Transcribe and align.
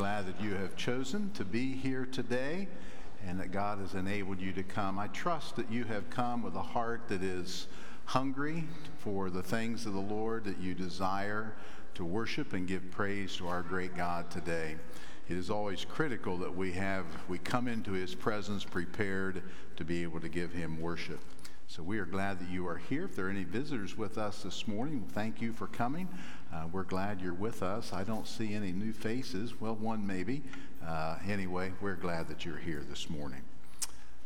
Glad 0.00 0.28
that 0.28 0.40
you 0.40 0.54
have 0.54 0.76
chosen 0.76 1.30
to 1.32 1.44
be 1.44 1.72
here 1.72 2.06
today 2.06 2.68
and 3.26 3.38
that 3.38 3.52
God 3.52 3.80
has 3.80 3.92
enabled 3.92 4.40
you 4.40 4.50
to 4.54 4.62
come. 4.62 4.98
I 4.98 5.08
trust 5.08 5.56
that 5.56 5.70
you 5.70 5.84
have 5.84 6.08
come 6.08 6.42
with 6.42 6.54
a 6.54 6.62
heart 6.62 7.02
that 7.08 7.22
is 7.22 7.66
hungry 8.06 8.64
for 9.00 9.28
the 9.28 9.42
things 9.42 9.84
of 9.84 9.92
the 9.92 10.00
Lord, 10.00 10.44
that 10.44 10.56
you 10.56 10.72
desire 10.72 11.52
to 11.96 12.04
worship 12.06 12.54
and 12.54 12.66
give 12.66 12.90
praise 12.90 13.36
to 13.36 13.48
our 13.48 13.60
great 13.60 13.94
God 13.94 14.30
today. 14.30 14.76
It 15.28 15.36
is 15.36 15.50
always 15.50 15.84
critical 15.84 16.38
that 16.38 16.56
we 16.56 16.72
have 16.72 17.04
we 17.28 17.36
come 17.36 17.68
into 17.68 17.92
his 17.92 18.14
presence 18.14 18.64
prepared 18.64 19.42
to 19.76 19.84
be 19.84 20.02
able 20.02 20.20
to 20.20 20.30
give 20.30 20.50
him 20.50 20.80
worship. 20.80 21.20
So 21.66 21.82
we 21.82 21.98
are 21.98 22.06
glad 22.06 22.40
that 22.40 22.48
you 22.48 22.66
are 22.66 22.78
here. 22.78 23.04
If 23.04 23.14
there 23.14 23.26
are 23.26 23.30
any 23.30 23.44
visitors 23.44 23.98
with 23.98 24.16
us 24.16 24.42
this 24.44 24.66
morning, 24.66 25.04
thank 25.12 25.42
you 25.42 25.52
for 25.52 25.66
coming. 25.66 26.08
Uh, 26.52 26.64
we're 26.72 26.82
glad 26.82 27.20
you're 27.20 27.32
with 27.32 27.62
us. 27.62 27.92
I 27.92 28.02
don't 28.02 28.26
see 28.26 28.54
any 28.54 28.72
new 28.72 28.92
faces. 28.92 29.60
Well, 29.60 29.76
one 29.76 30.04
maybe. 30.04 30.42
Uh, 30.84 31.16
anyway, 31.28 31.72
we're 31.80 31.94
glad 31.94 32.26
that 32.28 32.44
you're 32.44 32.56
here 32.56 32.82
this 32.88 33.08
morning. 33.08 33.42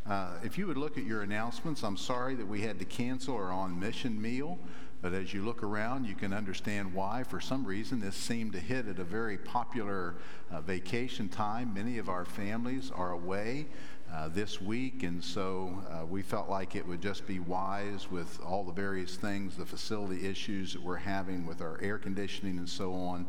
Uh, 0.06 0.30
if 0.42 0.56
you 0.56 0.66
would 0.66 0.78
look 0.78 0.97
at 0.97 1.05
your 1.05 1.20
announcements, 1.20 1.83
I'm 1.83 1.98
sorry 1.98 2.34
that 2.37 2.47
we 2.47 2.62
had 2.62 2.78
to 2.78 2.87
cancel 2.87 3.34
our 3.34 3.52
on 3.52 3.78
mission 3.78 4.20
meal, 4.20 4.59
but 5.02 5.12
as 5.12 5.34
you 5.34 5.45
look 5.45 5.62
around, 5.62 6.06
you 6.06 6.14
can 6.14 6.33
understand 6.33 6.95
why. 6.95 7.24
For 7.24 7.41
some 7.41 7.62
reason, 7.62 8.00
this 8.00 8.16
seemed 8.16 8.52
to 8.52 8.59
hit 8.59 8.88
at 8.88 8.98
a 8.98 9.05
very 9.05 9.36
popular 9.36 10.14
uh, 10.50 10.62
vacation 10.62 11.28
time. 11.28 11.75
Many 11.75 11.98
of 11.98 12.09
our 12.09 12.25
families 12.25 12.91
are 12.95 13.12
away 13.12 13.66
uh, 14.14 14.28
this 14.28 14.60
week, 14.60 15.02
and 15.02 15.23
so 15.23 15.82
uh, 15.91 16.06
we 16.06 16.22
felt 16.22 16.48
like 16.48 16.77
it 16.77 16.86
would 16.86 17.02
just 17.02 17.27
be 17.27 17.41
wise 17.41 18.09
with 18.10 18.38
all 18.46 18.62
the 18.62 18.72
various 18.72 19.16
things, 19.16 19.56
the 19.56 19.66
facility 19.66 20.27
issues 20.27 20.72
that 20.72 20.80
we're 20.80 20.95
having 20.96 21.45
with 21.46 21.60
our 21.60 21.80
air 21.82 21.98
conditioning 21.98 22.58
and 22.58 22.69
so 22.69 22.95
on. 22.95 23.27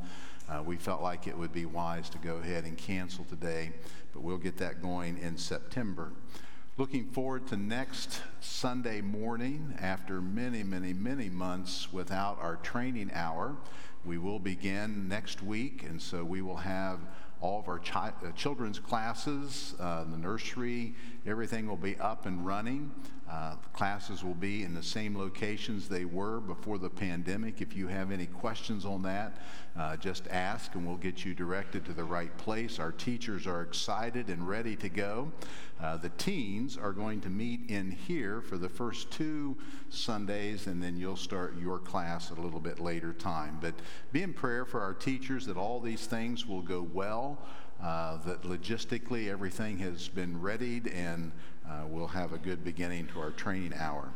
Uh, 0.47 0.61
we 0.61 0.75
felt 0.75 1.01
like 1.01 1.25
it 1.25 1.35
would 1.35 1.51
be 1.51 1.65
wise 1.65 2.07
to 2.07 2.19
go 2.19 2.35
ahead 2.35 2.65
and 2.65 2.77
cancel 2.77 3.23
today, 3.25 3.71
but 4.13 4.21
we'll 4.21 4.37
get 4.37 4.57
that 4.57 4.79
going 4.79 5.17
in 5.17 5.37
September. 5.37 6.11
Looking 6.77 7.07
forward 7.07 7.47
to 7.47 7.57
next 7.57 8.21
Sunday 8.39 9.01
morning 9.01 9.75
after 9.81 10.21
many, 10.21 10.61
many, 10.61 10.93
many 10.93 11.29
months 11.29 11.91
without 11.91 12.37
our 12.39 12.57
training 12.57 13.09
hour. 13.13 13.55
We 14.03 14.19
will 14.19 14.39
begin 14.39 15.07
next 15.07 15.41
week, 15.41 15.81
and 15.81 15.99
so 15.99 16.23
we 16.23 16.43
will 16.43 16.57
have 16.57 16.99
all 17.41 17.59
of 17.59 17.67
our 17.67 17.79
chi- 17.79 18.13
uh, 18.25 18.31
children's 18.35 18.79
classes, 18.79 19.75
uh, 19.79 20.03
the 20.05 20.17
nursery, 20.17 20.95
everything 21.25 21.67
will 21.67 21.77
be 21.77 21.97
up 21.97 22.25
and 22.25 22.45
running. 22.45 22.91
Uh, 23.29 23.55
classes 23.73 24.23
will 24.23 24.35
be 24.35 24.63
in 24.63 24.75
the 24.75 24.83
same 24.83 25.17
locations 25.17 25.89
they 25.89 26.05
were 26.05 26.39
before 26.39 26.77
the 26.77 26.89
pandemic. 26.89 27.59
If 27.59 27.75
you 27.75 27.87
have 27.87 28.11
any 28.11 28.27
questions 28.27 28.85
on 28.85 29.01
that, 29.01 29.37
uh, 29.75 29.97
just 29.97 30.27
ask 30.27 30.75
and 30.75 30.85
we'll 30.85 30.97
get 30.97 31.25
you 31.25 31.33
directed 31.33 31.85
to 31.85 31.93
the 31.93 32.03
right 32.03 32.35
place. 32.37 32.77
Our 32.77 32.91
teachers 32.91 33.47
are 33.47 33.63
excited 33.63 34.29
and 34.29 34.47
ready 34.47 34.75
to 34.75 34.89
go. 34.89 35.31
Uh, 35.81 35.97
the 35.97 36.09
teens 36.09 36.77
are 36.77 36.93
going 36.93 37.19
to 37.21 37.29
meet 37.29 37.69
in 37.69 37.91
here 37.91 38.41
for 38.41 38.57
the 38.57 38.69
first 38.69 39.09
two 39.11 39.57
Sundays, 39.89 40.67
and 40.67 40.81
then 40.81 40.95
you'll 40.95 41.17
start 41.17 41.57
your 41.59 41.79
class 41.79 42.29
a 42.29 42.35
little 42.35 42.59
bit 42.59 42.79
later 42.79 43.11
time. 43.11 43.57
But 43.59 43.73
be 44.11 44.21
in 44.21 44.33
prayer 44.33 44.65
for 44.65 44.81
our 44.81 44.93
teachers 44.93 45.47
that 45.47 45.57
all 45.57 45.79
these 45.79 46.05
things 46.05 46.45
will 46.45 46.61
go 46.61 46.87
well. 46.93 47.39
Uh, 47.83 48.17
that 48.25 48.41
logistically 48.43 49.29
everything 49.29 49.77
has 49.77 50.07
been 50.07 50.41
readied 50.41 50.87
and 50.87 51.31
uh, 51.69 51.83
we'll 51.87 52.07
have 52.07 52.33
a 52.33 52.37
good 52.37 52.63
beginning 52.63 53.05
to 53.05 53.19
our 53.19 53.31
training 53.31 53.73
hour. 53.77 54.11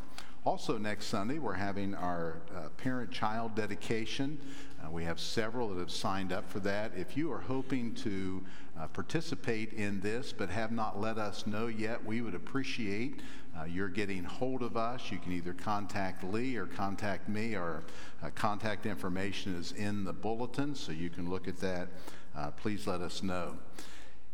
Also, 0.45 0.77
next 0.77 1.07
Sunday, 1.07 1.37
we're 1.37 1.53
having 1.53 1.93
our 1.93 2.37
uh, 2.55 2.69
parent 2.77 3.11
child 3.11 3.53
dedication. 3.55 4.39
Uh, 4.81 4.89
we 4.89 5.03
have 5.03 5.19
several 5.19 5.67
that 5.69 5.77
have 5.77 5.91
signed 5.91 6.31
up 6.31 6.49
for 6.49 6.59
that. 6.61 6.93
If 6.95 7.17
you 7.17 7.31
are 7.31 7.41
hoping 7.41 7.93
to 7.95 8.43
uh, 8.79 8.87
participate 8.87 9.73
in 9.73 9.99
this 9.99 10.31
but 10.31 10.49
have 10.49 10.71
not 10.71 10.99
let 10.99 11.17
us 11.17 11.45
know 11.45 11.67
yet, 11.67 12.03
we 12.03 12.21
would 12.21 12.35
appreciate 12.35 13.19
uh, 13.59 13.65
your 13.65 13.89
getting 13.89 14.23
hold 14.23 14.63
of 14.63 14.77
us. 14.77 15.11
You 15.11 15.17
can 15.17 15.33
either 15.33 15.53
contact 15.53 16.23
Lee 16.23 16.55
or 16.55 16.65
contact 16.65 17.27
me. 17.27 17.55
Our 17.55 17.83
uh, 18.23 18.29
contact 18.33 18.85
information 18.85 19.55
is 19.55 19.73
in 19.73 20.05
the 20.05 20.13
bulletin, 20.13 20.73
so 20.73 20.93
you 20.93 21.09
can 21.09 21.29
look 21.29 21.47
at 21.47 21.57
that. 21.57 21.89
Uh, 22.39 22.51
please 22.51 22.87
let 22.87 23.01
us 23.01 23.21
know. 23.21 23.57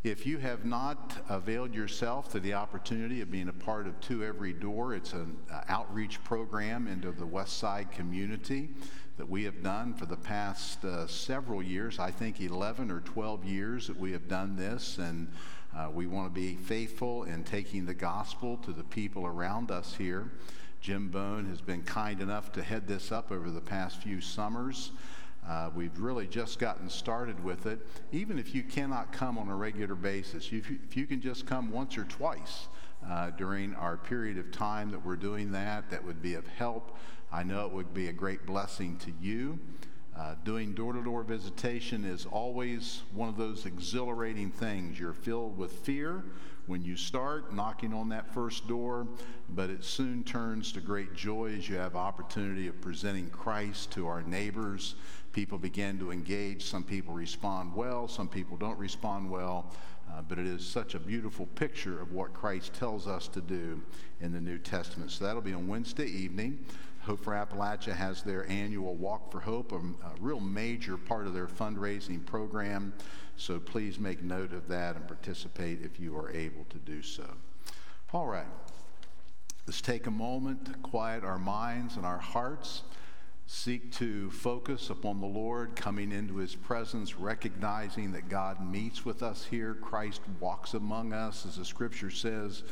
If 0.04 0.28
you 0.28 0.38
have 0.38 0.64
not 0.64 1.18
availed 1.28 1.74
yourself 1.74 2.32
to 2.34 2.40
the 2.40 2.54
opportunity 2.54 3.22
of 3.22 3.32
being 3.32 3.48
a 3.50 3.54
part 3.54 3.88
of 3.88 4.00
Two 4.00 4.24
Every 4.24 4.54
Door, 4.54 4.94
it's 4.94 5.14
an 5.14 5.36
uh, 5.52 5.62
outreach 5.70 6.24
program 6.24 6.88
into 6.88 7.12
the 7.12 7.26
West 7.26 7.58
Side 7.58 7.92
community 7.92 8.70
that 9.18 9.28
we 9.28 9.44
have 9.46 9.64
done 9.64 9.96
for 9.96 10.06
the 10.06 10.18
past 10.18 10.86
uh, 10.86 11.08
several 11.08 11.64
years. 11.64 11.98
I 11.98 12.12
think 12.12 12.40
11 12.40 12.92
or 12.92 13.00
12 13.00 13.44
years 13.44 13.88
that 13.88 14.00
we 14.00 14.12
have 14.12 14.28
done 14.28 14.56
this, 14.56 15.00
and 15.00 15.28
uh, 15.76 15.90
we 15.92 16.06
want 16.06 16.32
to 16.32 16.40
be 16.40 16.54
faithful 16.54 17.24
in 17.24 17.44
taking 17.44 17.88
the 17.88 17.96
gospel 17.96 18.58
to 18.58 18.72
the 18.72 18.84
people 18.84 19.26
around 19.26 19.72
us 19.72 19.96
here. 19.96 20.30
Jim 20.80 21.10
Bone 21.10 21.48
has 21.48 21.60
been 21.60 21.82
kind 21.82 22.22
enough 22.22 22.52
to 22.52 22.62
head 22.62 22.88
this 22.88 23.12
up 23.12 23.32
over 23.32 23.50
the 23.50 23.62
past 23.62 24.04
few 24.04 24.22
summers. 24.22 24.92
Uh, 25.48 25.70
we've 25.76 26.00
really 26.00 26.26
just 26.26 26.58
gotten 26.58 26.90
started 26.90 27.44
with 27.44 27.68
it. 27.68 27.80
Even 28.12 28.40
if 28.40 28.56
you 28.56 28.64
cannot 28.64 29.12
come 29.12 29.38
on 29.38 29.48
a 29.48 29.56
regular 29.56 29.96
basis, 29.96 30.46
if 30.52 30.70
you, 30.70 30.80
if 30.88 30.98
you 30.98 31.06
can 31.06 31.22
just 31.22 31.46
come 31.46 31.72
once 31.72 31.98
or 31.98 32.04
twice 32.06 32.68
uh, 33.08 33.30
during 33.32 33.76
our 33.76 33.98
period 33.98 34.38
of 34.38 34.52
time 34.52 34.90
that 34.90 35.06
we're 35.06 35.16
doing 35.16 35.52
that, 35.52 35.90
that 35.92 36.04
would 36.04 36.22
be 36.22 36.34
of 36.34 36.48
help. 36.48 36.98
I 37.32 37.44
know 37.44 37.66
it 37.66 37.72
would 37.72 37.94
be 37.94 38.08
a 38.08 38.14
great 38.14 38.46
blessing 38.46 38.98
to 39.00 39.12
you. 39.22 39.60
Uh, 40.18 40.34
doing 40.46 40.74
door 40.74 40.94
to 40.94 41.04
door 41.04 41.24
visitation 41.24 42.06
is 42.06 42.26
always 42.26 43.04
one 43.14 43.28
of 43.28 43.36
those 43.36 43.66
exhilarating 43.66 44.50
things. 44.50 44.98
You're 44.98 45.14
filled 45.14 45.58
with 45.58 45.74
fear 45.80 46.24
when 46.68 46.82
you 46.82 46.96
start 46.96 47.54
knocking 47.54 47.94
on 47.94 48.10
that 48.10 48.34
first 48.34 48.68
door, 48.68 49.08
but 49.50 49.70
it 49.70 49.84
soon 49.84 50.24
turns 50.24 50.72
to 50.72 50.80
great 50.80 51.14
joy 51.14 51.54
as 51.58 51.70
you 51.70 51.76
have 51.76 51.96
opportunity 51.96 52.68
of 52.68 52.80
presenting 52.82 53.30
Christ 53.30 53.92
to 53.92 54.08
our 54.08 54.24
neighbors 54.24 54.96
people 55.36 55.58
begin 55.58 56.00
to 56.00 56.14
engage. 56.14 56.64
Some 56.64 56.86
people 56.86 57.14
respond 57.14 57.76
well, 57.76 58.08
some 58.08 58.30
people 58.30 58.56
don't 58.56 58.80
respond 58.80 59.30
well. 59.30 59.70
Uh, 60.10 60.22
but 60.22 60.40
it 60.40 60.46
is 60.48 60.66
such 60.66 60.96
a 60.96 61.00
beautiful 61.00 61.46
picture 61.48 62.00
of 62.00 62.14
what 62.14 62.32
Christ 62.32 62.74
tells 62.74 63.06
us 63.06 63.28
to 63.30 63.42
do 63.42 63.82
in 64.22 64.32
the 64.32 64.40
New 64.40 64.58
Testament. 64.58 65.12
So 65.12 65.26
that'll 65.26 65.42
be 65.42 65.54
on 65.54 65.68
Wednesday 65.68 66.06
evening. 66.06 66.64
Hope 67.02 67.22
for 67.22 67.34
Appalachia 67.34 67.94
has 67.94 68.22
their 68.22 68.50
annual 68.50 68.96
Walk 68.96 69.30
for 69.30 69.42
Hope, 69.42 69.74
a, 69.74 69.78
a 69.78 70.14
real 70.22 70.40
major 70.40 70.96
part 70.96 71.28
of 71.28 71.34
their 71.34 71.48
fundraising 71.48 72.26
program. 72.26 72.94
So 73.36 73.60
please 73.60 74.00
make 74.00 74.24
note 74.24 74.54
of 74.54 74.70
that 74.70 74.96
and 74.96 75.06
participate 75.06 75.82
if 75.82 76.00
you 76.00 76.16
are 76.16 76.32
able 76.32 76.66
to 76.70 76.78
do 76.78 77.02
so. 77.02 77.26
All 78.14 78.28
right. 78.28 78.48
Let's 79.68 79.82
take 79.82 80.08
a 80.08 80.12
moment 80.12 80.66
to 80.66 80.74
quiet 80.76 81.26
our 81.26 81.40
minds 81.40 81.98
and 81.98 82.06
our 82.06 82.20
hearts 82.20 82.84
seek 83.48 83.92
to 83.94 84.32
focus 84.32 84.90
upon 84.90 85.22
the 85.22 85.28
Lord, 85.28 85.76
coming 85.76 86.12
into 86.12 86.38
his 86.38 86.56
presence, 86.56 87.18
recognizing 87.18 88.12
that 88.14 88.28
God 88.30 88.66
meets 88.66 89.06
with 89.06 89.22
us 89.22 89.46
here. 89.46 89.76
Christ 89.76 90.22
walks 90.40 90.74
among 90.74 91.14
us, 91.14 91.46
as 91.46 91.58
the 91.58 91.66
scripture 91.66 92.10
says. 92.10 92.64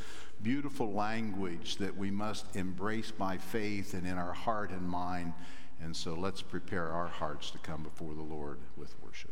Beautiful 0.41 0.91
language 0.91 1.78
that 1.78 1.95
we 1.95 2.11
must 2.11 2.56
embrace 2.56 3.11
by 3.11 3.38
faith 3.38 3.94
and 3.94 4.06
in 4.07 4.17
our 4.17 4.34
heart 4.34 4.72
and 4.72 4.88
mind. 4.88 5.34
And 5.81 5.95
so 5.95 6.16
let's 6.16 6.41
prepare 6.41 6.90
our 6.90 7.07
hearts 7.07 7.51
to 7.51 7.59
come 7.59 7.84
before 7.84 8.13
the 8.13 8.22
Lord 8.22 8.57
with 8.75 8.95
worship. 9.03 9.31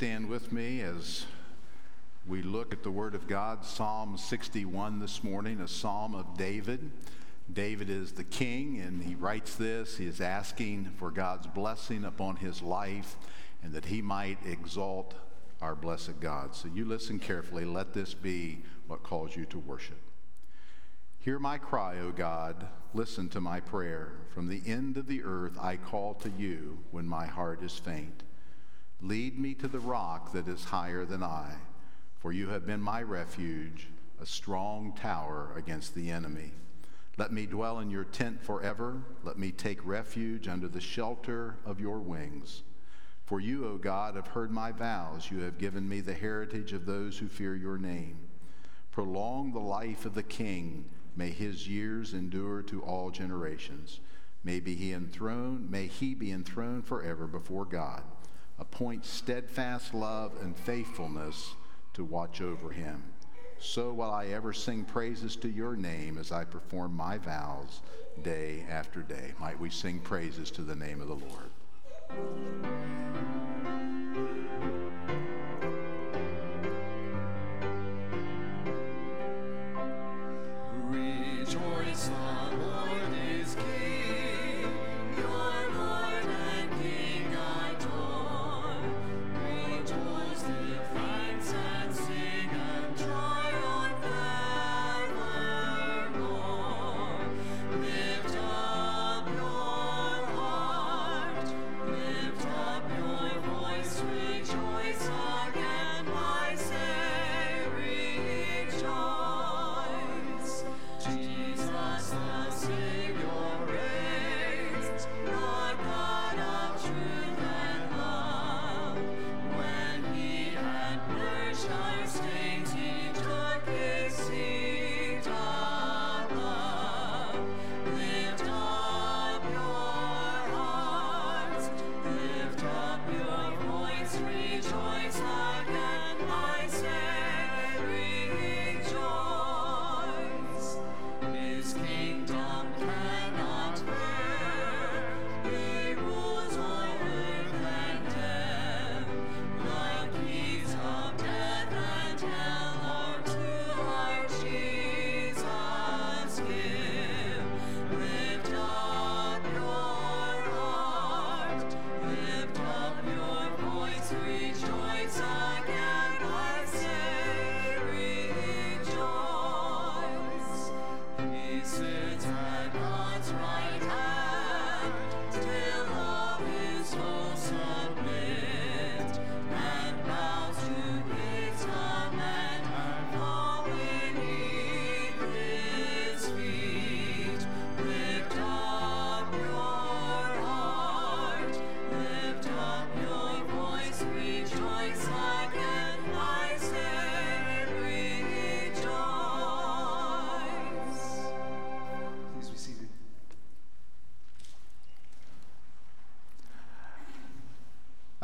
Stand 0.00 0.30
with 0.30 0.50
me 0.50 0.80
as 0.80 1.26
we 2.26 2.40
look 2.40 2.72
at 2.72 2.82
the 2.82 2.90
Word 2.90 3.14
of 3.14 3.28
God, 3.28 3.66
Psalm 3.66 4.16
61 4.16 4.98
this 4.98 5.22
morning, 5.22 5.60
a 5.60 5.68
psalm 5.68 6.14
of 6.14 6.38
David. 6.38 6.90
David 7.52 7.90
is 7.90 8.12
the 8.12 8.24
king, 8.24 8.80
and 8.80 9.02
he 9.02 9.14
writes 9.14 9.56
this. 9.56 9.98
He 9.98 10.06
is 10.06 10.22
asking 10.22 10.86
for 10.96 11.10
God's 11.10 11.46
blessing 11.48 12.06
upon 12.06 12.36
his 12.36 12.62
life 12.62 13.18
and 13.62 13.74
that 13.74 13.84
he 13.84 14.00
might 14.00 14.38
exalt 14.46 15.12
our 15.60 15.74
blessed 15.74 16.18
God. 16.18 16.54
So 16.54 16.68
you 16.68 16.86
listen 16.86 17.18
carefully. 17.18 17.66
Let 17.66 17.92
this 17.92 18.14
be 18.14 18.62
what 18.86 19.02
calls 19.02 19.36
you 19.36 19.44
to 19.44 19.58
worship. 19.58 20.00
Hear 21.18 21.38
my 21.38 21.58
cry, 21.58 21.98
O 21.98 22.10
God. 22.10 22.68
Listen 22.94 23.28
to 23.28 23.40
my 23.42 23.60
prayer. 23.60 24.12
From 24.32 24.48
the 24.48 24.62
end 24.64 24.96
of 24.96 25.08
the 25.08 25.22
earth 25.22 25.58
I 25.60 25.76
call 25.76 26.14
to 26.14 26.30
you 26.38 26.78
when 26.90 27.06
my 27.06 27.26
heart 27.26 27.62
is 27.62 27.76
faint. 27.76 28.22
Lead 29.02 29.38
me 29.38 29.54
to 29.54 29.68
the 29.68 29.78
rock 29.78 30.32
that 30.32 30.46
is 30.46 30.64
higher 30.64 31.06
than 31.06 31.22
I, 31.22 31.54
for 32.18 32.32
you 32.32 32.48
have 32.50 32.66
been 32.66 32.82
my 32.82 33.02
refuge, 33.02 33.88
a 34.20 34.26
strong 34.26 34.92
tower 34.92 35.52
against 35.56 35.94
the 35.94 36.10
enemy. 36.10 36.52
Let 37.16 37.32
me 37.32 37.46
dwell 37.46 37.78
in 37.78 37.90
your 37.90 38.04
tent 38.04 38.42
forever. 38.42 39.02
Let 39.24 39.38
me 39.38 39.52
take 39.52 39.84
refuge 39.86 40.48
under 40.48 40.68
the 40.68 40.80
shelter 40.80 41.56
of 41.64 41.80
your 41.80 41.98
wings. 41.98 42.62
For 43.24 43.40
you, 43.40 43.66
O 43.66 43.78
God, 43.78 44.16
have 44.16 44.26
heard 44.28 44.50
my 44.50 44.72
vows. 44.72 45.30
You 45.30 45.40
have 45.40 45.56
given 45.56 45.88
me 45.88 46.00
the 46.00 46.14
heritage 46.14 46.72
of 46.72 46.84
those 46.84 47.18
who 47.18 47.28
fear 47.28 47.54
your 47.56 47.78
name. 47.78 48.18
Prolong 48.90 49.52
the 49.52 49.60
life 49.60 50.04
of 50.04 50.14
the 50.14 50.22
king. 50.22 50.84
May 51.16 51.30
his 51.30 51.66
years 51.68 52.12
endure 52.12 52.62
to 52.62 52.82
all 52.82 53.10
generations. 53.10 54.00
May 54.42 54.60
be 54.60 54.74
he 54.74 54.92
enthroned, 54.92 55.70
may 55.70 55.86
he 55.86 56.14
be 56.14 56.32
enthroned 56.32 56.86
forever 56.86 57.26
before 57.26 57.64
God. 57.64 58.02
Appoint 58.60 59.04
steadfast 59.04 59.94
love 59.94 60.32
and 60.42 60.56
faithfulness 60.56 61.54
to 61.94 62.04
watch 62.04 62.40
over 62.40 62.70
him 62.70 63.02
so 63.60 63.92
will 63.92 64.10
I 64.10 64.28
ever 64.28 64.54
sing 64.54 64.84
praises 64.84 65.36
to 65.36 65.48
your 65.48 65.76
name 65.76 66.16
as 66.16 66.32
I 66.32 66.44
perform 66.44 66.96
my 66.96 67.18
vows 67.18 67.82
day 68.22 68.64
after 68.70 69.02
day. 69.02 69.32
Might 69.38 69.60
we 69.60 69.68
sing 69.68 70.00
praises 70.00 70.50
to 70.52 70.62
the 70.62 70.74
name 70.74 71.02
of 71.02 71.08
the 71.08 71.14
Lord. 71.14 71.50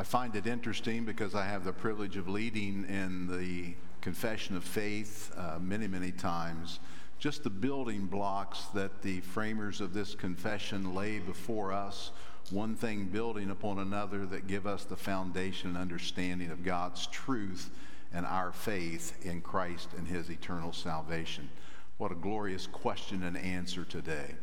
Find 0.07 0.37
it 0.37 0.47
interesting 0.47 1.05
because 1.05 1.35
I 1.35 1.47
have 1.47 1.65
the 1.65 1.73
privilege 1.73 2.17
of 2.17 2.29
leading 2.29 2.87
in 2.89 3.27
the 3.27 3.75
confession 4.01 4.57
of 4.57 4.63
faith 4.63 5.33
uh, 5.37 5.59
many, 5.61 5.89
many 5.89 6.13
times. 6.13 6.79
Just 7.19 7.43
the 7.43 7.51
building 7.51 8.07
blocks 8.07 8.67
that 8.67 9.03
the 9.03 9.21
framers 9.23 9.81
of 9.81 9.93
this 9.93 10.15
confession 10.15 10.95
lay 10.95 11.19
before 11.19 11.73
us, 11.73 12.13
one 12.51 12.77
thing 12.77 13.07
building 13.07 13.51
upon 13.51 13.81
another 13.81 14.25
that 14.27 14.47
give 14.47 14.65
us 14.65 14.85
the 14.85 14.97
foundation 14.97 15.71
and 15.71 15.79
understanding 15.79 16.53
of 16.53 16.63
God's 16.63 17.09
truth 17.09 17.71
and 18.13 18.25
our 18.25 18.53
faith 18.53 19.27
in 19.27 19.41
Christ 19.41 19.89
and 19.99 20.07
his 20.07 20.31
eternal 20.31 20.73
salvation. 20.73 21.51
What 21.99 22.13
a 22.13 22.15
glorious 22.17 22.69
question 22.69 23.25
and 23.25 23.37
answer 23.37 23.85
today. 23.85 24.37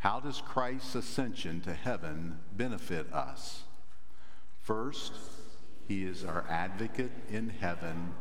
How 0.00 0.20
does 0.20 0.42
Christ's 0.42 0.96
ascension 0.96 1.62
to 1.62 1.72
heaven 1.72 2.40
benefit 2.54 3.10
us? 3.10 3.62
First, 4.62 5.12
he 5.88 6.04
is 6.04 6.24
our 6.24 6.44
advocate 6.48 7.10
in 7.28 7.48
heaven 7.48 8.14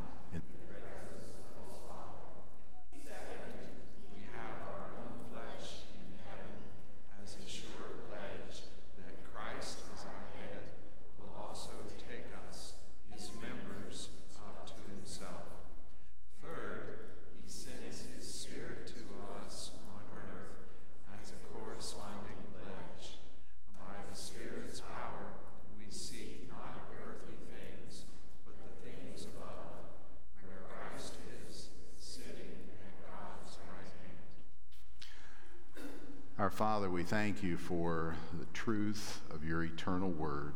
Father, 36.62 36.91
we 36.91 37.01
thank 37.01 37.41
you 37.41 37.58
for 37.58 38.15
the 38.39 38.46
truth 38.53 39.22
of 39.32 39.44
your 39.44 39.63
eternal 39.63 40.12
word. 40.12 40.53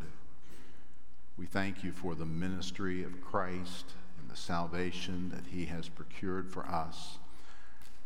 We 1.36 1.48
thank 1.48 1.84
you 1.84 1.92
for 1.92 2.14
the 2.14 2.28
ministry 2.28 3.04
of 3.04 3.22
Christ 3.22 3.86
and 4.20 4.30
the 4.30 4.38
salvation 4.38 5.32
that 5.32 5.48
he 5.52 5.66
has 5.66 5.90
procured 5.90 6.52
for 6.52 6.64
us. 6.68 7.18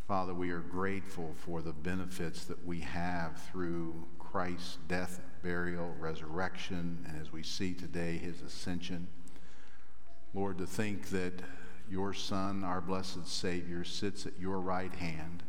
Father, 0.07 0.33
we 0.33 0.49
are 0.51 0.61
grateful 0.61 1.35
for 1.39 1.61
the 1.61 1.73
benefits 1.73 2.45
that 2.45 2.65
we 2.65 2.79
have 2.79 3.37
through 3.51 4.07
Christ's 4.17 4.77
death, 4.87 5.19
burial, 5.43 5.93
resurrection, 5.99 7.05
and 7.05 7.19
as 7.19 7.33
we 7.33 7.43
see 7.43 7.73
today, 7.73 8.15
his 8.15 8.41
ascension. 8.41 9.09
Lord, 10.33 10.57
to 10.59 10.65
think 10.65 11.09
that 11.09 11.41
your 11.91 12.13
Son, 12.13 12.63
our 12.63 12.79
blessed 12.79 13.27
Savior, 13.27 13.83
sits 13.83 14.25
at 14.25 14.39
your 14.39 14.61
right 14.61 14.95
hand 14.95 15.43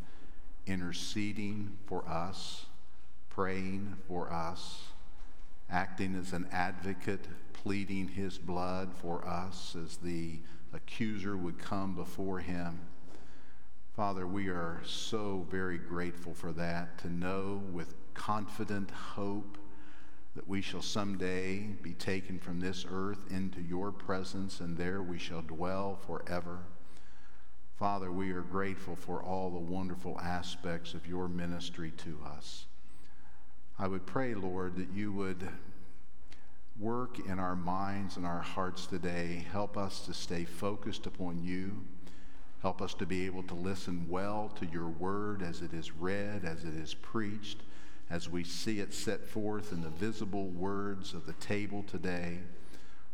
interceding 0.71 1.77
for 1.87 2.09
us, 2.09 2.67
praying 3.29 3.97
for 4.07 4.33
us, 4.33 4.83
acting 5.69 6.15
as 6.15 6.33
an 6.33 6.49
advocate, 6.53 7.27
pleading 7.53 8.09
his 8.09 8.39
blood 8.39 8.91
for 8.95 9.27
us 9.27 9.77
as 9.83 9.97
the 9.97 10.39
accuser 10.73 11.37
would 11.37 11.59
come 11.59 11.95
before 11.95 12.39
him. 12.39 12.81
Father, 13.97 14.27
we 14.27 14.49
are 14.49 14.81
so 14.87 15.47
very 15.51 15.77
grateful 15.77 16.33
for 16.33 16.53
that, 16.53 16.99
to 16.99 17.13
know 17.13 17.61
with 17.73 17.95
confident 18.15 18.91
hope 18.91 19.59
that 20.37 20.49
we 20.49 20.63
shall 20.63 20.83
someday 20.83 21.59
be 21.83 21.93
taken 21.93 22.39
from 22.39 22.61
this 22.61 22.87
earth 22.89 23.25
into 23.31 23.61
your 23.61 23.91
presence, 23.91 24.61
and 24.61 24.77
there 24.77 25.03
we 25.03 25.19
shall 25.19 25.43
dwell 25.43 25.99
forever. 26.07 26.61
Father, 27.81 28.13
we 28.13 28.31
are 28.33 28.43
grateful 28.43 28.95
for 28.95 29.23
all 29.23 29.49
the 29.49 29.59
wonderful 29.59 30.21
aspects 30.21 30.93
of 30.93 31.07
your 31.07 31.29
ministry 31.29 31.91
to 31.93 32.19
us. 32.27 32.67
I 33.79 33.89
would 33.89 34.05
pray, 34.05 34.35
Lord, 34.35 34.77
that 34.77 34.91
you 34.93 35.15
would 35.15 35.49
work 36.79 37.19
in 37.27 37.39
our 37.39 37.57
minds 37.57 38.19
and 38.19 38.27
our 38.27 38.43
hearts 38.43 38.87
today. 38.87 39.47
Help 39.51 39.79
us 39.79 40.05
to 40.05 40.13
stay 40.13 40.45
focused 40.45 41.07
upon 41.07 41.43
you. 41.43 41.83
Help 42.61 42.83
us 42.83 42.93
to 42.93 43.07
be 43.07 43.25
able 43.25 43.45
to 43.45 43.55
listen 43.55 44.05
well 44.11 44.53
to 44.61 44.67
your 44.67 44.89
word 44.89 45.43
as 45.43 45.63
it 45.63 45.73
is 45.73 45.91
read, 45.91 46.45
as 46.45 46.65
it 46.65 46.75
is 46.75 46.93
preached, 46.93 47.63
as 48.11 48.29
we 48.29 48.45
see 48.45 48.81
it 48.81 48.93
set 48.93 49.27
forth 49.27 49.73
in 49.73 49.81
the 49.81 49.89
visible 49.89 50.49
words 50.49 51.15
of 51.15 51.25
the 51.25 51.33
table 51.33 51.83
today. 51.85 52.41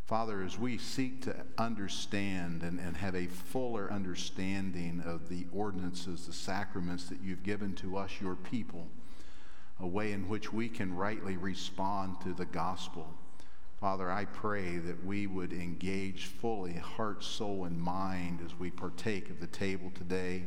Father, 0.06 0.44
as 0.44 0.56
we 0.56 0.78
seek 0.78 1.22
to 1.22 1.34
understand 1.58 2.62
and, 2.62 2.78
and 2.78 2.96
have 2.96 3.16
a 3.16 3.26
fuller 3.26 3.92
understanding 3.92 5.02
of 5.04 5.28
the 5.28 5.46
ordinances, 5.52 6.26
the 6.26 6.32
sacraments 6.32 7.08
that 7.08 7.20
you've 7.24 7.42
given 7.42 7.74
to 7.74 7.96
us, 7.96 8.12
your 8.20 8.36
people, 8.36 8.86
a 9.80 9.86
way 9.86 10.12
in 10.12 10.28
which 10.28 10.52
we 10.52 10.68
can 10.68 10.94
rightly 10.94 11.36
respond 11.36 12.20
to 12.20 12.32
the 12.32 12.44
gospel. 12.44 13.14
Father, 13.80 14.08
I 14.08 14.26
pray 14.26 14.78
that 14.78 15.04
we 15.04 15.26
would 15.26 15.52
engage 15.52 16.26
fully, 16.26 16.74
heart, 16.74 17.24
soul, 17.24 17.64
and 17.64 17.78
mind 17.78 18.38
as 18.46 18.56
we 18.56 18.70
partake 18.70 19.28
of 19.28 19.40
the 19.40 19.48
table 19.48 19.90
today, 19.92 20.44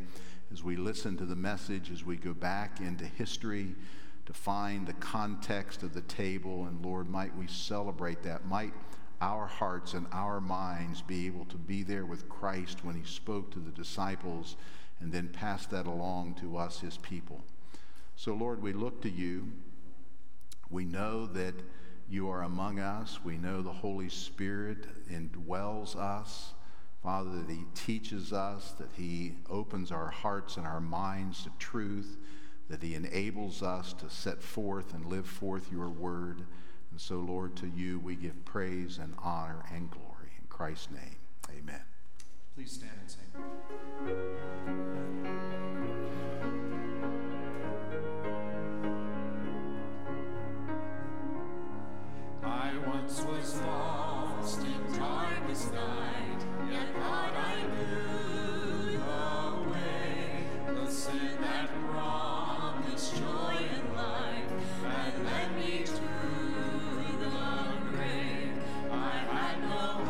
as 0.53 0.63
we 0.63 0.77
listen 0.77 1.17
to 1.17 1.25
the 1.25 1.35
message, 1.35 1.91
as 1.91 2.05
we 2.05 2.15
go 2.15 2.33
back 2.33 2.79
into 2.79 3.03
history 3.03 3.75
to 4.25 4.31
find 4.31 4.87
the 4.87 4.93
context 4.93 5.83
of 5.83 5.93
the 5.93 6.01
table. 6.01 6.63
And 6.63 6.83
Lord, 6.83 7.09
might 7.09 7.35
we 7.35 7.47
celebrate 7.47 8.23
that. 8.23 8.45
Might 8.45 8.73
our 9.21 9.47
hearts 9.47 9.93
and 9.93 10.07
our 10.11 10.39
minds 10.39 11.01
be 11.01 11.27
able 11.27 11.45
to 11.45 11.57
be 11.57 11.83
there 11.83 12.05
with 12.05 12.29
Christ 12.29 12.83
when 12.83 12.95
he 12.95 13.03
spoke 13.03 13.51
to 13.51 13.59
the 13.59 13.71
disciples 13.71 14.55
and 14.99 15.11
then 15.11 15.27
pass 15.27 15.65
that 15.67 15.87
along 15.87 16.35
to 16.35 16.57
us, 16.57 16.79
his 16.79 16.97
people. 16.97 17.43
So, 18.15 18.33
Lord, 18.33 18.61
we 18.61 18.73
look 18.73 19.01
to 19.03 19.09
you. 19.09 19.47
We 20.69 20.85
know 20.85 21.25
that 21.27 21.55
you 22.09 22.29
are 22.29 22.43
among 22.43 22.79
us. 22.79 23.19
We 23.23 23.37
know 23.37 23.61
the 23.61 23.71
Holy 23.71 24.09
Spirit 24.09 24.87
indwells 25.09 25.95
us. 25.95 26.53
Father, 27.03 27.29
that 27.29 27.49
He 27.49 27.63
teaches 27.75 28.33
us, 28.33 28.73
that 28.73 28.89
He 28.97 29.35
opens 29.49 29.91
our 29.91 30.09
hearts 30.09 30.57
and 30.57 30.67
our 30.67 30.81
minds 30.81 31.43
to 31.43 31.51
truth, 31.59 32.17
that 32.69 32.83
He 32.83 32.93
enables 32.93 33.63
us 33.63 33.93
to 33.93 34.09
set 34.09 34.43
forth 34.43 34.93
and 34.93 35.05
live 35.05 35.25
forth 35.25 35.71
your 35.71 35.89
word. 35.89 36.45
And 36.99 37.05
so, 37.05 37.15
Lord, 37.15 37.55
to 37.55 37.65
you 37.65 37.97
we 37.97 38.17
give 38.17 38.43
praise 38.43 38.97
and 38.97 39.13
honor 39.23 39.63
and 39.73 39.89
glory. 39.89 40.33
In 40.37 40.45
Christ's 40.49 40.91
name, 40.91 41.15
amen. 41.49 41.79
Please 42.55 42.73
stand 42.73 42.91
and 42.99 43.09
sing. 43.09 43.25
I 52.43 52.73
once 52.85 53.21
was 53.21 53.61
lost 53.61 54.59
in 54.59 54.97
darkest 54.97 55.73
night, 55.73 56.45
yet 56.69 56.93
God 56.95 57.33
I 57.33 57.61
knew 57.63 58.97
the 58.97 59.71
way, 59.71 60.43
the 60.67 60.91
sin 60.91 61.37
that 61.39 61.69
promised 61.93 63.15
joy 63.15 63.55
and 63.73 63.95
life, 63.95 64.51
and 64.83 65.25
led 65.25 65.55
me 65.55 65.83
to 65.85 66.08
had 69.69 70.08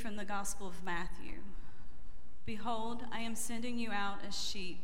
from 0.00 0.16
the 0.16 0.24
Gospel 0.24 0.66
of 0.66 0.82
Matthew. 0.82 1.40
Behold, 2.46 3.04
I 3.12 3.20
am 3.20 3.34
sending 3.34 3.78
you 3.78 3.90
out 3.90 4.20
as 4.26 4.34
sheep 4.34 4.80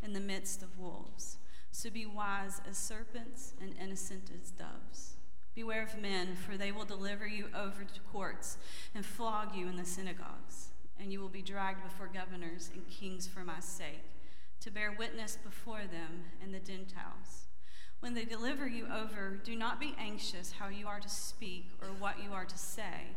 in 0.00 0.12
the 0.12 0.20
midst 0.20 0.62
of 0.62 0.78
wolves. 0.78 1.38
So 1.72 1.90
be 1.90 2.06
wise 2.06 2.60
as 2.68 2.78
serpents 2.78 3.54
and 3.60 3.74
innocent 3.82 4.30
as 4.32 4.52
doves. 4.52 5.16
Beware 5.56 5.82
of 5.82 6.00
men, 6.00 6.36
for 6.36 6.56
they 6.56 6.70
will 6.70 6.84
deliver 6.84 7.26
you 7.26 7.46
over 7.52 7.82
to 7.82 8.00
courts 8.12 8.58
and 8.94 9.04
flog 9.04 9.56
you 9.56 9.66
in 9.66 9.76
the 9.76 9.84
synagogues, 9.84 10.68
and 11.00 11.12
you 11.12 11.18
will 11.20 11.28
be 11.28 11.42
dragged 11.42 11.82
before 11.82 12.06
governors 12.06 12.70
and 12.72 12.88
kings 12.88 13.26
for 13.26 13.40
my 13.40 13.58
sake, 13.58 14.04
to 14.60 14.70
bear 14.70 14.94
witness 14.96 15.36
before 15.42 15.82
them 15.90 16.26
and 16.40 16.54
the 16.54 16.60
Gentiles. 16.60 17.48
When 17.98 18.14
they 18.14 18.24
deliver 18.24 18.68
you 18.68 18.86
over, 18.86 19.40
do 19.42 19.56
not 19.56 19.80
be 19.80 19.96
anxious 19.98 20.52
how 20.52 20.68
you 20.68 20.86
are 20.86 21.00
to 21.00 21.08
speak 21.08 21.70
or 21.82 21.88
what 21.88 22.22
you 22.22 22.32
are 22.32 22.44
to 22.44 22.58
say, 22.58 23.16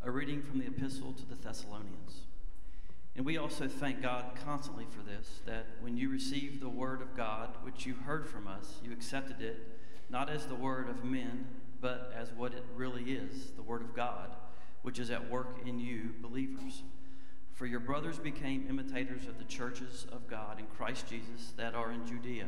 A 0.00 0.10
reading 0.10 0.42
from 0.42 0.60
the 0.60 0.66
Epistle 0.66 1.12
to 1.12 1.26
the 1.26 1.34
Thessalonians. 1.34 2.20
And 3.16 3.26
we 3.26 3.36
also 3.36 3.66
thank 3.66 4.00
God 4.00 4.26
constantly 4.44 4.86
for 4.88 5.02
this, 5.02 5.40
that 5.44 5.66
when 5.80 5.96
you 5.96 6.08
received 6.08 6.60
the 6.60 6.68
word 6.68 7.02
of 7.02 7.16
God, 7.16 7.48
which 7.62 7.84
you 7.84 7.94
heard 7.94 8.28
from 8.28 8.46
us, 8.46 8.74
you 8.84 8.92
accepted 8.92 9.40
it 9.40 9.56
not 10.08 10.30
as 10.30 10.46
the 10.46 10.54
word 10.54 10.88
of 10.88 11.04
men, 11.04 11.46
but 11.80 12.12
as 12.16 12.30
what 12.32 12.54
it 12.54 12.64
really 12.76 13.12
is, 13.12 13.50
the 13.56 13.62
word 13.62 13.82
of 13.82 13.94
God, 13.94 14.36
which 14.82 15.00
is 15.00 15.10
at 15.10 15.28
work 15.28 15.58
in 15.66 15.80
you, 15.80 16.14
believers. 16.22 16.84
For 17.52 17.66
your 17.66 17.80
brothers 17.80 18.20
became 18.20 18.66
imitators 18.68 19.26
of 19.26 19.36
the 19.36 19.44
churches 19.44 20.06
of 20.12 20.28
God 20.28 20.60
in 20.60 20.66
Christ 20.66 21.08
Jesus 21.08 21.52
that 21.56 21.74
are 21.74 21.90
in 21.90 22.06
Judea. 22.06 22.46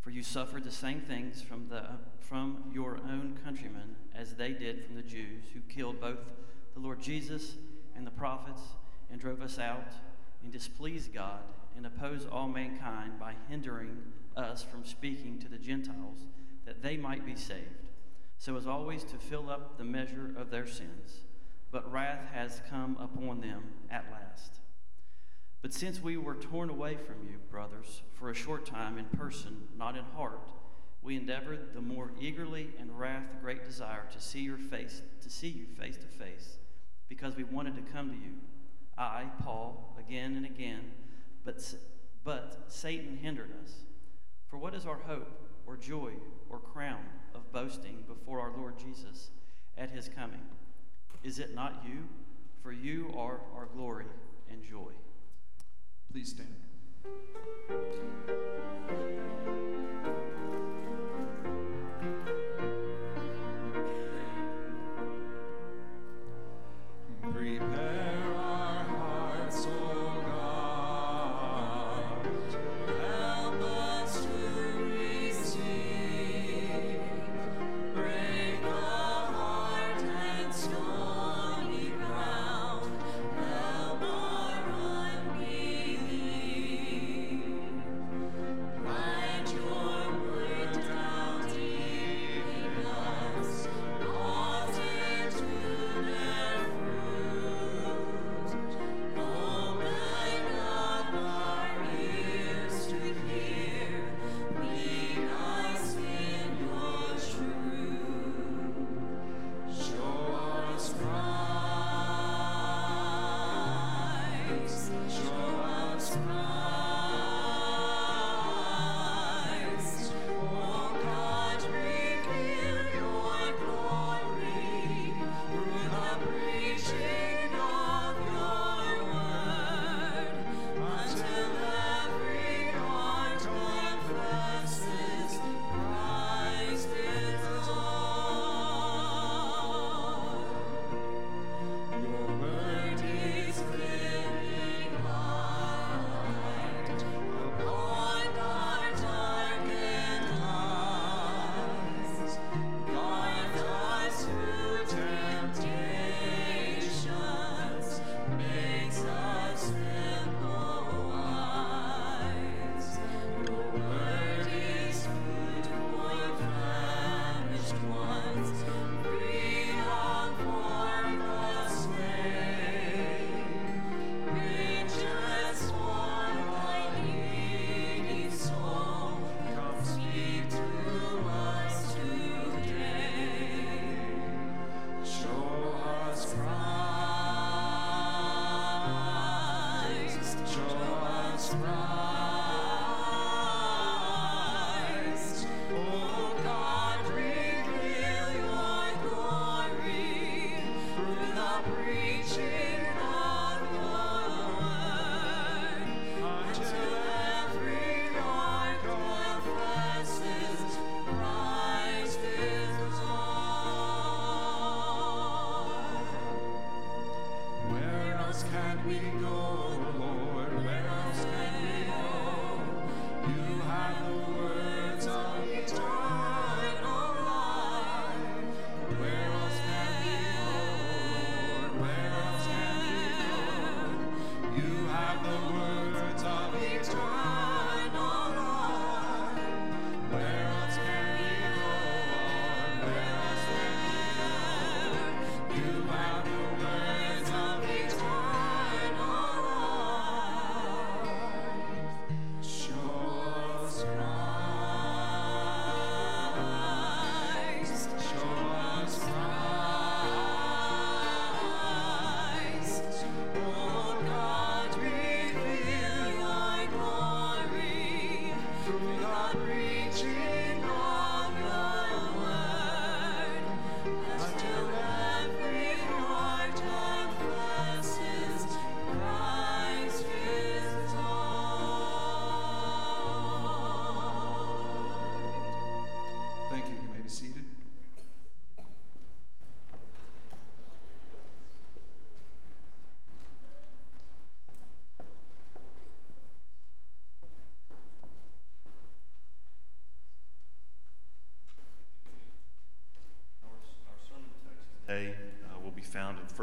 For 0.00 0.10
you 0.10 0.22
suffered 0.22 0.62
the 0.62 0.70
same 0.70 1.00
things 1.00 1.42
from, 1.42 1.68
the, 1.68 1.82
from 2.20 2.70
your 2.72 2.98
own 2.98 3.36
countrymen 3.44 3.96
as 4.14 4.34
they 4.34 4.52
did 4.52 4.84
from 4.84 4.94
the 4.94 5.02
Jews, 5.02 5.42
who 5.52 5.60
killed 5.68 6.00
both 6.00 6.20
the 6.78 6.84
Lord 6.84 7.00
Jesus 7.00 7.56
and 7.96 8.06
the 8.06 8.10
prophets, 8.12 8.62
and 9.10 9.20
drove 9.20 9.42
us 9.42 9.58
out, 9.58 9.92
and 10.42 10.52
displeased 10.52 11.12
God, 11.12 11.40
and 11.76 11.84
opposed 11.84 12.28
all 12.28 12.46
mankind 12.46 13.18
by 13.18 13.34
hindering 13.48 13.96
us 14.36 14.62
from 14.62 14.84
speaking 14.84 15.40
to 15.40 15.48
the 15.48 15.58
Gentiles, 15.58 16.28
that 16.66 16.80
they 16.80 16.96
might 16.96 17.26
be 17.26 17.34
saved, 17.34 17.88
so 18.38 18.56
as 18.56 18.68
always 18.68 19.02
to 19.04 19.16
fill 19.16 19.50
up 19.50 19.76
the 19.76 19.84
measure 19.84 20.32
of 20.36 20.50
their 20.50 20.66
sins. 20.66 21.22
But 21.72 21.90
wrath 21.90 22.26
has 22.32 22.62
come 22.70 22.96
upon 23.00 23.40
them 23.40 23.64
at 23.90 24.06
last. 24.12 24.60
But 25.60 25.74
since 25.74 26.00
we 26.00 26.16
were 26.16 26.36
torn 26.36 26.70
away 26.70 26.96
from 26.96 27.26
you, 27.28 27.38
brothers, 27.50 28.02
for 28.14 28.30
a 28.30 28.34
short 28.34 28.64
time 28.64 28.98
in 28.98 29.06
person, 29.06 29.56
not 29.76 29.96
in 29.96 30.04
heart, 30.16 30.52
we 31.02 31.16
endeavored 31.16 31.74
the 31.74 31.80
more 31.80 32.12
eagerly 32.20 32.68
and 32.78 32.96
wrath 32.96 33.24
the 33.32 33.40
great 33.40 33.64
desire 33.64 34.04
to 34.12 34.20
see 34.20 34.40
your 34.40 34.58
face, 34.58 35.02
to 35.22 35.28
see 35.28 35.48
you 35.48 35.66
face 35.66 35.96
to 35.96 36.06
face, 36.06 36.57
because 37.08 37.36
we 37.36 37.44
wanted 37.44 37.74
to 37.76 37.92
come 37.92 38.10
to 38.10 38.16
you. 38.16 38.34
I, 38.96 39.24
Paul, 39.42 39.96
again 39.98 40.36
and 40.36 40.44
again, 40.44 40.92
but, 41.44 41.62
but 42.24 42.64
Satan 42.68 43.18
hindered 43.22 43.50
us. 43.62 43.72
For 44.48 44.58
what 44.58 44.74
is 44.74 44.86
our 44.86 44.98
hope, 45.06 45.28
or 45.66 45.76
joy, 45.76 46.12
or 46.48 46.58
crown 46.58 47.04
of 47.34 47.52
boasting 47.52 48.04
before 48.08 48.40
our 48.40 48.52
Lord 48.56 48.78
Jesus 48.78 49.30
at 49.76 49.90
his 49.90 50.08
coming? 50.08 50.40
Is 51.22 51.38
it 51.38 51.54
not 51.54 51.84
you? 51.86 52.04
For 52.62 52.72
you 52.72 53.12
are 53.16 53.40
our 53.54 53.66
glory 53.72 54.06
and 54.50 54.62
joy. 54.62 54.92
Please 56.10 56.30
stand. 56.30 56.54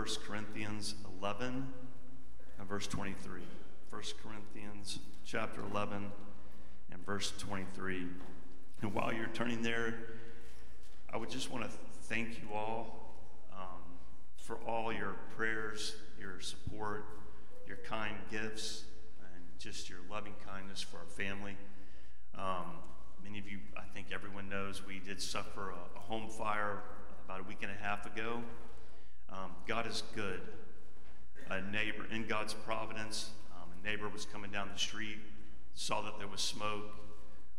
1 0.06 0.13
Corinthians 0.28 0.94
11 1.20 1.68
and 2.60 2.70
verse 2.70 2.86
23. 2.86 3.41
1 3.89 4.02
Corinthians 4.22 5.00
chapter 5.26 5.62
11 5.62 6.12
and 6.91 7.06
verse 7.08 7.34
23. 7.39 8.06
And 8.84 8.94
while 8.94 9.12
you're 9.12 9.26
turning 9.34 9.63
there, 9.63 9.96
I 11.12 11.18
would 11.18 11.32
just 11.32 11.52
want 11.52 11.63
to 11.63 11.76
thank 12.04 12.39
you 12.39 12.50
all 12.54 13.15
um, 13.52 13.82
for 14.38 14.58
all 14.58 14.94
your 14.94 15.15
prayers, 15.36 15.96
your 16.20 16.39
support, 16.39 17.06
your 17.65 17.78
kind 17.78 18.13
gifts, 18.30 18.84
and 19.22 19.44
just 19.58 19.89
your 19.89 20.02
loving 20.08 20.36
kindness 20.46 20.84
for 20.84 20.98
our 20.98 21.08
family. 21.08 21.58
Um, 22.38 22.74
many 23.24 23.39
of 23.39 23.50
you, 23.50 23.58
I 23.76 23.86
think 23.91 24.10
everyone 24.13 24.50
knows. 24.50 24.86
We 24.86 25.00
did 25.00 25.20
suffer 25.20 25.72
a, 25.72 25.98
a 25.98 26.00
home 26.00 26.30
fire 26.30 26.84
about 27.26 27.39
a 27.39 27.44
week 27.46 27.63
and 27.63 27.72
a 27.72 27.84
half 27.84 28.06
ago. 28.06 28.44
Um, 29.36 29.52
God 29.67 29.86
is 29.88 30.04
good. 30.15 30.39
A 31.50 31.62
neighbor, 31.62 32.06
in 32.12 32.26
God's 32.26 32.54
providence, 32.54 33.32
um, 33.56 33.69
a 33.80 33.88
neighbor 33.88 34.08
was 34.08 34.26
coming 34.26 34.50
down 34.50 34.69
the 34.71 34.80
street, 34.80 35.19
saw 35.74 36.02
that 36.02 36.17
there 36.17 36.28
was 36.28 36.41
smoke, 36.41 36.89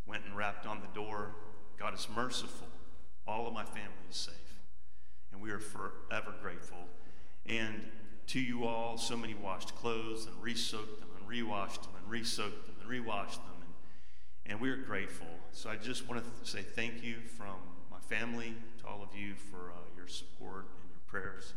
went 0.07 0.25
and 0.25 0.37
rapped 0.37 0.67
on 0.67 0.81
the 0.81 0.89
door. 0.95 1.35
God 1.79 1.95
is 1.95 2.09
merciful. 2.15 2.69
All 3.27 3.47
of 3.47 3.53
my 3.53 3.65
family 3.65 4.07
is 4.11 4.17
safe. 4.17 4.35
And 5.33 5.41
we 5.41 5.51
are 5.51 5.59
forever 5.59 6.35
grateful. 6.41 6.79
And 7.45 7.87
to 8.29 8.41
you 8.41 8.65
all, 8.65 8.97
so 8.97 9.17
many 9.17 9.35
washed 9.35 9.75
clothes 9.77 10.27
and 10.27 10.35
re-soaked 10.43 11.01
them 11.01 11.09
and 11.19 11.29
re-washed 11.29 11.83
them 11.83 11.93
and 12.01 12.11
re-soaked 12.11 12.67
them 12.67 12.77
and 12.81 12.89
re-washed 12.89 13.45
them. 13.45 13.55
And, 13.61 14.53
and 14.53 14.61
we're 14.61 14.79
grateful. 14.79 15.27
So 15.53 15.69
I 15.69 15.77
just 15.77 16.09
want 16.09 16.25
to 16.25 16.51
say 16.51 16.63
thank 16.63 17.03
you 17.05 17.17
from 17.37 17.57
my 17.91 18.01
family 18.01 18.55
to 18.81 18.87
all 18.87 19.03
of 19.03 19.17
you 19.17 19.35
for 19.35 19.71
uh, 19.71 19.79
your 19.97 20.09
support 20.09 20.67
and 20.81 20.91
your 20.91 21.01
prayers. 21.07 21.55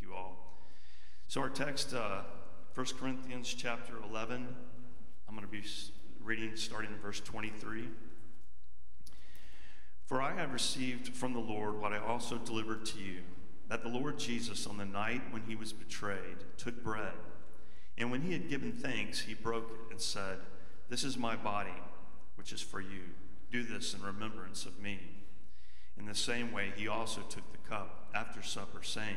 You 0.00 0.14
all. 0.14 0.64
So 1.28 1.40
our 1.40 1.50
text, 1.50 1.94
uh, 1.94 2.22
1 2.74 2.86
Corinthians 2.98 3.52
chapter 3.52 3.94
11, 4.02 4.48
I'm 5.28 5.34
going 5.34 5.46
to 5.46 5.52
be 5.52 5.62
reading 6.22 6.56
starting 6.56 6.90
in 6.92 6.98
verse 6.98 7.20
23. 7.20 7.88
For 10.06 10.20
I 10.20 10.34
have 10.34 10.52
received 10.52 11.14
from 11.14 11.34
the 11.34 11.40
Lord 11.40 11.80
what 11.80 11.92
I 11.92 11.98
also 11.98 12.36
delivered 12.38 12.84
to 12.86 12.98
you 12.98 13.18
that 13.68 13.84
the 13.84 13.88
Lord 13.88 14.18
Jesus, 14.18 14.66
on 14.66 14.76
the 14.76 14.84
night 14.84 15.22
when 15.30 15.42
he 15.42 15.54
was 15.54 15.72
betrayed, 15.72 16.38
took 16.56 16.82
bread. 16.82 17.12
And 17.96 18.10
when 18.10 18.22
he 18.22 18.32
had 18.32 18.48
given 18.48 18.72
thanks, 18.72 19.20
he 19.20 19.34
broke 19.34 19.70
it 19.70 19.92
and 19.92 20.00
said, 20.00 20.38
This 20.88 21.04
is 21.04 21.16
my 21.16 21.36
body, 21.36 21.70
which 22.34 22.52
is 22.52 22.60
for 22.60 22.80
you. 22.80 23.02
Do 23.52 23.62
this 23.62 23.94
in 23.94 24.02
remembrance 24.02 24.66
of 24.66 24.80
me. 24.80 24.98
In 25.96 26.06
the 26.06 26.14
same 26.14 26.50
way, 26.50 26.72
he 26.74 26.88
also 26.88 27.20
took 27.20 27.52
the 27.52 27.58
cup 27.58 28.08
after 28.12 28.42
supper, 28.42 28.82
saying, 28.82 29.16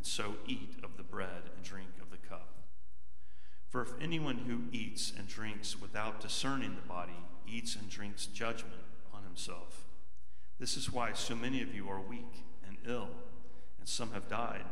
and 0.00 0.06
so 0.06 0.36
eat 0.46 0.76
of 0.82 0.96
the 0.96 1.02
bread 1.02 1.50
and 1.54 1.62
drink 1.62 1.90
of 2.00 2.10
the 2.10 2.16
cup. 2.16 2.54
For 3.68 3.82
if 3.82 3.90
anyone 4.00 4.38
who 4.48 4.62
eats 4.72 5.12
and 5.14 5.28
drinks 5.28 5.78
without 5.78 6.22
discerning 6.22 6.74
the 6.74 6.88
body 6.88 7.20
eats 7.46 7.76
and 7.76 7.86
drinks 7.90 8.24
judgment 8.24 8.80
on 9.12 9.24
himself, 9.24 9.84
this 10.58 10.78
is 10.78 10.90
why 10.90 11.12
so 11.12 11.36
many 11.36 11.60
of 11.60 11.74
you 11.74 11.86
are 11.90 12.00
weak 12.00 12.46
and 12.66 12.78
ill, 12.86 13.10
and 13.78 13.86
some 13.86 14.12
have 14.12 14.26
died. 14.26 14.64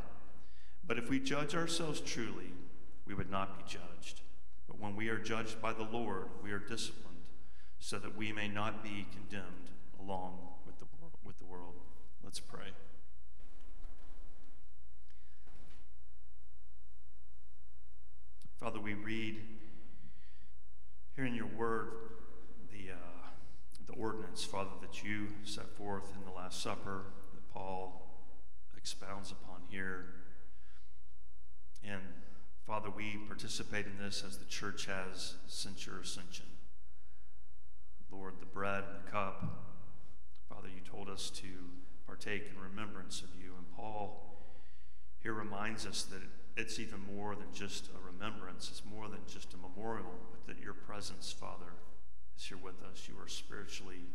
But 0.87 0.97
if 0.97 1.11
we 1.11 1.21
judge 1.21 1.55
ourselves 1.55 2.01
truly, 2.01 2.55
we 3.05 3.13
would 3.13 3.31
not 3.31 3.59
be 3.59 3.65
judged. 3.71 4.23
But 4.67 4.81
when 4.81 4.97
we 4.97 5.11
are 5.11 5.19
judged 5.19 5.61
by 5.61 5.75
the 5.75 5.83
Lord, 5.83 6.29
we 6.43 6.53
are 6.53 6.59
disciplined, 6.59 7.19
so 7.79 7.99
that 7.99 8.17
we 8.17 8.33
may 8.33 8.49
not 8.49 8.83
be 8.83 9.07
condemned 9.13 9.69
along 10.01 10.39
with 10.65 10.79
the, 10.79 10.87
with 11.23 11.39
the 11.39 11.45
world. 11.45 11.75
Let's 12.25 12.41
pray. 12.41 12.69
Father, 18.61 18.81
we 18.81 18.95
read 18.95 19.37
here 21.15 21.25
in 21.25 21.35
your 21.37 21.47
word 21.47 21.91
the, 22.73 22.91
uh, 22.91 23.29
the 23.87 23.93
ordinance, 23.93 24.43
Father, 24.43 24.73
that 24.81 25.05
you 25.05 25.29
set 25.45 25.71
forth 25.77 26.13
in 26.17 26.25
the 26.25 26.37
Last 26.37 26.61
Supper, 26.61 27.05
that 27.35 27.53
Paul 27.53 28.19
expounds 28.77 29.31
upon 29.31 29.61
here. 29.69 30.07
And 31.85 32.01
Father, 32.67 32.91
we 32.91 33.19
participate 33.29 33.87
in 33.87 33.97
this 33.97 34.25
as 34.27 34.39
the 34.39 34.45
church 34.47 34.87
has 34.87 35.35
since 35.47 35.87
your 35.87 36.01
ascension. 36.01 36.47
Lord, 38.11 38.35
the 38.41 38.47
bread 38.47 38.83
and 38.89 39.07
the 39.07 39.11
cup, 39.11 39.69
Father, 40.49 40.67
you 40.67 40.81
told 40.81 41.09
us 41.09 41.31
to 41.31 41.47
partake 42.09 42.51
in 42.51 42.61
remembrance 42.61 43.23
of 43.23 43.29
you. 43.41 43.53
And 43.57 43.71
Paul 43.77 44.37
here 45.21 45.35
reminds 45.35 45.87
us 45.87 46.03
that 46.03 46.23
it's 46.59 46.81
even 46.81 47.01
more 47.15 47.37
than 47.37 47.47
just 47.55 47.89
a 47.89 48.05
remembrance, 48.05 48.69
it's 48.69 48.83
more 48.85 49.09
than 49.09 49.21
just 49.29 49.55
a 49.55 49.57
memorial, 49.57 50.13
but 50.33 50.45
that 50.47 50.61
your 50.63 50.75
presence, 50.75 51.31
Father, 51.31 51.73
is 52.37 52.45
here 52.45 52.59
with 52.59 52.83
us. 52.83 53.09
You 53.09 53.15
are 53.23 53.29
spiritually 53.29 54.09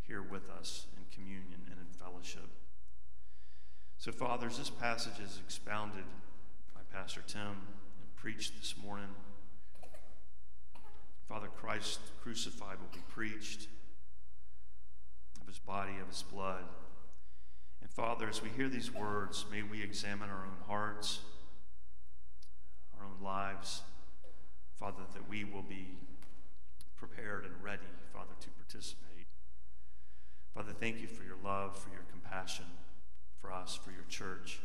here 0.00 0.22
with 0.22 0.48
us 0.48 0.86
in 0.96 1.02
communion 1.12 1.60
and 1.68 1.80
in 1.80 1.86
fellowship. 1.98 2.48
So, 3.98 4.12
Father, 4.12 4.46
as 4.46 4.58
this 4.58 4.70
passage 4.70 5.18
is 5.24 5.40
expounded 5.44 6.04
by 6.72 6.80
Pastor 6.96 7.22
Tim 7.26 7.42
and 7.42 8.16
preached 8.16 8.58
this 8.60 8.76
morning, 8.80 9.08
Father, 11.26 11.48
Christ 11.48 11.98
crucified 12.22 12.78
will 12.78 12.94
be 12.94 13.04
preached 13.08 13.66
of 15.40 15.48
his 15.48 15.58
body, 15.58 15.92
of 16.00 16.08
his 16.08 16.22
blood. 16.22 16.64
And 17.80 17.90
Father, 17.90 18.28
as 18.28 18.40
we 18.40 18.50
hear 18.50 18.68
these 18.68 18.92
words, 18.92 19.46
may 19.50 19.62
we 19.62 19.82
examine 19.82 20.30
our 20.30 20.44
own 20.44 20.58
hearts, 20.68 21.20
lives, 23.22 23.82
Father, 24.78 25.02
that 25.14 25.28
we 25.28 25.44
will 25.44 25.62
be 25.62 25.98
prepared 26.96 27.44
and 27.44 27.54
ready, 27.62 27.82
Father, 28.12 28.34
to 28.40 28.50
participate. 28.50 29.26
Father, 30.54 30.72
thank 30.72 31.00
you 31.00 31.06
for 31.06 31.24
your 31.24 31.36
love, 31.42 31.76
for 31.76 31.90
your 31.90 32.04
compassion 32.10 32.66
for 33.42 33.52
us, 33.52 33.78
for 33.82 33.90
your 33.90 34.04
church. 34.08 34.60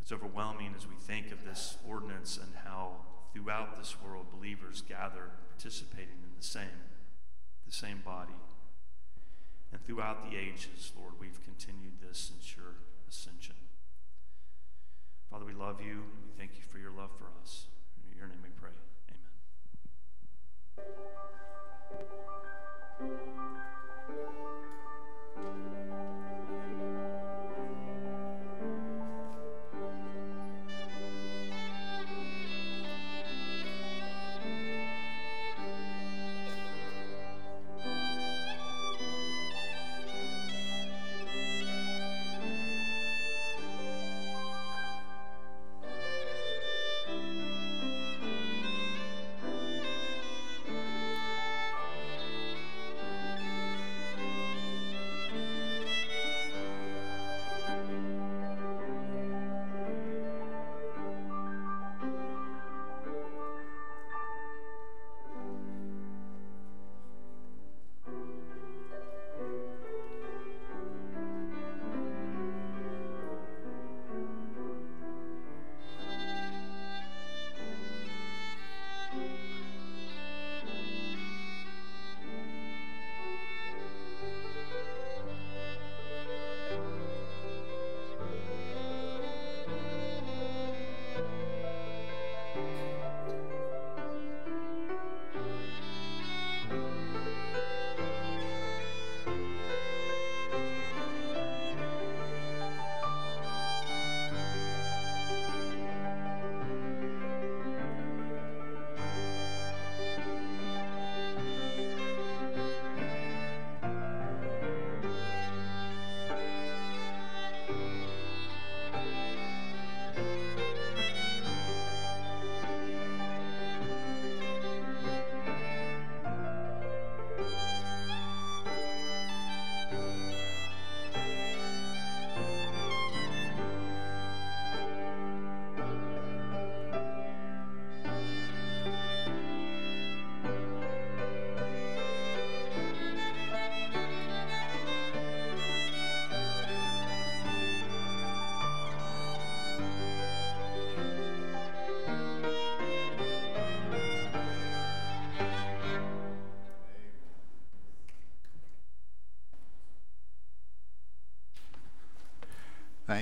It's 0.00 0.12
overwhelming 0.12 0.74
as 0.76 0.86
we 0.86 0.94
think 0.94 1.32
of 1.32 1.44
this 1.44 1.76
ordinance 1.86 2.38
and 2.38 2.52
how 2.64 3.00
throughout 3.32 3.76
this 3.76 3.96
world 4.02 4.26
believers 4.32 4.82
gather 4.82 5.30
participating 5.50 6.22
in 6.22 6.30
the 6.38 6.44
same, 6.44 6.86
the 7.66 7.72
same 7.72 8.00
body. 8.04 8.34
And 9.72 9.84
throughout 9.84 10.30
the 10.30 10.36
ages, 10.36 10.92
Lord, 10.98 11.14
we've 11.20 11.42
continued 11.44 12.00
this 12.00 12.18
since 12.18 12.56
your 12.56 12.76
ascension. 13.08 13.54
Father, 15.30 15.44
we 15.44 15.52
love 15.52 15.80
you 15.80 16.02
we 16.24 16.32
thank 16.36 16.56
you 16.56 16.64
for 16.64 16.78
your 16.78 16.90
love 16.90 17.10
for 17.16 17.26
us. 17.40 17.66
In 18.10 18.18
your 18.18 18.26
name 18.26 18.40
we 18.42 18.50
pray. 18.58 18.70
Amen. 25.38 25.79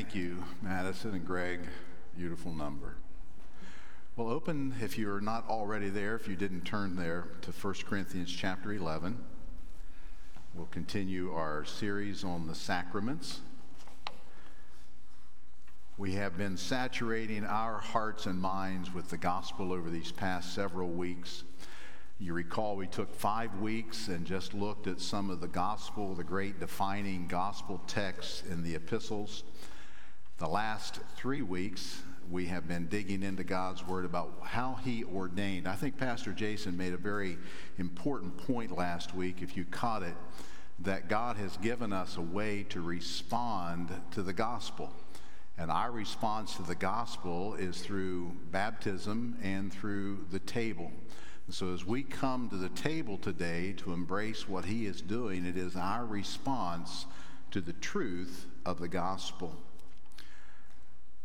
Thank 0.08 0.24
you, 0.24 0.42
Madison 0.62 1.14
and 1.14 1.26
Greg. 1.26 1.60
Beautiful 2.16 2.50
number. 2.50 2.94
Well, 4.16 4.30
open, 4.30 4.74
if 4.80 4.96
you're 4.96 5.20
not 5.20 5.46
already 5.50 5.90
there, 5.90 6.14
if 6.14 6.26
you 6.26 6.34
didn't 6.34 6.62
turn 6.62 6.96
there, 6.96 7.28
to 7.42 7.50
1 7.50 7.74
Corinthians 7.86 8.34
chapter 8.34 8.72
11. 8.72 9.22
We'll 10.54 10.64
continue 10.64 11.34
our 11.34 11.66
series 11.66 12.24
on 12.24 12.46
the 12.46 12.54
sacraments. 12.54 13.40
We 15.98 16.12
have 16.14 16.38
been 16.38 16.56
saturating 16.56 17.44
our 17.44 17.76
hearts 17.76 18.24
and 18.24 18.40
minds 18.40 18.94
with 18.94 19.10
the 19.10 19.18
gospel 19.18 19.74
over 19.74 19.90
these 19.90 20.10
past 20.10 20.54
several 20.54 20.88
weeks. 20.88 21.44
You 22.18 22.32
recall 22.32 22.76
we 22.76 22.86
took 22.86 23.14
five 23.14 23.54
weeks 23.60 24.08
and 24.08 24.24
just 24.24 24.54
looked 24.54 24.86
at 24.86 25.02
some 25.02 25.28
of 25.28 25.42
the 25.42 25.48
gospel, 25.48 26.14
the 26.14 26.24
great 26.24 26.60
defining 26.60 27.26
gospel 27.26 27.82
texts 27.86 28.42
in 28.50 28.62
the 28.62 28.74
epistles. 28.74 29.44
The 30.38 30.46
last 30.48 31.00
three 31.16 31.42
weeks, 31.42 32.00
we 32.30 32.46
have 32.46 32.68
been 32.68 32.86
digging 32.86 33.24
into 33.24 33.42
God's 33.42 33.84
Word 33.84 34.04
about 34.04 34.32
how 34.44 34.78
He 34.84 35.02
ordained. 35.02 35.66
I 35.66 35.74
think 35.74 35.96
Pastor 35.96 36.32
Jason 36.32 36.76
made 36.76 36.94
a 36.94 36.96
very 36.96 37.36
important 37.78 38.36
point 38.36 38.70
last 38.70 39.16
week, 39.16 39.42
if 39.42 39.56
you 39.56 39.64
caught 39.64 40.04
it, 40.04 40.14
that 40.78 41.08
God 41.08 41.38
has 41.38 41.56
given 41.56 41.92
us 41.92 42.18
a 42.18 42.20
way 42.20 42.64
to 42.68 42.80
respond 42.80 43.90
to 44.12 44.22
the 44.22 44.32
gospel. 44.32 44.92
And 45.58 45.72
our 45.72 45.90
response 45.90 46.54
to 46.54 46.62
the 46.62 46.76
gospel 46.76 47.56
is 47.56 47.80
through 47.80 48.30
baptism 48.52 49.38
and 49.42 49.72
through 49.72 50.24
the 50.30 50.38
table. 50.38 50.92
And 51.46 51.54
so 51.56 51.74
as 51.74 51.84
we 51.84 52.04
come 52.04 52.48
to 52.50 52.56
the 52.56 52.68
table 52.68 53.18
today 53.18 53.74
to 53.78 53.92
embrace 53.92 54.48
what 54.48 54.66
He 54.66 54.86
is 54.86 55.02
doing, 55.02 55.44
it 55.44 55.56
is 55.56 55.74
our 55.74 56.06
response 56.06 57.06
to 57.50 57.60
the 57.60 57.72
truth 57.72 58.46
of 58.64 58.78
the 58.78 58.86
gospel. 58.86 59.56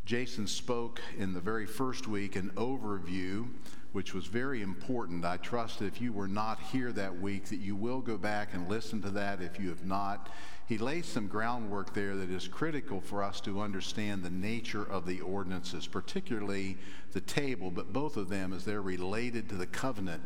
Jason 0.05 0.45
spoke 0.45 0.99
in 1.17 1.33
the 1.33 1.39
very 1.39 1.65
first 1.65 2.09
week 2.09 2.35
an 2.35 2.51
overview, 2.55 3.47
which 3.93 4.13
was 4.13 4.25
very 4.25 4.61
important. 4.61 5.23
I 5.23 5.37
trust 5.37 5.79
that 5.79 5.85
if 5.85 6.01
you 6.01 6.11
were 6.11 6.27
not 6.27 6.59
here 6.59 6.91
that 6.91 7.21
week, 7.21 7.45
that 7.45 7.59
you 7.59 7.77
will 7.77 8.01
go 8.01 8.17
back 8.17 8.53
and 8.53 8.67
listen 8.67 9.01
to 9.03 9.09
that 9.11 9.41
if 9.41 9.57
you 9.57 9.69
have 9.69 9.85
not. 9.85 10.29
He 10.67 10.77
lays 10.77 11.05
some 11.05 11.27
groundwork 11.27 11.93
there 11.93 12.17
that 12.17 12.29
is 12.29 12.49
critical 12.49 12.99
for 12.99 13.23
us 13.23 13.39
to 13.41 13.61
understand 13.61 14.23
the 14.23 14.29
nature 14.29 14.83
of 14.83 15.05
the 15.05 15.21
ordinances, 15.21 15.87
particularly 15.87 16.77
the 17.13 17.21
table, 17.21 17.71
but 17.71 17.93
both 17.93 18.17
of 18.17 18.27
them 18.27 18.51
as 18.51 18.65
they're 18.65 18.81
related 18.81 19.47
to 19.49 19.55
the 19.55 19.67
covenant. 19.67 20.23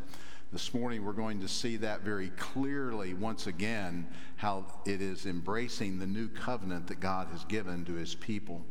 This 0.52 0.74
morning, 0.74 1.06
we're 1.06 1.14
going 1.14 1.42
to 1.42 1.48
see 1.48 1.76
that 1.78 2.02
very 2.02 2.30
clearly 2.30 3.14
once 3.14 3.46
again, 3.46 4.08
how 4.38 4.66
it 4.86 5.02
is 5.02 5.28
embracing 5.28 6.00
the 6.00 6.08
new 6.08 6.30
covenant 6.30 6.88
that 6.88 7.00
God 7.00 7.28
has 7.32 7.44
given 7.46 7.86
to 7.86 7.94
his 7.94 8.16
people. 8.16 8.66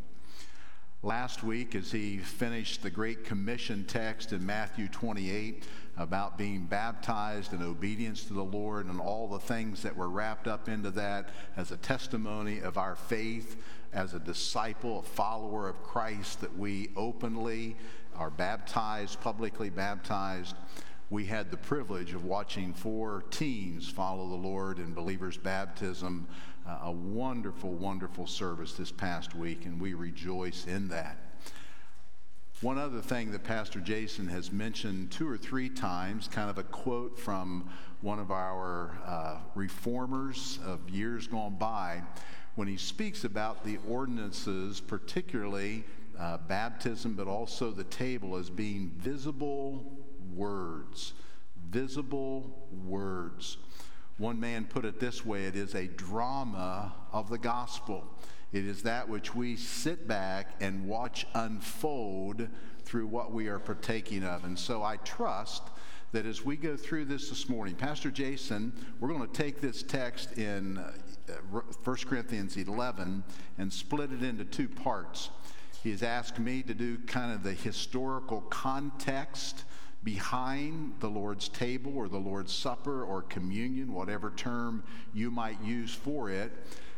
Last 1.03 1.43
week, 1.43 1.75
as 1.75 1.93
he 1.93 2.17
finished 2.17 2.83
the 2.83 2.91
Great 2.91 3.25
Commission 3.25 3.85
text 3.85 4.33
in 4.33 4.45
Matthew 4.45 4.89
28 4.89 5.65
about 5.99 6.39
being 6.39 6.65
baptized 6.65 7.53
in 7.53 7.63
obedience 7.63 8.25
to 8.25 8.33
the 8.33 8.43
Lord 8.43 8.87
and 8.87 8.99
all 8.99 9.29
the 9.29 9.39
things 9.39 9.83
that 9.83 9.95
were 9.95 10.09
wrapped 10.09 10.49
up 10.49 10.69
into 10.69 10.91
that 10.93 11.29
as 11.57 11.71
a 11.71 11.77
testimony 11.77 12.61
of 12.61 12.79
our 12.79 12.97
faith 12.97 13.63
as 13.93 14.15
a 14.15 14.19
disciple, 14.19 15.01
a 15.01 15.03
follower 15.03 15.69
of 15.69 15.83
Christ, 15.83 16.41
that 16.41 16.59
we 16.59 16.91
openly 16.97 17.77
are 18.17 18.31
baptized, 18.31 19.21
publicly 19.21 19.69
baptized 19.69 20.57
we 21.09 21.27
had 21.27 21.51
the 21.51 21.57
privilege 21.57 22.15
of 22.15 22.25
watching 22.25 22.73
four 22.73 23.23
teens 23.31 23.89
follow 23.89 24.29
the 24.29 24.35
Lord 24.35 24.79
in 24.79 24.93
believers' 24.93 25.37
baptism. 25.37 26.27
A 26.69 26.91
wonderful, 26.91 27.71
wonderful 27.71 28.27
service 28.27 28.73
this 28.73 28.91
past 28.91 29.37
week, 29.37 29.67
and 29.67 29.81
we 29.81 29.95
rejoice 29.95 30.67
in 30.67 30.89
that. 30.89 31.17
One 32.61 32.77
other 32.77 33.01
thing 33.01 33.31
that 33.33 33.45
Pastor 33.45 33.81
Jason 33.81 34.27
has 34.29 34.51
mentioned 34.51 35.13
two 35.13 35.29
or 35.29 35.37
three 35.37 35.69
times, 35.69 36.27
kind 36.27 36.51
of 36.51 36.59
a 36.59 36.65
quote 36.65 37.19
from 37.19 37.71
one 38.01 38.19
of 38.19 38.33
our 38.33 38.99
uh, 39.07 39.37
reformers 39.55 40.59
of 40.65 40.91
years 40.91 41.29
gone 41.29 41.57
by, 41.57 42.03
when 42.57 42.67
he 42.67 42.77
speaks 42.77 43.25
about 43.25 43.63
the 43.63 43.79
ordinances, 43.87 44.81
particularly 44.81 45.85
uh, 46.19 46.39
baptism, 46.49 47.15
but 47.15 47.29
also 47.29 47.71
the 47.71 47.85
table, 47.85 48.37
as 48.37 48.51
being 48.51 48.91
visible 48.97 49.85
words. 50.35 51.13
Visible 51.71 52.67
words. 52.85 53.59
One 54.19 54.41
man 54.41 54.65
put 54.65 54.87
it 54.87 54.99
this 54.99 55.27
way 55.27 55.45
it 55.45 55.57
is 55.57 55.75
a 55.75 55.87
drama 55.87 56.95
of 57.13 57.29
the 57.29 57.39
gospel. 57.39 58.05
It 58.53 58.65
is 58.65 58.83
that 58.83 59.09
which 59.09 59.35
we 59.35 59.57
sit 59.57 60.09
back 60.09 60.55
and 60.61 60.87
watch 60.87 61.27
unfold 61.35 62.49
through 62.85 63.09
what 63.09 63.33
we 63.33 63.49
are 63.49 63.59
partaking 63.59 64.25
of. 64.25 64.45
And 64.45 64.59
so 64.59 64.83
I 64.83 64.97
trust 64.99 65.65
that 66.13 66.25
as 66.25 66.45
we 66.45 66.57
go 66.57 66.77
through 66.77 67.07
this 67.07 67.29
this 67.29 67.49
morning, 67.49 67.75
Pastor 67.75 68.11
Jason, 68.11 68.73
we're 69.01 69.09
going 69.09 69.27
to 69.29 69.33
take 69.33 69.61
this 69.61 69.83
text 69.83 70.39
in 70.39 70.79
uh, 70.79 70.93
1 71.51 71.97
Corinthians 72.07 72.57
11 72.57 73.25
and 73.59 73.71
split 73.71 74.13
it 74.13 74.23
into 74.23 74.45
two 74.45 74.69
parts. 74.69 75.31
He 75.83 75.91
has 75.91 76.03
asked 76.03 76.39
me 76.39 76.63
to 76.63 76.73
do 76.73 76.99
kind 76.99 77.33
of 77.33 77.43
the 77.43 77.53
historical 77.53 78.41
context 78.43 79.65
behind 80.07 80.95
the 81.01 81.11
Lord's 81.11 81.49
table 81.49 81.93
or 81.97 82.09
the 82.09 82.17
Lord's 82.17 82.53
Supper 82.53 83.03
or 83.03 83.23
communion, 83.23 83.93
whatever 83.93 84.31
term 84.37 84.85
you 85.13 85.33
might 85.33 85.61
use 85.61 85.93
for 85.93 86.31
it. 86.31 86.53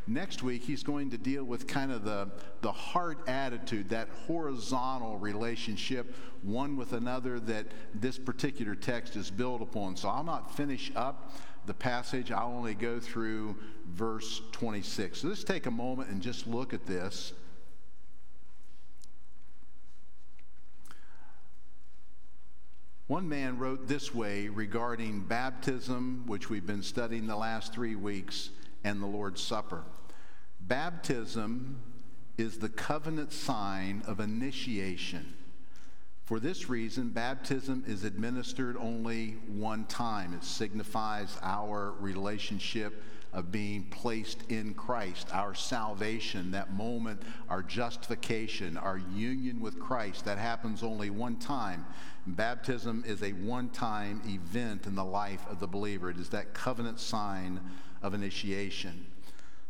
Next 0.07 0.43
week, 0.43 0.63
he's 0.63 0.83
going 0.83 1.09
to 1.11 1.17
deal 1.17 1.43
with 1.43 1.67
kind 1.67 1.91
of 1.91 2.05
the, 2.05 2.31
the 2.61 2.71
heart 2.71 3.27
attitude, 3.27 3.89
that 3.89 4.11
horizontal 4.27 5.17
relationship, 5.17 6.15
one 6.43 6.77
with 6.77 6.93
another, 6.93 7.41
that 7.41 7.67
this 7.95 8.19
particular 8.19 8.75
text 8.75 9.17
is 9.17 9.31
built 9.31 9.63
upon. 9.63 9.97
So 9.97 10.11
I'll 10.11 10.23
not 10.23 10.55
finish 10.55 10.93
up 10.95 11.33
the 11.65 11.73
passage, 11.73 12.31
I'll 12.31 12.53
only 12.53 12.75
go 12.75 13.01
through 13.01 13.57
verse 13.87 14.43
26. 14.53 15.21
So 15.21 15.29
let's 15.29 15.45
take 15.45 15.65
a 15.65 15.71
moment 15.71 16.11
and 16.11 16.21
just 16.21 16.47
look 16.47 16.75
at 16.75 16.85
this. 16.85 17.33
One 23.09 23.27
man 23.27 23.57
wrote 23.59 23.89
this 23.89 24.15
way 24.15 24.49
regarding 24.49 25.21
baptism, 25.21 26.25
which 26.27 26.51
we've 26.51 26.67
been 26.67 26.83
studying 26.83 27.27
the 27.27 27.37
last 27.37 27.73
three 27.73 27.97
weeks, 27.97 28.51
and 28.85 29.01
the 29.01 29.07
Lord's 29.07 29.43
Supper. 29.43 29.85
Baptism 30.61 31.81
is 32.37 32.59
the 32.59 32.69
covenant 32.69 33.33
sign 33.33 34.03
of 34.07 34.21
initiation. 34.21 35.33
For 36.25 36.39
this 36.39 36.69
reason, 36.69 37.09
baptism 37.09 37.83
is 37.87 38.05
administered 38.05 38.77
only 38.77 39.39
one 39.47 39.87
time. 39.87 40.35
It 40.35 40.45
signifies 40.45 41.39
our 41.41 41.93
relationship 42.01 43.03
of 43.33 43.53
being 43.53 43.85
placed 43.85 44.43
in 44.51 44.75
Christ, 44.75 45.29
our 45.33 45.55
salvation, 45.55 46.51
that 46.53 46.73
moment, 46.73 47.23
our 47.49 47.63
justification, 47.63 48.77
our 48.77 48.99
union 48.99 49.61
with 49.61 49.79
Christ. 49.79 50.25
That 50.25 50.39
happens 50.39 50.83
only 50.83 51.11
one 51.11 51.37
time. 51.37 51.87
Baptism 52.27 53.05
is 53.07 53.23
a 53.23 53.33
one 53.33 53.69
time 53.71 54.23
event 54.27 54.87
in 54.87 54.95
the 54.95 55.05
life 55.05 55.45
of 55.51 55.61
the 55.61 55.67
believer, 55.67 56.11
it 56.11 56.19
is 56.19 56.31
that 56.31 56.55
covenant 56.55 57.01
sign 57.01 57.61
of 58.03 58.15
initiation. 58.15 59.07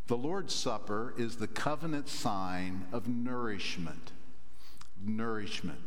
The 0.07 0.17
Lord's 0.17 0.55
Supper 0.55 1.15
is 1.19 1.37
the 1.37 1.47
covenant 1.47 2.09
sign 2.09 2.87
of 2.93 3.09
nourishment. 3.09 4.13
Nourishment. 5.05 5.81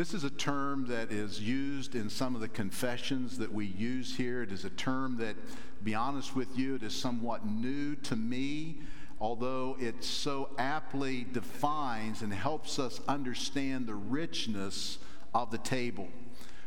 This 0.00 0.14
is 0.14 0.24
a 0.24 0.30
term 0.30 0.86
that 0.86 1.12
is 1.12 1.42
used 1.42 1.94
in 1.94 2.08
some 2.08 2.34
of 2.34 2.40
the 2.40 2.48
confessions 2.48 3.36
that 3.36 3.52
we 3.52 3.66
use 3.66 4.16
here. 4.16 4.42
It 4.42 4.50
is 4.50 4.64
a 4.64 4.70
term 4.70 5.18
that, 5.18 5.36
be 5.84 5.94
honest 5.94 6.34
with 6.34 6.56
you, 6.56 6.76
it 6.76 6.82
is 6.82 6.94
somewhat 6.94 7.44
new 7.44 7.96
to 7.96 8.16
me, 8.16 8.80
although 9.20 9.76
it 9.78 10.02
so 10.02 10.54
aptly 10.56 11.26
defines 11.30 12.22
and 12.22 12.32
helps 12.32 12.78
us 12.78 13.02
understand 13.08 13.86
the 13.86 13.94
richness 13.94 14.96
of 15.34 15.50
the 15.50 15.58
table. 15.58 16.08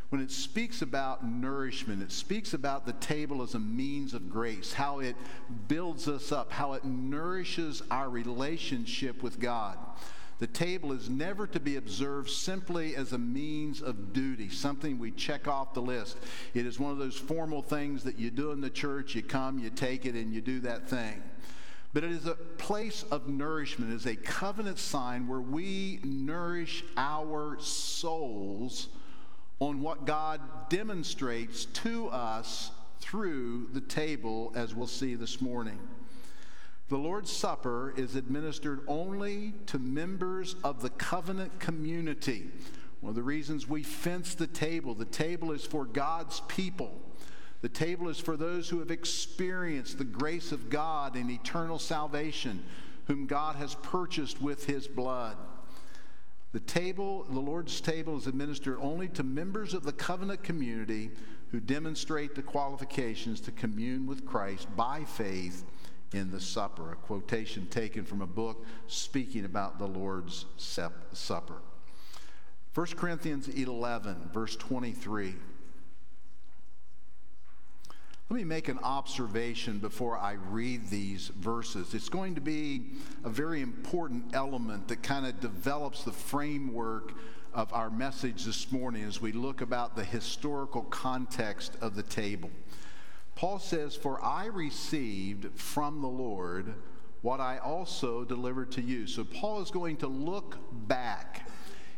When 0.09 0.21
it 0.21 0.29
speaks 0.29 0.83
about 0.83 1.25
nourishment, 1.25 2.03
it 2.03 2.11
speaks 2.11 2.53
about 2.53 2.85
the 2.85 2.93
table 2.93 3.41
as 3.41 3.55
a 3.55 3.59
means 3.59 4.13
of 4.13 4.29
grace, 4.29 4.73
how 4.73 4.99
it 4.99 5.15
builds 5.67 6.07
us 6.07 6.31
up, 6.31 6.51
how 6.51 6.73
it 6.73 6.85
nourishes 6.85 7.81
our 7.89 8.11
relationship 8.11 9.23
with 9.23 9.39
God. 9.39 9.79
The 10.43 10.47
table 10.47 10.91
is 10.91 11.09
never 11.09 11.47
to 11.47 11.59
be 11.61 11.77
observed 11.77 12.29
simply 12.29 12.97
as 12.97 13.13
a 13.13 13.17
means 13.17 13.81
of 13.81 14.11
duty, 14.11 14.49
something 14.49 14.99
we 14.99 15.11
check 15.11 15.47
off 15.47 15.73
the 15.73 15.81
list. 15.81 16.17
It 16.53 16.65
is 16.65 16.77
one 16.77 16.91
of 16.91 16.97
those 16.97 17.15
formal 17.15 17.61
things 17.61 18.03
that 18.03 18.19
you 18.19 18.29
do 18.29 18.51
in 18.51 18.59
the 18.59 18.69
church. 18.69 19.15
You 19.15 19.23
come, 19.23 19.57
you 19.57 19.69
take 19.69 20.05
it, 20.05 20.15
and 20.15 20.33
you 20.33 20.41
do 20.41 20.59
that 20.59 20.89
thing 20.89 21.23
but 21.93 22.03
it 22.03 22.11
is 22.11 22.25
a 22.25 22.33
place 22.33 23.05
of 23.09 23.29
nourishment. 23.29 23.93
It 23.93 23.95
is 23.95 24.05
a 24.05 24.17
covenant 24.17 24.79
sign 24.79 25.27
where 25.29 25.39
we 25.39 25.99
nourish 26.03 26.83
our 26.97 27.57
souls 27.61 28.89
on 29.59 29.79
what 29.79 30.05
God 30.05 30.41
demonstrates 30.67 31.65
to 31.65 32.09
us 32.09 32.71
through 32.99 33.69
the 33.71 33.79
table, 33.79 34.51
as 34.55 34.75
we'll 34.75 34.87
see 34.87 35.15
this 35.15 35.39
morning. 35.39 35.79
The 36.93 36.99
Lord's 36.99 37.31
Supper 37.31 37.91
is 37.97 38.15
administered 38.15 38.81
only 38.87 39.55
to 39.65 39.79
members 39.79 40.55
of 40.63 40.83
the 40.83 40.91
covenant 40.91 41.59
community. 41.59 42.51
One 43.01 43.09
of 43.09 43.15
the 43.15 43.23
reasons 43.23 43.67
we 43.67 43.81
fence 43.81 44.35
the 44.35 44.45
table, 44.45 44.93
the 44.93 45.03
table 45.03 45.53
is 45.53 45.65
for 45.65 45.85
God's 45.85 46.41
people. 46.41 47.01
The 47.61 47.69
table 47.69 48.09
is 48.09 48.19
for 48.19 48.37
those 48.37 48.69
who 48.69 48.77
have 48.77 48.91
experienced 48.91 49.97
the 49.97 50.03
grace 50.03 50.51
of 50.51 50.69
God 50.69 51.15
and 51.15 51.31
eternal 51.31 51.79
salvation, 51.79 52.63
whom 53.07 53.25
God 53.25 53.55
has 53.55 53.73
purchased 53.73 54.39
with 54.39 54.67
his 54.67 54.87
blood. 54.87 55.37
The 56.51 56.59
table, 56.59 57.23
the 57.23 57.39
Lord's 57.39 57.81
table, 57.81 58.17
is 58.17 58.27
administered 58.27 58.77
only 58.79 59.07
to 59.07 59.23
members 59.23 59.73
of 59.73 59.81
the 59.83 59.93
covenant 59.93 60.43
community 60.43 61.09
who 61.49 61.59
demonstrate 61.59 62.35
the 62.35 62.43
qualifications 62.43 63.41
to 63.41 63.51
commune 63.51 64.05
with 64.05 64.27
Christ 64.27 64.67
by 64.75 65.05
faith 65.05 65.63
in 66.13 66.31
the 66.31 66.39
supper. 66.39 66.91
A 66.91 66.95
quotation 66.95 67.67
taken 67.67 68.05
from 68.05 68.21
a 68.21 68.27
book 68.27 68.65
speaking 68.87 69.45
about 69.45 69.79
the 69.79 69.87
Lord's 69.87 70.45
Supper. 70.57 71.61
1 72.73 72.87
Corinthians 72.95 73.47
11, 73.47 74.29
verse 74.33 74.55
23. 74.55 75.35
Let 78.29 78.37
me 78.37 78.45
make 78.45 78.67
an 78.67 78.79
observation 78.79 79.77
before 79.77 80.17
I 80.17 80.33
read 80.49 80.87
these 80.87 81.27
verses. 81.27 81.93
It's 81.93 82.09
going 82.09 82.33
to 82.35 82.41
be 82.41 82.93
a 83.23 83.29
very 83.29 83.61
important 83.61 84.33
element 84.33 84.87
that 84.87 85.03
kind 85.03 85.27
of 85.27 85.39
develops 85.39 86.03
the 86.03 86.13
framework 86.13 87.13
of 87.53 87.71
our 87.73 87.91
message 87.91 88.45
this 88.45 88.71
morning 88.71 89.03
as 89.03 89.21
we 89.21 89.33
look 89.33 89.61
about 89.61 89.95
the 89.95 90.03
historical 90.03 90.81
context 90.83 91.77
of 91.81 91.95
the 91.95 92.01
table. 92.01 92.49
Paul 93.35 93.59
says, 93.59 93.95
For 93.95 94.23
I 94.23 94.45
received 94.45 95.57
from 95.57 96.01
the 96.01 96.07
Lord 96.07 96.73
what 97.21 97.39
I 97.39 97.57
also 97.57 98.23
delivered 98.25 98.71
to 98.73 98.81
you. 98.81 99.07
So 99.07 99.23
Paul 99.23 99.61
is 99.61 99.71
going 99.71 99.97
to 99.97 100.07
look 100.07 100.57
back. 100.87 101.47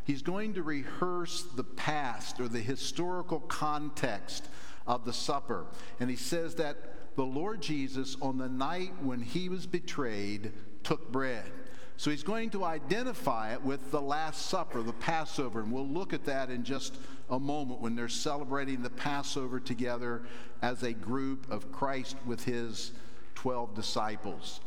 He's 0.04 0.22
going 0.22 0.54
to 0.54 0.62
rehearse 0.62 1.42
the 1.42 1.64
past 1.64 2.40
or 2.40 2.48
the 2.48 2.60
historical 2.60 3.40
context 3.40 4.48
of 4.86 5.04
the 5.04 5.12
supper. 5.12 5.66
And 5.98 6.08
he 6.08 6.16
says 6.16 6.54
that 6.56 6.76
the 7.16 7.24
Lord 7.24 7.60
Jesus, 7.60 8.16
on 8.22 8.38
the 8.38 8.48
night 8.48 8.92
when 9.02 9.20
he 9.20 9.48
was 9.48 9.66
betrayed, 9.66 10.52
took 10.84 11.10
bread. 11.10 11.50
So 11.98 12.10
he's 12.10 12.22
going 12.22 12.50
to 12.50 12.64
identify 12.64 13.54
it 13.54 13.62
with 13.62 13.90
the 13.90 14.00
Last 14.00 14.46
Supper, 14.46 14.82
the 14.82 14.92
Passover, 14.92 15.60
and 15.60 15.72
we'll 15.72 15.88
look 15.88 16.12
at 16.12 16.26
that 16.26 16.50
in 16.50 16.62
just 16.62 16.98
a 17.30 17.40
moment 17.40 17.80
when 17.80 17.96
they're 17.96 18.08
celebrating 18.08 18.82
the 18.82 18.90
Passover 18.90 19.58
together 19.58 20.22
as 20.60 20.82
a 20.82 20.92
group 20.92 21.50
of 21.50 21.72
Christ 21.72 22.16
with 22.26 22.44
his 22.44 22.92
12 23.34 23.74
disciples. 23.74 24.60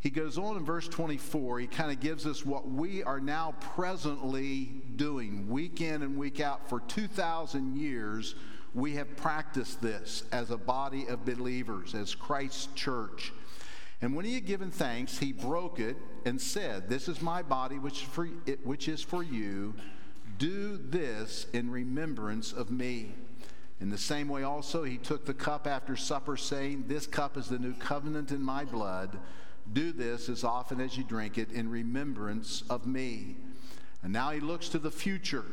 He 0.00 0.10
goes 0.10 0.36
on 0.36 0.56
in 0.56 0.64
verse 0.64 0.88
24, 0.88 1.60
he 1.60 1.66
kind 1.66 1.90
of 1.90 2.00
gives 2.00 2.26
us 2.26 2.44
what 2.44 2.68
we 2.68 3.02
are 3.02 3.20
now 3.20 3.54
presently 3.60 4.82
doing, 4.96 5.48
week 5.48 5.80
in 5.80 6.02
and 6.02 6.16
week 6.16 6.40
out. 6.40 6.68
For 6.68 6.80
2,000 6.80 7.76
years, 7.76 8.34
we 8.74 8.94
have 8.94 9.16
practiced 9.16 9.80
this 9.80 10.24
as 10.32 10.50
a 10.50 10.56
body 10.56 11.06
of 11.06 11.24
believers, 11.24 11.94
as 11.94 12.14
Christ's 12.14 12.68
church. 12.74 13.32
And 14.02 14.14
when 14.14 14.24
he 14.24 14.34
had 14.34 14.46
given 14.46 14.70
thanks, 14.70 15.18
he 15.18 15.32
broke 15.32 15.80
it 15.80 15.96
and 16.24 16.40
said, 16.40 16.88
This 16.88 17.08
is 17.08 17.22
my 17.22 17.42
body, 17.42 17.78
which, 17.78 18.04
for, 18.04 18.26
which 18.64 18.88
is 18.88 19.02
for 19.02 19.22
you. 19.22 19.74
Do 20.38 20.76
this 20.76 21.46
in 21.52 21.70
remembrance 21.70 22.52
of 22.52 22.70
me. 22.70 23.14
In 23.80 23.90
the 23.90 23.98
same 23.98 24.28
way, 24.28 24.42
also, 24.42 24.84
he 24.84 24.98
took 24.98 25.24
the 25.24 25.34
cup 25.34 25.66
after 25.66 25.96
supper, 25.96 26.36
saying, 26.36 26.84
This 26.88 27.06
cup 27.06 27.36
is 27.36 27.48
the 27.48 27.58
new 27.58 27.74
covenant 27.74 28.32
in 28.32 28.42
my 28.42 28.64
blood. 28.64 29.18
Do 29.72 29.92
this 29.92 30.28
as 30.28 30.44
often 30.44 30.80
as 30.80 30.96
you 30.96 31.04
drink 31.04 31.38
it 31.38 31.50
in 31.52 31.70
remembrance 31.70 32.62
of 32.68 32.86
me. 32.86 33.36
And 34.02 34.12
now 34.12 34.30
he 34.30 34.40
looks 34.40 34.68
to 34.70 34.78
the 34.78 34.90
future. 34.90 35.44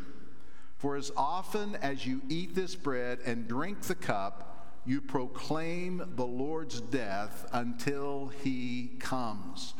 For 0.78 0.98
as 0.98 1.12
often 1.16 1.78
as 1.78 2.06
you 2.06 2.22
eat 2.28 2.56
this 2.56 2.76
bread 2.76 3.20
and 3.26 3.48
drink 3.48 3.82
the 3.84 3.96
cup, 3.96 4.53
you 4.86 5.02
proclaim 5.02 6.04
the 6.16 6.26
Lord's 6.26 6.82
death 6.82 7.48
until 7.54 8.32
he 8.44 8.92
comes. 9.00 9.74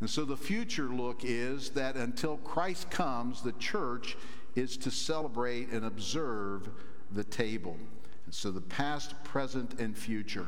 And 0.00 0.08
so 0.08 0.24
the 0.24 0.36
future 0.36 0.88
look 0.88 1.24
is 1.24 1.70
that 1.70 1.96
until 1.96 2.36
Christ 2.38 2.90
comes, 2.90 3.42
the 3.42 3.52
church 3.52 4.16
is 4.54 4.76
to 4.78 4.90
celebrate 4.90 5.70
and 5.70 5.84
observe 5.84 6.68
the 7.12 7.24
table. 7.24 7.76
And 8.24 8.34
so 8.34 8.50
the 8.50 8.60
past, 8.60 9.22
present, 9.24 9.80
and 9.80 9.96
future. 9.96 10.46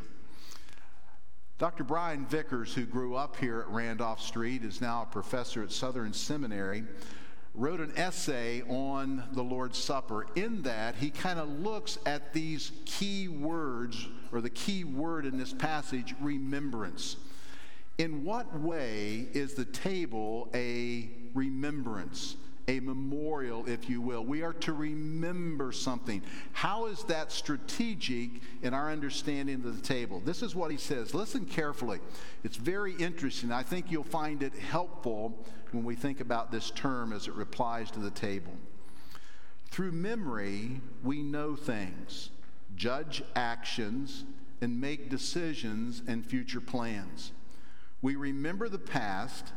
Dr. 1.58 1.82
Brian 1.82 2.24
Vickers, 2.26 2.72
who 2.74 2.84
grew 2.84 3.16
up 3.16 3.36
here 3.36 3.60
at 3.60 3.68
Randolph 3.68 4.20
Street, 4.20 4.64
is 4.64 4.80
now 4.80 5.02
a 5.02 5.06
professor 5.06 5.62
at 5.62 5.72
Southern 5.72 6.12
Seminary, 6.12 6.84
wrote 7.54 7.80
an 7.80 7.92
essay 7.96 8.62
on 8.68 9.24
the 9.32 9.42
Lord's 9.42 9.78
Supper. 9.78 10.26
In 10.36 10.62
that, 10.62 10.94
he 10.96 11.10
kind 11.10 11.38
of 11.38 11.48
looks 11.48 11.98
at 12.06 12.32
these 12.32 12.72
key 12.84 13.28
words, 13.28 14.06
or 14.32 14.40
the 14.40 14.50
key 14.50 14.84
word 14.84 15.26
in 15.26 15.38
this 15.38 15.52
passage, 15.52 16.14
remembrance. 16.20 17.16
In 17.98 18.24
what 18.24 18.60
way 18.60 19.28
is 19.32 19.54
the 19.54 19.64
table 19.64 20.48
a 20.54 21.10
remembrance? 21.34 22.36
A 22.68 22.80
memorial, 22.80 23.66
if 23.66 23.88
you 23.88 24.00
will. 24.00 24.24
We 24.24 24.42
are 24.42 24.52
to 24.52 24.74
remember 24.74 25.72
something. 25.72 26.22
How 26.52 26.86
is 26.86 27.02
that 27.04 27.32
strategic 27.32 28.30
in 28.62 28.74
our 28.74 28.92
understanding 28.92 29.56
of 29.64 29.74
the 29.74 29.82
table? 29.82 30.20
This 30.24 30.42
is 30.42 30.54
what 30.54 30.70
he 30.70 30.76
says. 30.76 31.14
Listen 31.14 31.46
carefully. 31.46 31.98
It's 32.44 32.58
very 32.58 32.94
interesting. 32.94 33.50
I 33.50 33.62
think 33.62 33.90
you'll 33.90 34.04
find 34.04 34.42
it 34.42 34.54
helpful 34.54 35.34
when 35.72 35.82
we 35.82 35.96
think 35.96 36.20
about 36.20 36.52
this 36.52 36.70
term 36.70 37.12
as 37.12 37.26
it 37.26 37.34
replies 37.34 37.90
to 37.92 38.00
the 38.00 38.10
table. 38.10 38.52
Through 39.70 39.92
memory, 39.92 40.80
we 41.02 41.22
know 41.22 41.56
things, 41.56 42.30
judge 42.76 43.22
actions, 43.34 44.24
and 44.60 44.80
make 44.80 45.08
decisions 45.08 46.02
and 46.06 46.24
future 46.24 46.60
plans. 46.60 47.32
We 48.02 48.16
remember 48.16 48.68
the 48.68 48.78
past, 48.78 49.52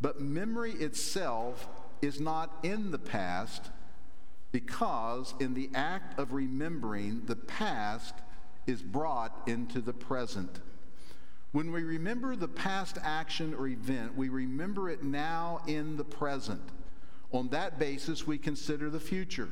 but 0.00 0.20
memory 0.20 0.72
itself 0.72 1.68
is 2.04 2.20
not 2.20 2.58
in 2.62 2.90
the 2.90 2.98
past 2.98 3.70
because 4.52 5.34
in 5.40 5.54
the 5.54 5.68
act 5.74 6.18
of 6.18 6.32
remembering, 6.32 7.22
the 7.26 7.34
past 7.34 8.14
is 8.66 8.82
brought 8.82 9.36
into 9.46 9.80
the 9.80 9.92
present. 9.92 10.60
When 11.50 11.72
we 11.72 11.82
remember 11.82 12.36
the 12.36 12.48
past 12.48 12.98
action 13.02 13.54
or 13.54 13.66
event, 13.66 14.16
we 14.16 14.28
remember 14.28 14.88
it 14.90 15.02
now 15.02 15.60
in 15.66 15.96
the 15.96 16.04
present. 16.04 16.62
On 17.32 17.48
that 17.48 17.78
basis, 17.78 18.26
we 18.26 18.38
consider 18.38 18.90
the 18.90 19.00
future, 19.00 19.48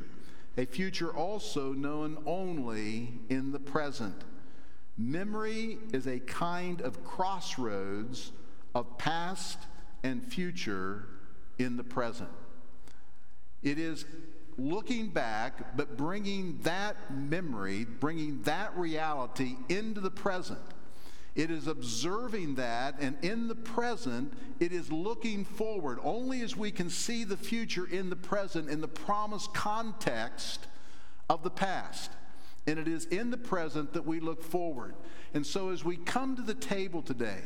a 0.57 0.67
future 0.67 1.11
also 1.11 1.73
known 1.73 2.23
only 2.27 3.15
in 3.29 3.51
the 3.51 3.59
present. 3.59 4.23
Memory 4.97 5.79
is 5.93 6.07
a 6.07 6.21
kind 6.21 6.81
of 6.81 7.03
crossroads 7.05 8.31
of 8.75 8.99
past 8.99 9.59
and 10.05 10.23
future 10.25 11.07
in 11.59 11.77
the 11.77 11.85
present. 11.85 12.31
It 13.63 13.79
is 13.79 14.05
looking 14.59 15.09
back, 15.09 15.77
but 15.77 15.97
bringing 15.97 16.59
that 16.63 16.97
memory, 17.11 17.85
bringing 17.85 18.43
that 18.43 18.77
reality 18.77 19.57
into 19.69 20.01
the 20.01 20.11
present. 20.11 20.61
It 21.35 21.51
is 21.51 21.67
observing 21.67 22.57
that, 22.57 22.97
and 23.01 23.17
in 23.23 23.49
the 23.49 23.55
present, 23.55 24.35
it 24.61 24.71
is 24.73 24.93
looking 24.93 25.45
forward. 25.47 25.99
Only 26.03 26.43
as 26.43 26.57
we 26.57 26.71
can 26.71 26.91
see 26.91 27.25
the 27.25 27.39
future 27.39 27.87
in 27.87 28.11
the 28.11 28.17
present, 28.17 28.69
in 28.69 28.83
the 28.83 28.89
promised 28.89 29.55
context 29.55 30.67
of 31.31 31.43
the 31.43 31.51
past. 31.51 32.11
And 32.67 32.79
it 32.79 32.87
is 32.87 33.07
in 33.07 33.31
the 33.31 33.39
present 33.39 33.95
that 33.95 34.07
we 34.07 34.21
look 34.21 34.43
forward. 34.43 34.95
And 35.33 35.47
so 35.47 35.71
as 35.71 35.85
we 35.85 35.97
come 35.97 36.37
to 36.37 36.43
the 36.43 36.55
table 36.55 37.01
today, 37.01 37.41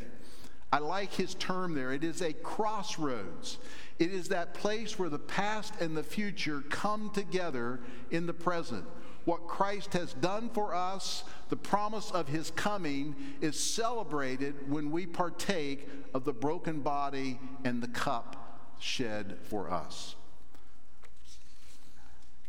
I 0.73 0.79
like 0.79 1.13
his 1.13 1.35
term 1.35 1.75
there. 1.75 1.93
It 1.93 2.03
is 2.03 2.21
a 2.21 2.33
crossroads. 2.33 3.59
It 3.99 4.13
is 4.13 4.29
that 4.29 4.55
place 4.55 4.99
where 4.99 5.09
the 5.09 5.19
past 5.19 5.75
and 5.81 5.97
the 5.97 6.03
future 6.03 6.63
come 6.69 7.11
together 7.11 7.81
in 8.11 8.27
the 8.27 8.35
present. 8.35 8.85
What 9.25 9.49
Christ 9.49 9.93
has 9.95 10.13
done 10.15 10.51
for 10.51 10.75
us, 10.75 11.25
the 11.49 11.57
promise 11.57 12.11
of 12.13 12.29
his 12.29 12.51
coming, 12.51 13.17
is 13.41 13.59
celebrated 13.59 14.71
when 14.71 14.91
we 14.91 15.07
partake 15.07 15.89
of 16.15 16.25
the 16.25 16.33
broken 16.33 16.81
body 16.81 17.41
and 17.65 17.83
the 17.83 17.89
cup 17.89 18.61
shed 18.79 19.39
for 19.43 19.71
us. 19.71 20.15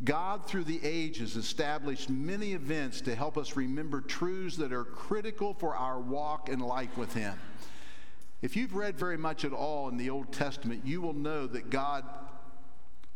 God, 0.03 0.45
through 0.45 0.65
the 0.65 0.79
ages, 0.83 1.35
established 1.35 2.09
many 2.09 2.53
events 2.53 3.01
to 3.01 3.15
help 3.15 3.37
us 3.37 3.55
remember 3.55 4.01
truths 4.01 4.55
that 4.57 4.71
are 4.71 4.83
critical 4.83 5.55
for 5.55 5.75
our 5.75 5.99
walk 5.99 6.49
in 6.49 6.59
life 6.59 6.95
with 6.97 7.13
Him. 7.13 7.33
If 8.41 8.55
you've 8.55 8.75
read 8.75 8.97
very 8.97 9.17
much 9.17 9.45
at 9.45 9.53
all 9.53 9.89
in 9.89 9.97
the 9.97 10.09
Old 10.09 10.31
Testament, 10.31 10.85
you 10.85 11.01
will 11.01 11.13
know 11.13 11.47
that 11.47 11.69
God 11.69 12.05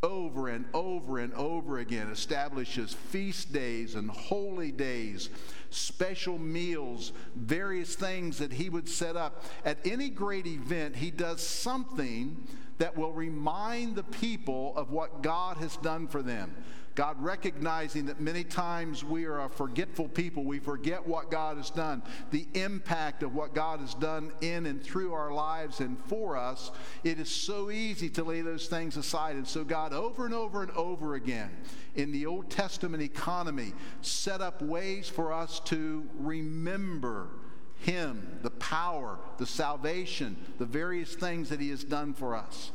over 0.03 0.47
and 0.47 0.65
over 0.73 1.19
and 1.19 1.31
over 1.35 1.77
again 1.77 2.09
establishes 2.09 2.91
feast 2.93 3.53
days 3.53 3.93
and 3.93 4.09
holy 4.09 4.71
days, 4.71 5.29
special 5.69 6.39
meals, 6.39 7.13
various 7.35 7.93
things 7.93 8.39
that 8.39 8.51
he 8.51 8.69
would 8.69 8.89
set 8.89 9.15
up. 9.15 9.43
At 9.63 9.85
any 9.85 10.09
great 10.09 10.47
event, 10.47 10.95
he 10.95 11.11
does 11.11 11.45
something 11.45 12.47
that 12.79 12.97
will 12.97 13.13
remind 13.13 13.95
the 13.95 14.03
people 14.03 14.73
of 14.75 14.89
what 14.89 15.21
God 15.21 15.57
has 15.57 15.77
done 15.77 16.07
for 16.07 16.23
them. 16.23 16.55
God 16.95 17.21
recognizing 17.21 18.05
that 18.07 18.19
many 18.19 18.43
times 18.43 19.03
we 19.03 19.25
are 19.25 19.41
a 19.41 19.49
forgetful 19.49 20.09
people. 20.09 20.43
We 20.43 20.59
forget 20.59 21.05
what 21.05 21.31
God 21.31 21.57
has 21.57 21.69
done, 21.69 22.03
the 22.31 22.47
impact 22.53 23.23
of 23.23 23.33
what 23.33 23.53
God 23.55 23.79
has 23.79 23.93
done 23.93 24.31
in 24.41 24.65
and 24.65 24.83
through 24.83 25.13
our 25.13 25.31
lives 25.31 25.79
and 25.79 25.97
for 26.05 26.35
us. 26.35 26.71
It 27.03 27.19
is 27.19 27.29
so 27.29 27.71
easy 27.71 28.09
to 28.09 28.23
lay 28.23 28.41
those 28.41 28.67
things 28.67 28.97
aside. 28.97 29.37
And 29.37 29.47
so, 29.47 29.63
God, 29.63 29.93
over 29.93 30.25
and 30.25 30.33
over 30.33 30.63
and 30.63 30.71
over 30.71 31.15
again 31.15 31.51
in 31.95 32.11
the 32.11 32.25
Old 32.25 32.49
Testament 32.49 33.01
economy, 33.01 33.73
set 34.01 34.41
up 34.41 34.61
ways 34.61 35.07
for 35.07 35.31
us 35.31 35.61
to 35.61 36.07
remember 36.17 37.29
Him, 37.77 38.39
the 38.41 38.51
power, 38.51 39.17
the 39.37 39.45
salvation, 39.45 40.35
the 40.57 40.65
various 40.65 41.15
things 41.15 41.49
that 41.49 41.61
He 41.61 41.69
has 41.69 41.83
done 41.85 42.13
for 42.13 42.35
us. 42.35 42.71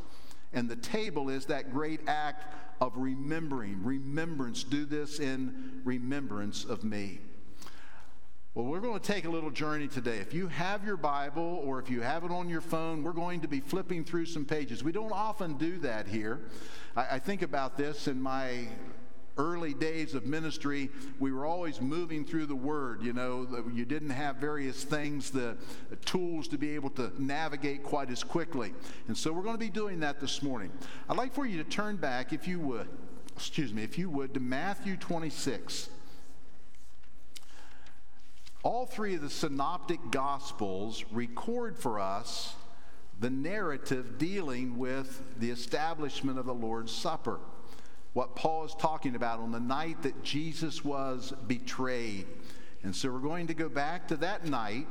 And 0.52 0.70
the 0.70 0.76
table 0.76 1.28
is 1.28 1.46
that 1.46 1.70
great 1.70 2.00
act 2.06 2.54
of 2.80 2.92
remembering. 2.96 3.82
Remembrance. 3.82 4.64
Do 4.64 4.84
this 4.84 5.18
in 5.18 5.80
remembrance 5.84 6.64
of 6.64 6.84
me. 6.84 7.20
Well, 8.54 8.64
we're 8.64 8.80
going 8.80 8.98
to 8.98 9.06
take 9.06 9.26
a 9.26 9.28
little 9.28 9.50
journey 9.50 9.86
today. 9.86 10.16
If 10.16 10.32
you 10.32 10.48
have 10.48 10.82
your 10.82 10.96
Bible 10.96 11.60
or 11.62 11.78
if 11.78 11.90
you 11.90 12.00
have 12.00 12.24
it 12.24 12.30
on 12.30 12.48
your 12.48 12.62
phone, 12.62 13.02
we're 13.02 13.12
going 13.12 13.42
to 13.42 13.48
be 13.48 13.60
flipping 13.60 14.02
through 14.02 14.24
some 14.24 14.46
pages. 14.46 14.82
We 14.82 14.92
don't 14.92 15.12
often 15.12 15.58
do 15.58 15.76
that 15.80 16.06
here. 16.08 16.40
I, 16.96 17.06
I 17.16 17.18
think 17.18 17.42
about 17.42 17.76
this 17.76 18.08
in 18.08 18.18
my 18.18 18.66
early 19.38 19.74
days 19.74 20.14
of 20.14 20.26
ministry, 20.26 20.90
we 21.18 21.32
were 21.32 21.44
always 21.46 21.80
moving 21.80 22.24
through 22.24 22.46
the 22.46 22.56
Word. 22.56 23.02
You 23.02 23.12
know, 23.12 23.46
you 23.72 23.84
didn't 23.84 24.10
have 24.10 24.36
various 24.36 24.84
things, 24.84 25.30
the 25.30 25.56
tools 26.04 26.48
to 26.48 26.58
be 26.58 26.74
able 26.74 26.90
to 26.90 27.12
navigate 27.18 27.82
quite 27.82 28.10
as 28.10 28.24
quickly. 28.24 28.72
And 29.08 29.16
so 29.16 29.32
we're 29.32 29.42
going 29.42 29.54
to 29.54 29.58
be 29.58 29.70
doing 29.70 30.00
that 30.00 30.20
this 30.20 30.42
morning. 30.42 30.72
I'd 31.08 31.16
like 31.16 31.34
for 31.34 31.46
you 31.46 31.62
to 31.62 31.68
turn 31.68 31.96
back, 31.96 32.32
if 32.32 32.48
you 32.48 32.60
would, 32.60 32.88
excuse 33.34 33.72
me, 33.72 33.82
if 33.82 33.98
you 33.98 34.10
would, 34.10 34.34
to 34.34 34.40
Matthew 34.40 34.96
26. 34.96 35.90
All 38.62 38.86
three 38.86 39.14
of 39.14 39.20
the 39.20 39.30
synoptic 39.30 40.00
gospels 40.10 41.04
record 41.12 41.78
for 41.78 42.00
us 42.00 42.54
the 43.18 43.30
narrative 43.30 44.18
dealing 44.18 44.76
with 44.76 45.22
the 45.38 45.50
establishment 45.50 46.38
of 46.38 46.44
the 46.46 46.54
Lord's 46.54 46.92
Supper 46.92 47.40
what 48.16 48.34
Paul 48.34 48.64
is 48.64 48.74
talking 48.78 49.14
about 49.14 49.40
on 49.40 49.52
the 49.52 49.60
night 49.60 50.00
that 50.00 50.22
Jesus 50.22 50.82
was 50.82 51.34
betrayed. 51.46 52.24
And 52.82 52.96
so 52.96 53.10
we're 53.10 53.18
going 53.18 53.48
to 53.48 53.52
go 53.52 53.68
back 53.68 54.08
to 54.08 54.16
that 54.16 54.46
night 54.46 54.86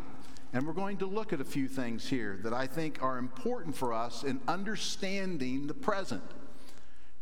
and 0.54 0.68
we're 0.68 0.74
going 0.74 0.98
to 0.98 1.08
look 1.08 1.34
at 1.34 1.42
a 1.42 1.44
few 1.44 1.68
things 1.68 2.08
here 2.08 2.40
that 2.44 2.54
I 2.54 2.68
think 2.68 3.02
are 3.02 3.18
important 3.18 3.76
for 3.76 3.94
us 3.94 4.24
in 4.24 4.40
understanding 4.48 5.66
the 5.66 5.74
present. 5.74 6.22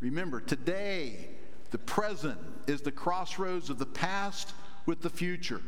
Remember, 0.01 0.41
today, 0.41 1.29
the 1.71 1.77
present 1.77 2.37
is 2.67 2.81
the 2.81 2.91
crossroads 2.91 3.69
of 3.69 3.79
the 3.79 3.85
past 3.85 4.53
with 4.85 5.01
the 5.03 5.09
future. 5.09 5.61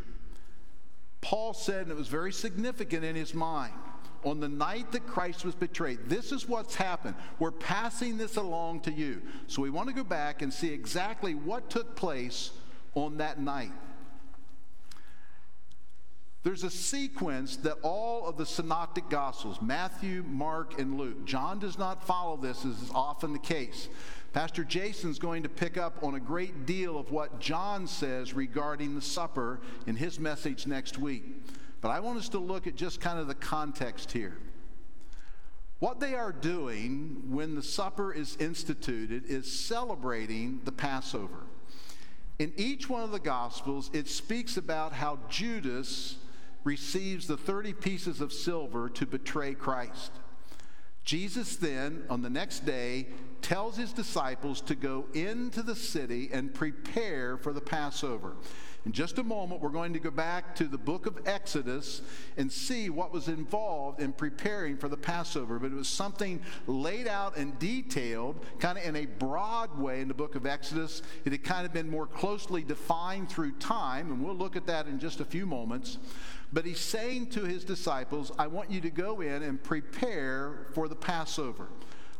Paul 1.21 1.53
said, 1.53 1.83
and 1.83 1.91
it 1.91 1.97
was 1.97 2.09
very 2.09 2.33
significant 2.33 3.05
in 3.05 3.15
his 3.15 3.33
mind 3.33 3.71
on 4.25 4.39
the 4.39 4.49
night 4.49 4.91
that 4.91 5.05
Christ 5.07 5.45
was 5.45 5.55
betrayed. 5.55 5.99
This 6.07 6.31
is 6.31 6.49
what's 6.49 6.75
happened. 6.75 7.15
We're 7.39 7.51
passing 7.51 8.17
this 8.17 8.35
along 8.35 8.81
to 8.81 8.91
you. 8.91 9.21
So 9.47 9.61
we 9.61 9.69
want 9.69 9.87
to 9.87 9.93
go 9.93 10.03
back 10.03 10.41
and 10.41 10.51
see 10.51 10.73
exactly 10.73 11.35
what 11.35 11.69
took 11.69 11.95
place 11.95 12.51
on 12.95 13.17
that 13.17 13.39
night. 13.39 13.71
There's 16.43 16.63
a 16.63 16.69
sequence 16.69 17.55
that 17.57 17.77
all 17.81 18.27
of 18.27 18.37
the 18.37 18.45
synoptic 18.45 19.09
gospels, 19.09 19.59
Matthew, 19.61 20.23
Mark, 20.27 20.79
and 20.79 20.97
Luke, 20.97 21.25
John 21.25 21.57
does 21.57 21.77
not 21.79 22.05
follow 22.05 22.37
this 22.37 22.65
as 22.65 22.83
is 22.83 22.91
often 22.93 23.33
the 23.33 23.39
case. 23.39 23.89
Pastor 24.31 24.63
Jason's 24.63 25.17
going 25.17 25.43
to 25.43 25.49
pick 25.49 25.77
up 25.77 26.03
on 26.03 26.15
a 26.15 26.19
great 26.19 26.65
deal 26.65 26.99
of 26.99 27.09
what 27.09 27.39
John 27.39 27.87
says 27.87 28.33
regarding 28.33 28.93
the 28.93 29.01
supper 29.01 29.59
in 29.87 29.95
his 29.95 30.19
message 30.19 30.67
next 30.67 30.99
week. 30.99 31.23
But 31.81 31.89
I 31.89 31.99
want 31.99 32.17
us 32.17 32.29
to 32.29 32.39
look 32.39 32.67
at 32.67 32.75
just 32.75 32.99
kind 32.99 33.19
of 33.19 33.27
the 33.27 33.35
context 33.35 34.11
here. 34.11 34.37
What 35.79 35.99
they 35.99 36.15
are 36.15 36.31
doing 36.31 37.23
when 37.27 37.55
the 37.55 37.61
supper 37.61 38.13
is 38.13 38.37
instituted 38.37 39.25
is 39.25 39.51
celebrating 39.51 40.61
the 40.63 40.71
Passover. 40.71 41.43
In 42.39 42.53
each 42.57 42.89
one 42.89 43.03
of 43.03 43.11
the 43.11 43.19
Gospels, 43.19 43.89
it 43.93 44.07
speaks 44.07 44.57
about 44.57 44.93
how 44.93 45.19
Judas 45.29 46.17
receives 46.63 47.27
the 47.27 47.37
30 47.37 47.73
pieces 47.73 48.19
of 48.21 48.33
silver 48.33 48.89
to 48.89 49.05
betray 49.05 49.53
Christ. 49.53 50.11
Jesus 51.03 51.55
then, 51.55 52.03
on 52.09 52.23
the 52.23 52.29
next 52.29 52.65
day, 52.65 53.07
tells 53.41 53.77
his 53.77 53.93
disciples 53.93 54.59
to 54.61 54.73
go 54.73 55.05
into 55.13 55.61
the 55.61 55.75
city 55.75 56.29
and 56.33 56.53
prepare 56.53 57.37
for 57.37 57.53
the 57.53 57.61
Passover. 57.61 58.33
In 58.85 58.91
just 58.91 59.17
a 59.17 59.23
moment, 59.23 59.61
we're 59.61 59.69
going 59.69 59.93
to 59.93 59.99
go 59.99 60.11
back 60.11 60.55
to 60.57 60.65
the 60.65 60.77
book 60.77 61.07
of 61.07 61.19
Exodus 61.25 62.03
and 62.37 62.51
see 62.51 62.91
what 62.91 63.11
was 63.11 63.27
involved 63.27 63.99
in 63.99 64.13
preparing 64.13 64.77
for 64.77 64.87
the 64.87 64.97
Passover. 64.97 65.57
But 65.57 65.71
it 65.71 65.75
was 65.75 65.87
something 65.87 66.39
laid 66.67 67.07
out 67.07 67.35
and 67.35 67.57
detailed, 67.57 68.45
kind 68.59 68.77
of 68.77 68.83
in 68.83 68.95
a 68.95 69.07
broad 69.07 69.79
way 69.79 70.01
in 70.01 70.07
the 70.07 70.13
book 70.13 70.35
of 70.35 70.45
Exodus. 70.45 71.01
It 71.25 71.31
had 71.31 71.43
kind 71.43 71.65
of 71.65 71.73
been 71.73 71.89
more 71.89 72.05
closely 72.05 72.63
defined 72.63 73.27
through 73.29 73.53
time, 73.53 74.11
and 74.11 74.23
we'll 74.23 74.35
look 74.35 74.55
at 74.55 74.67
that 74.67 74.85
in 74.85 74.99
just 74.99 75.19
a 75.19 75.25
few 75.25 75.47
moments. 75.47 75.97
But 76.53 76.65
he's 76.65 76.79
saying 76.79 77.31
to 77.31 77.43
his 77.43 77.63
disciples, 77.63 78.31
I 78.37 78.45
want 78.45 78.69
you 78.69 78.81
to 78.81 78.91
go 78.91 79.21
in 79.21 79.41
and 79.41 79.61
prepare 79.61 80.67
for 80.73 80.87
the 80.87 80.95
Passover. 80.95 81.69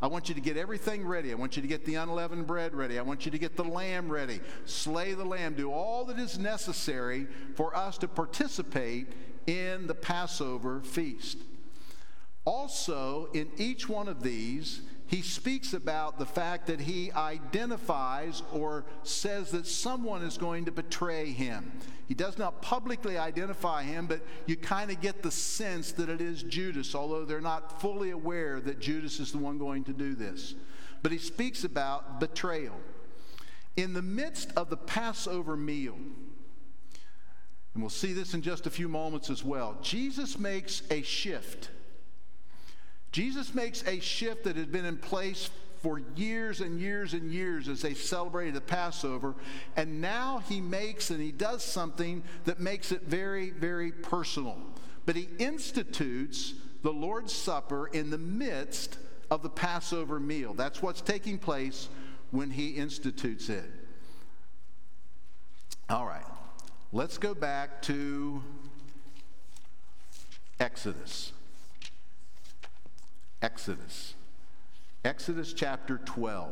I 0.02 0.08
want 0.08 0.30
you 0.30 0.36
to 0.36 0.42
get 0.42 0.58
everything 0.58 1.06
ready. 1.06 1.32
I 1.32 1.36
want 1.36 1.56
you 1.56 1.62
to 1.62 1.68
get 1.68 1.86
the 1.86 1.96
unleavened 1.96 2.48
bread 2.48 2.76
ready. 2.76 3.00
I 3.00 3.02
want 3.02 3.26
you 3.26 3.32
to 3.32 3.38
get 3.38 3.56
the 3.56 3.64
lamb 3.64 4.12
ready. 4.12 4.42
Slay 4.66 5.14
the 5.14 5.26
lamb. 5.26 5.54
Do 5.54 5.72
all 5.72 6.06
that 6.06 6.20
is 6.20 6.38
necessary 6.38 7.28
for 7.56 7.76
us 7.76 7.98
to 8.00 8.08
participate 8.08 9.14
in 9.48 9.88
the 9.88 9.96
Passover 9.96 10.82
feast. 10.82 11.38
Also, 12.46 13.30
in 13.34 13.50
each 13.58 13.90
one 13.90 14.08
of 14.08 14.22
these, 14.22 14.82
he 15.16 15.22
speaks 15.22 15.74
about 15.74 16.20
the 16.20 16.26
fact 16.26 16.68
that 16.68 16.82
he 16.82 17.10
identifies 17.14 18.44
or 18.52 18.84
says 19.04 19.50
that 19.52 19.66
someone 19.66 20.22
is 20.22 20.38
going 20.38 20.66
to 20.66 20.74
betray 20.74 21.32
him. 21.32 21.72
He 22.10 22.14
does 22.14 22.38
not 22.38 22.62
publicly 22.62 23.18
identify 23.18 23.84
him, 23.84 24.08
but 24.08 24.20
you 24.46 24.58
kind 24.58 24.92
of 24.92 25.00
get 25.00 25.24
the 25.24 25.32
sense 25.32 25.94
that 25.94 26.10
it 26.10 26.20
is 26.20 26.44
Judas, 26.44 26.94
although 26.94 27.24
they're 27.24 27.40
not 27.40 27.80
fully 27.80 28.10
aware 28.12 28.60
that 28.60 28.82
Judas 28.82 29.22
is 29.22 29.32
the 29.32 29.38
one 29.38 29.58
going 29.58 29.86
to 29.86 29.94
do 29.94 30.16
this. 30.16 30.54
But 31.02 31.14
he 31.14 31.18
speaks 31.18 31.64
about 31.64 32.20
betrayal. 32.20 32.76
In 33.78 33.94
the 33.94 34.02
midst 34.02 34.52
of 34.58 34.70
the 34.70 34.76
Passover 34.76 35.56
meal, 35.56 35.96
and 37.74 37.82
we'll 37.82 37.90
see 37.90 38.12
this 38.12 38.34
in 38.34 38.42
just 38.42 38.68
a 38.68 38.70
few 38.70 38.90
moments 38.90 39.30
as 39.30 39.46
well, 39.46 39.78
Jesus 39.82 40.38
makes 40.38 40.82
a 40.92 41.04
shift. 41.04 41.70
Jesus 43.16 43.56
makes 43.56 43.82
a 43.88 44.02
shift 44.02 44.44
that 44.44 44.58
had 44.58 44.74
been 44.74 44.84
in 44.84 44.98
place 44.98 45.50
for 45.82 46.02
years 46.18 46.60
and 46.60 46.82
years 46.82 47.14
and 47.14 47.32
years 47.32 47.70
as 47.70 47.82
they 47.82 47.94
celebrated 47.94 48.56
the 48.56 48.60
Passover. 48.60 49.36
And 49.78 50.02
now 50.02 50.44
he 50.50 50.60
makes 50.60 51.12
and 51.12 51.22
he 51.22 51.32
does 51.32 51.64
something 51.64 52.24
that 52.44 52.60
makes 52.60 52.92
it 52.92 53.04
very, 53.04 53.52
very 53.52 53.94
personal. 53.94 54.58
But 55.06 55.16
he 55.16 55.30
institutes 55.40 56.56
the 56.84 56.92
Lord's 56.92 57.32
Supper 57.32 57.88
in 57.88 58.10
the 58.10 58.18
midst 58.18 58.98
of 59.32 59.44
the 59.44 59.50
Passover 59.50 60.20
meal. 60.20 60.54
That's 60.54 60.82
what's 60.82 61.00
taking 61.00 61.38
place 61.38 61.88
when 62.32 62.52
he 62.52 62.72
institutes 62.72 63.48
it. 63.48 63.72
All 65.90 66.06
right, 66.06 66.26
let's 66.92 67.18
go 67.18 67.34
back 67.34 67.82
to 67.84 68.44
Exodus. 70.60 71.32
Exodus. 73.46 74.16
Exodus 75.04 75.54
chapter 75.54 76.00
12. 76.00 76.52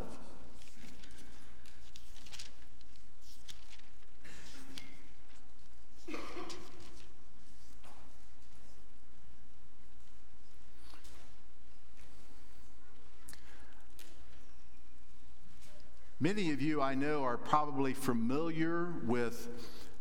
Many 16.19 16.51
of 16.51 16.61
you 16.61 16.79
I 16.79 16.93
know 16.93 17.23
are 17.23 17.37
probably 17.37 17.95
familiar 17.95 18.93
with 19.03 19.49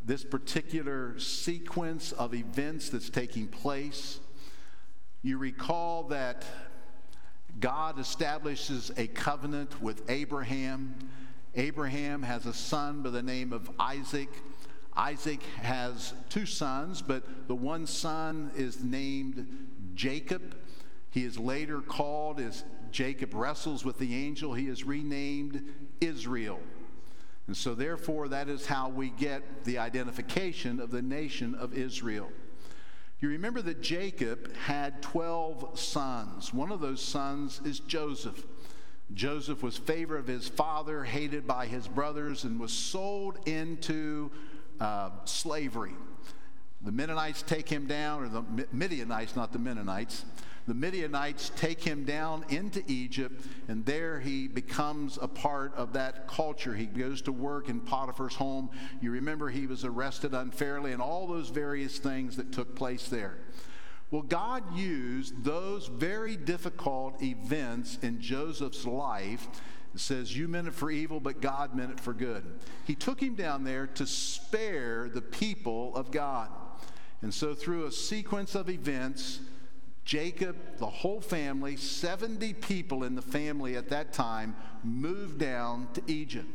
this 0.05 0.24
particular 0.24 1.18
sequence 1.18 2.12
of 2.12 2.34
events 2.34 2.90
that's 2.90 3.09
taking 3.09 3.49
place. 3.49 4.20
You 5.22 5.38
recall 5.38 6.03
that 6.09 6.45
God 7.61 7.98
establishes 7.98 8.90
a 8.96 9.07
covenant 9.07 9.80
with 9.82 10.03
Abraham. 10.11 10.94
Abraham 11.55 12.22
has 12.22 12.46
a 12.46 12.55
son 12.55 13.03
by 13.03 13.11
the 13.11 13.22
name 13.22 13.53
of 13.53 13.70
Isaac. 13.78 14.28
Isaac 14.94 15.42
has 15.61 16.12
two 16.28 16.46
sons, 16.46 17.03
but 17.03 17.48
the 17.48 17.55
one 17.55 17.86
son 17.86 18.50
is 18.57 18.82
named 18.82 19.46
Jacob. 19.94 20.57
He 21.11 21.24
is 21.24 21.38
later 21.38 21.80
called, 21.80 22.40
as 22.40 22.64
Jacob 22.90 23.34
wrestles 23.34 23.84
with 23.84 23.98
the 23.98 24.14
angel, 24.14 24.55
he 24.55 24.66
is 24.66 24.84
renamed 24.84 25.62
Israel. 26.00 26.61
And 27.46 27.57
so, 27.57 27.74
therefore, 27.74 28.28
that 28.28 28.48
is 28.48 28.66
how 28.66 28.88
we 28.88 29.11
get 29.11 29.64
the 29.64 29.78
identification 29.78 30.80
of 30.80 30.90
the 30.90 31.03
nation 31.03 31.55
of 31.55 31.74
Israel. 31.74 32.30
You 33.22 33.28
remember 33.28 33.62
that 33.62 33.80
Jacob 33.80 34.52
had 34.56 35.00
12 35.00 35.78
sons. 35.78 36.52
One 36.52 36.72
of 36.72 36.80
those 36.80 37.00
sons 37.00 37.60
is 37.64 37.78
Joseph. 37.78 38.44
Joseph 39.14 39.62
was 39.62 39.78
favorite 39.78 40.18
of 40.18 40.26
his 40.26 40.48
father, 40.48 41.04
hated 41.04 41.46
by 41.46 41.66
his 41.66 41.86
brothers, 41.86 42.42
and 42.42 42.58
was 42.58 42.72
sold 42.72 43.38
into 43.46 44.32
uh, 44.80 45.10
slavery. 45.24 45.94
The 46.80 46.90
Mennonites 46.90 47.42
take 47.42 47.68
him 47.68 47.86
down, 47.86 48.24
or 48.24 48.28
the 48.28 48.66
Midianites, 48.72 49.36
not 49.36 49.52
the 49.52 49.60
Mennonites. 49.60 50.24
The 50.66 50.74
Midianites 50.74 51.50
take 51.56 51.82
him 51.82 52.04
down 52.04 52.44
into 52.48 52.84
Egypt, 52.86 53.44
and 53.66 53.84
there 53.84 54.20
he 54.20 54.46
becomes 54.46 55.18
a 55.20 55.26
part 55.26 55.74
of 55.74 55.92
that 55.94 56.28
culture. 56.28 56.74
He 56.74 56.86
goes 56.86 57.20
to 57.22 57.32
work 57.32 57.68
in 57.68 57.80
Potiphar's 57.80 58.36
home. 58.36 58.70
You 59.00 59.10
remember 59.10 59.50
he 59.50 59.66
was 59.66 59.84
arrested 59.84 60.34
unfairly, 60.34 60.92
and 60.92 61.02
all 61.02 61.26
those 61.26 61.48
various 61.48 61.98
things 61.98 62.36
that 62.36 62.52
took 62.52 62.76
place 62.76 63.08
there. 63.08 63.38
Well, 64.12 64.22
God 64.22 64.76
used 64.76 65.42
those 65.42 65.88
very 65.88 66.36
difficult 66.36 67.22
events 67.22 67.98
in 68.02 68.20
Joseph's 68.20 68.86
life. 68.86 69.48
It 69.94 70.00
says, 70.00 70.36
You 70.36 70.48
meant 70.48 70.68
it 70.68 70.74
for 70.74 70.90
evil, 70.90 71.18
but 71.18 71.40
God 71.40 71.74
meant 71.74 71.92
it 71.92 72.00
for 72.00 72.12
good. 72.12 72.44
He 72.84 72.94
took 72.94 73.20
him 73.20 73.34
down 73.34 73.64
there 73.64 73.86
to 73.88 74.06
spare 74.06 75.08
the 75.08 75.22
people 75.22 75.96
of 75.96 76.10
God. 76.10 76.50
And 77.22 77.32
so, 77.32 77.54
through 77.54 77.86
a 77.86 77.92
sequence 77.92 78.54
of 78.54 78.68
events, 78.68 79.40
Jacob, 80.05 80.57
the 80.78 80.86
whole 80.86 81.20
family, 81.20 81.76
70 81.76 82.55
people 82.55 83.05
in 83.05 83.14
the 83.14 83.22
family 83.22 83.76
at 83.76 83.88
that 83.90 84.12
time, 84.12 84.57
moved 84.82 85.38
down 85.38 85.86
to 85.94 86.03
Egypt. 86.07 86.48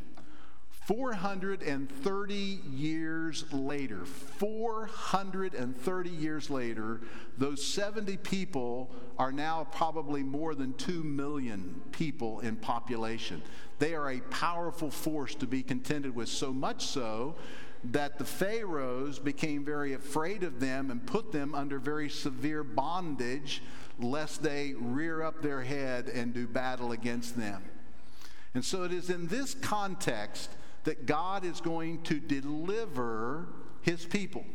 430 0.88 2.36
years 2.72 3.43
later, 3.52 4.06
430 4.06 6.10
years 6.10 6.50
later, 6.50 7.02
those 7.38 7.66
70 7.66 8.16
people 8.18 8.89
are 9.20 9.34
now 9.34 9.68
probably 9.70 10.24
more 10.24 10.56
than 10.56 10.74
2 10.76 11.04
million 11.04 11.82
people 11.91 12.39
in 12.39 12.56
population. 12.56 13.43
They 13.80 13.95
are 13.95 14.12
a 14.12 14.22
powerful 14.22 14.89
force 14.89 15.36
to 15.36 15.45
be 15.45 15.62
contended 15.62 16.16
with, 16.16 16.30
so 16.30 16.54
much 16.54 16.86
so 16.86 17.36
that 17.84 18.18
the 18.18 18.26
Pharaohs 18.26 19.20
became 19.20 19.64
very 19.64 19.94
afraid 19.94 20.44
of 20.44 20.60
them 20.60 20.92
and 20.92 21.06
put 21.06 21.32
them 21.32 21.54
under 21.56 21.80
very 21.80 22.10
severe 22.10 22.64
bondage 22.64 23.62
lest 24.00 24.44
they 24.44 24.74
rear 24.78 25.24
up 25.24 25.42
their 25.42 25.62
head 25.62 26.08
and 26.08 26.34
do 26.34 26.48
battle 26.48 26.92
against 26.92 27.38
them. 27.38 27.64
And 28.54 28.64
so 28.64 28.84
it 28.84 28.92
is 28.92 29.10
in 29.10 29.28
this 29.28 29.54
context 29.54 30.50
that 30.84 31.06
God 31.06 31.44
is 31.44 31.62
going 31.62 32.02
to 32.04 32.20
deliver 32.20 33.48
his 33.82 34.06
people. 34.06 34.46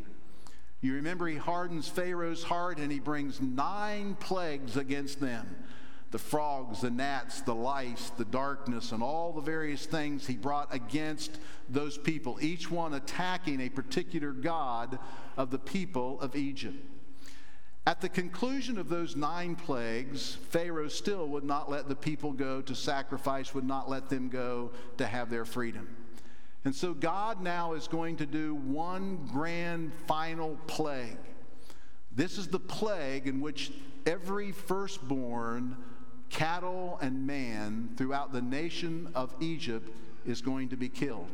You 0.80 0.94
remember, 0.94 1.28
he 1.28 1.36
hardens 1.36 1.88
Pharaoh's 1.88 2.42
heart 2.42 2.78
and 2.78 2.90
he 2.90 2.98
brings 2.98 3.40
nine 3.40 4.16
plagues 4.16 4.76
against 4.76 5.20
them 5.20 5.56
the 6.12 6.18
frogs, 6.18 6.82
the 6.82 6.90
gnats, 6.90 7.40
the 7.40 7.54
lice, 7.54 8.10
the 8.18 8.24
darkness, 8.26 8.92
and 8.92 9.02
all 9.02 9.32
the 9.32 9.40
various 9.40 9.86
things 9.86 10.26
he 10.26 10.36
brought 10.36 10.72
against 10.72 11.38
those 11.70 11.96
people, 11.96 12.38
each 12.40 12.70
one 12.70 12.94
attacking 12.94 13.60
a 13.60 13.70
particular 13.70 14.32
god 14.32 14.98
of 15.38 15.50
the 15.50 15.58
people 15.58 16.20
of 16.20 16.36
Egypt. 16.36 16.76
At 17.86 18.02
the 18.02 18.10
conclusion 18.10 18.78
of 18.78 18.90
those 18.90 19.16
nine 19.16 19.56
plagues, 19.56 20.36
Pharaoh 20.50 20.88
still 20.88 21.26
would 21.28 21.44
not 21.44 21.70
let 21.70 21.88
the 21.88 21.96
people 21.96 22.32
go 22.32 22.60
to 22.60 22.74
sacrifice, 22.74 23.54
would 23.54 23.66
not 23.66 23.88
let 23.88 24.10
them 24.10 24.28
go 24.28 24.70
to 24.98 25.06
have 25.06 25.30
their 25.30 25.46
freedom. 25.46 25.88
And 26.64 26.74
so 26.76 26.92
God 26.92 27.40
now 27.40 27.72
is 27.72 27.88
going 27.88 28.18
to 28.18 28.26
do 28.26 28.54
one 28.54 29.28
grand 29.32 29.92
final 30.06 30.58
plague. 30.66 31.18
This 32.14 32.36
is 32.36 32.48
the 32.48 32.60
plague 32.60 33.26
in 33.26 33.40
which 33.40 33.72
every 34.06 34.52
firstborn 34.52 35.76
cattle 36.32 36.98
and 37.00 37.26
man 37.26 37.90
throughout 37.96 38.32
the 38.32 38.42
nation 38.42 39.08
of 39.14 39.32
Egypt 39.40 39.88
is 40.26 40.40
going 40.40 40.70
to 40.70 40.76
be 40.76 40.88
killed. 40.88 41.28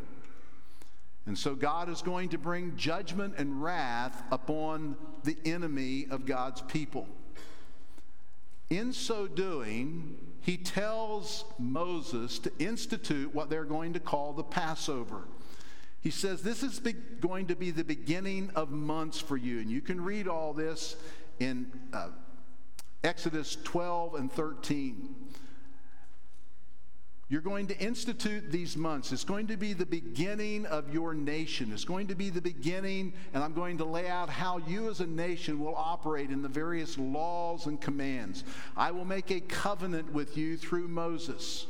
And 1.24 1.38
so 1.38 1.55
God 1.55 1.88
is 1.88 2.03
going 2.03 2.30
to 2.30 2.38
bring 2.38 2.76
judgment 2.76 3.34
and 3.38 3.62
wrath 3.62 4.22
upon 4.32 4.96
the 5.24 5.36
enemy 5.44 6.07
of 6.11 6.26
God's 6.26 6.62
people. 6.62 7.07
In 8.70 8.92
so 8.92 9.26
doing, 9.26 10.16
he 10.40 10.57
tells 10.57 11.44
Moses 11.59 12.38
to 12.40 12.53
institute 12.59 13.34
what 13.34 13.51
they're 13.51 13.64
going 13.64 13.92
to 13.92 14.01
call 14.01 14.32
the 14.32 14.42
Passover. 14.42 15.28
He 16.01 16.11
says, 16.11 16.42
This 16.42 16.62
is 16.62 16.80
be- 16.80 16.92
going 16.92 17.46
to 17.46 17.57
be 17.57 17.70
the 17.70 17.84
beginning 17.84 18.51
of 18.55 18.70
months 18.70 19.20
for 19.20 19.36
you. 19.36 19.61
And 19.61 19.70
you 19.70 19.80
can 19.80 20.03
read 20.03 20.28
all 20.28 20.53
this 20.53 20.96
in 21.38 21.70
uh, 21.92 22.09
Exodus 23.05 23.57
12 23.64 24.14
and 24.14 24.32
13. 24.32 25.14
You're 27.30 27.42
going 27.42 27.66
to 27.66 27.78
institute 27.78 28.51
these 28.51 28.74
months. 28.74 29.12
It's 29.12 29.24
going 29.24 29.49
to 29.49 29.59
be 29.59 29.74
the 29.74 29.84
beginning 29.84 30.64
of 30.64 30.92
your 30.94 31.12
nation. 31.12 31.70
It's 31.72 31.84
going 31.84 32.07
to 32.07 32.14
be 32.14 32.30
the 32.30 32.40
beginning, 32.40 33.12
and 33.34 33.44
I'm 33.44 33.53
going 33.53 33.76
to 33.78 33.84
lay 33.84 34.09
out 34.09 34.30
how 34.30 34.59
you 34.59 34.88
as 34.88 35.01
a 35.01 35.07
nation 35.07 35.61
will 35.61 35.76
operate 35.76 36.30
in 36.30 36.40
the 36.40 36.49
various 36.49 36.96
laws 36.96 37.66
and 37.66 37.78
commands. 37.78 38.44
I 38.74 38.92
will 38.92 39.05
make 39.05 39.30
a 39.30 39.40
covenant 39.40 40.11
with 40.14 40.38
you 40.38 40.57
through 40.57 40.88
Moses. 40.88 41.66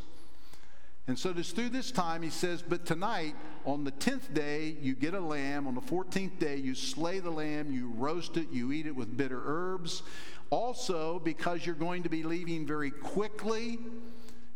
And 1.08 1.18
so 1.18 1.32
just 1.32 1.56
through 1.56 1.70
this 1.70 1.90
time, 1.90 2.22
he 2.22 2.30
says, 2.30 2.62
But 2.62 2.84
tonight, 2.84 3.34
on 3.64 3.82
the 3.82 3.92
10th 3.92 4.32
day, 4.34 4.76
you 4.80 4.94
get 4.94 5.14
a 5.14 5.20
lamb. 5.20 5.66
On 5.66 5.74
the 5.74 5.80
14th 5.80 6.38
day, 6.38 6.56
you 6.56 6.74
slay 6.74 7.18
the 7.18 7.30
lamb, 7.30 7.72
you 7.72 7.88
roast 7.96 8.36
it, 8.36 8.50
you 8.52 8.70
eat 8.70 8.86
it 8.86 8.94
with 8.94 9.16
bitter 9.16 9.42
herbs. 9.44 10.02
Also, 10.50 11.18
because 11.18 11.66
you're 11.66 11.74
going 11.74 12.02
to 12.02 12.08
be 12.08 12.22
leaving 12.22 12.66
very 12.66 12.90
quickly, 12.90 13.78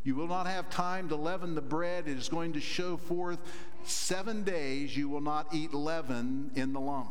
you 0.05 0.15
will 0.15 0.27
not 0.27 0.47
have 0.47 0.71
time 0.71 1.09
to 1.11 1.17
leaven 1.17 1.55
the 1.55 1.61
bread. 1.61 2.09
It 2.09 2.17
is 2.17 2.29
going 2.29 2.55
to 2.55 2.61
show 2.61 2.97
forth 2.97 3.39
seven 3.85 4.43
days 4.43 4.97
you 4.97 5.09
will 5.09 5.21
not 5.21 5.55
eat 5.55 5.75
leaven 5.75 6.51
in 6.55 6.73
the 6.73 6.81
lump. 6.81 7.11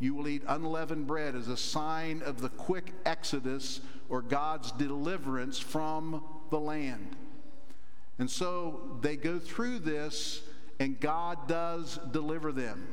You 0.00 0.14
will 0.14 0.28
eat 0.28 0.42
unleavened 0.46 1.06
bread 1.06 1.34
as 1.34 1.48
a 1.48 1.56
sign 1.56 2.22
of 2.22 2.40
the 2.40 2.50
quick 2.50 2.92
exodus 3.04 3.80
or 4.08 4.22
God's 4.22 4.72
deliverance 4.72 5.58
from 5.58 6.22
the 6.50 6.58
land. 6.60 7.16
And 8.18 8.30
so 8.30 8.98
they 9.00 9.16
go 9.16 9.38
through 9.38 9.80
this, 9.80 10.42
and 10.80 10.98
God 10.98 11.46
does 11.46 11.98
deliver 12.10 12.52
them. 12.52 12.86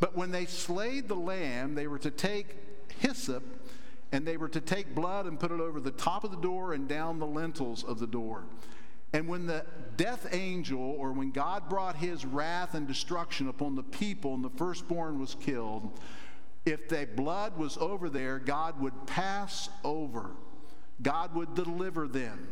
But 0.00 0.16
when 0.16 0.30
they 0.30 0.46
slayed 0.46 1.08
the 1.08 1.16
lamb, 1.16 1.74
they 1.74 1.86
were 1.86 1.98
to 1.98 2.10
take 2.10 2.56
hyssop 2.98 3.42
and 4.12 4.26
they 4.26 4.36
were 4.36 4.48
to 4.48 4.60
take 4.60 4.94
blood 4.94 5.26
and 5.26 5.38
put 5.38 5.50
it 5.50 5.60
over 5.60 5.80
the 5.80 5.90
top 5.90 6.24
of 6.24 6.30
the 6.30 6.40
door 6.40 6.72
and 6.72 6.88
down 6.88 7.18
the 7.18 7.26
lintels 7.26 7.84
of 7.84 7.98
the 7.98 8.06
door. 8.06 8.44
And 9.12 9.26
when 9.26 9.46
the 9.46 9.64
death 9.96 10.26
angel, 10.32 10.80
or 10.80 11.12
when 11.12 11.30
God 11.30 11.68
brought 11.68 11.96
his 11.96 12.26
wrath 12.26 12.74
and 12.74 12.86
destruction 12.86 13.48
upon 13.48 13.74
the 13.74 13.82
people 13.82 14.34
and 14.34 14.44
the 14.44 14.50
firstborn 14.50 15.18
was 15.18 15.34
killed, 15.34 15.98
if 16.66 16.88
the 16.88 17.08
blood 17.16 17.56
was 17.56 17.78
over 17.78 18.10
there, 18.10 18.38
God 18.38 18.80
would 18.80 19.06
pass 19.06 19.70
over. 19.84 20.32
God 21.00 21.34
would 21.34 21.54
deliver 21.54 22.06
them. 22.06 22.48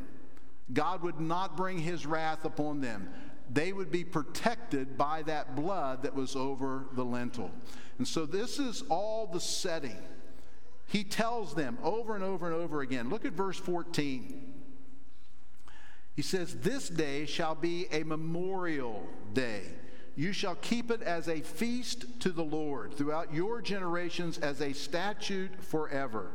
God 0.72 1.02
would 1.02 1.20
not 1.20 1.56
bring 1.56 1.78
his 1.78 2.06
wrath 2.06 2.44
upon 2.44 2.80
them. 2.80 3.10
They 3.52 3.72
would 3.72 3.90
be 3.90 4.04
protected 4.04 4.96
by 4.96 5.22
that 5.22 5.54
blood 5.54 6.02
that 6.02 6.14
was 6.14 6.34
over 6.34 6.86
the 6.92 7.04
lintel. 7.04 7.50
And 7.98 8.08
so 8.08 8.26
this 8.26 8.58
is 8.58 8.82
all 8.88 9.26
the 9.26 9.40
setting. 9.40 9.98
He 10.86 11.04
tells 11.04 11.54
them 11.54 11.78
over 11.82 12.14
and 12.14 12.22
over 12.22 12.46
and 12.46 12.54
over 12.54 12.80
again. 12.80 13.10
Look 13.10 13.24
at 13.24 13.32
verse 13.32 13.58
14. 13.58 14.54
He 16.14 16.22
says, 16.22 16.56
This 16.56 16.88
day 16.88 17.26
shall 17.26 17.54
be 17.54 17.86
a 17.92 18.04
memorial 18.04 19.06
day. 19.34 19.62
You 20.14 20.32
shall 20.32 20.54
keep 20.56 20.90
it 20.90 21.02
as 21.02 21.28
a 21.28 21.40
feast 21.40 22.20
to 22.20 22.30
the 22.30 22.42
Lord 22.42 22.94
throughout 22.94 23.34
your 23.34 23.60
generations 23.60 24.38
as 24.38 24.62
a 24.62 24.72
statute 24.72 25.62
forever. 25.62 26.30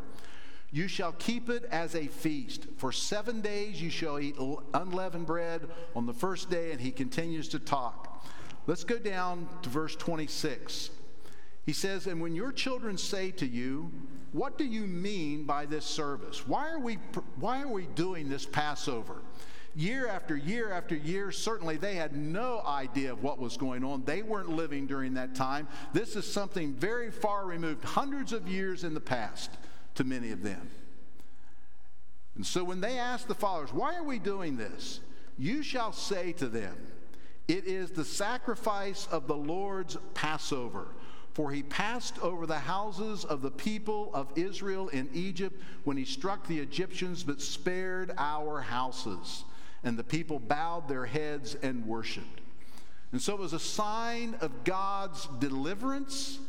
You 0.71 0.87
shall 0.87 1.13
keep 1.13 1.49
it 1.49 1.65
as 1.71 1.95
a 1.95 2.07
feast. 2.07 2.67
For 2.77 2.91
seven 2.91 3.41
days 3.41 3.81
you 3.81 3.89
shall 3.89 4.19
eat 4.19 4.35
unleavened 4.73 5.25
bread 5.25 5.67
on 5.95 6.05
the 6.05 6.13
first 6.13 6.49
day, 6.49 6.71
and 6.71 6.79
he 6.79 6.91
continues 6.91 7.47
to 7.49 7.59
talk. 7.59 8.23
Let's 8.67 8.83
go 8.83 8.99
down 8.99 9.49
to 9.63 9.69
verse 9.69 9.95
26. 9.95 10.91
He 11.65 11.73
says, 11.73 12.07
And 12.07 12.21
when 12.21 12.35
your 12.35 12.51
children 12.51 12.97
say 12.97 13.31
to 13.31 13.45
you, 13.45 13.91
What 14.31 14.57
do 14.57 14.65
you 14.65 14.87
mean 14.87 15.45
by 15.45 15.65
this 15.65 15.85
service? 15.85 16.47
Why 16.47 16.69
are 16.69 16.79
we, 16.79 16.95
why 17.35 17.61
are 17.61 17.67
we 17.67 17.85
doing 17.87 18.29
this 18.29 18.45
Passover? 18.45 19.21
Year 19.73 20.07
after 20.07 20.35
year 20.35 20.71
after 20.71 20.95
year, 20.95 21.31
certainly 21.31 21.77
they 21.77 21.95
had 21.95 22.13
no 22.13 22.61
idea 22.65 23.13
of 23.13 23.23
what 23.23 23.39
was 23.39 23.55
going 23.55 23.85
on. 23.85 24.03
They 24.03 24.21
weren't 24.21 24.49
living 24.49 24.85
during 24.85 25.13
that 25.13 25.33
time. 25.33 25.67
This 25.93 26.17
is 26.17 26.29
something 26.29 26.73
very 26.73 27.09
far 27.09 27.45
removed, 27.45 27.85
hundreds 27.85 28.33
of 28.33 28.49
years 28.49 28.83
in 28.83 28.93
the 28.93 28.99
past 28.99 29.51
to 29.95 30.03
many 30.03 30.31
of 30.31 30.43
them. 30.43 30.69
And 32.35 32.45
so 32.45 32.63
when 32.63 32.81
they 32.81 32.97
ask 32.97 33.27
the 33.27 33.35
followers, 33.35 33.71
Why 33.71 33.95
are 33.95 34.03
we 34.03 34.19
doing 34.19 34.57
this? 34.57 34.99
You 35.37 35.63
shall 35.63 35.93
say 35.93 36.33
to 36.33 36.47
them, 36.47 36.75
It 37.47 37.65
is 37.65 37.91
the 37.91 38.05
sacrifice 38.05 39.07
of 39.09 39.27
the 39.27 39.35
Lord's 39.35 39.97
Passover. 40.13 40.89
For 41.33 41.51
he 41.51 41.63
passed 41.63 42.19
over 42.19 42.45
the 42.45 42.59
houses 42.59 43.23
of 43.23 43.41
the 43.41 43.51
people 43.51 44.11
of 44.13 44.27
Israel 44.35 44.89
in 44.89 45.09
Egypt 45.13 45.61
when 45.85 45.95
he 45.95 46.05
struck 46.05 46.45
the 46.47 46.59
Egyptians, 46.59 47.23
but 47.23 47.41
spared 47.41 48.11
our 48.17 48.61
houses. 48.61 49.45
And 49.83 49.97
the 49.97 50.03
people 50.03 50.39
bowed 50.39 50.87
their 50.87 51.05
heads 51.05 51.55
and 51.55 51.85
worshiped. 51.85 52.41
And 53.11 53.21
so 53.21 53.33
it 53.33 53.39
was 53.39 53.53
a 53.53 53.59
sign 53.59 54.35
of 54.41 54.63
God's 54.63 55.27
deliverance 55.39 56.39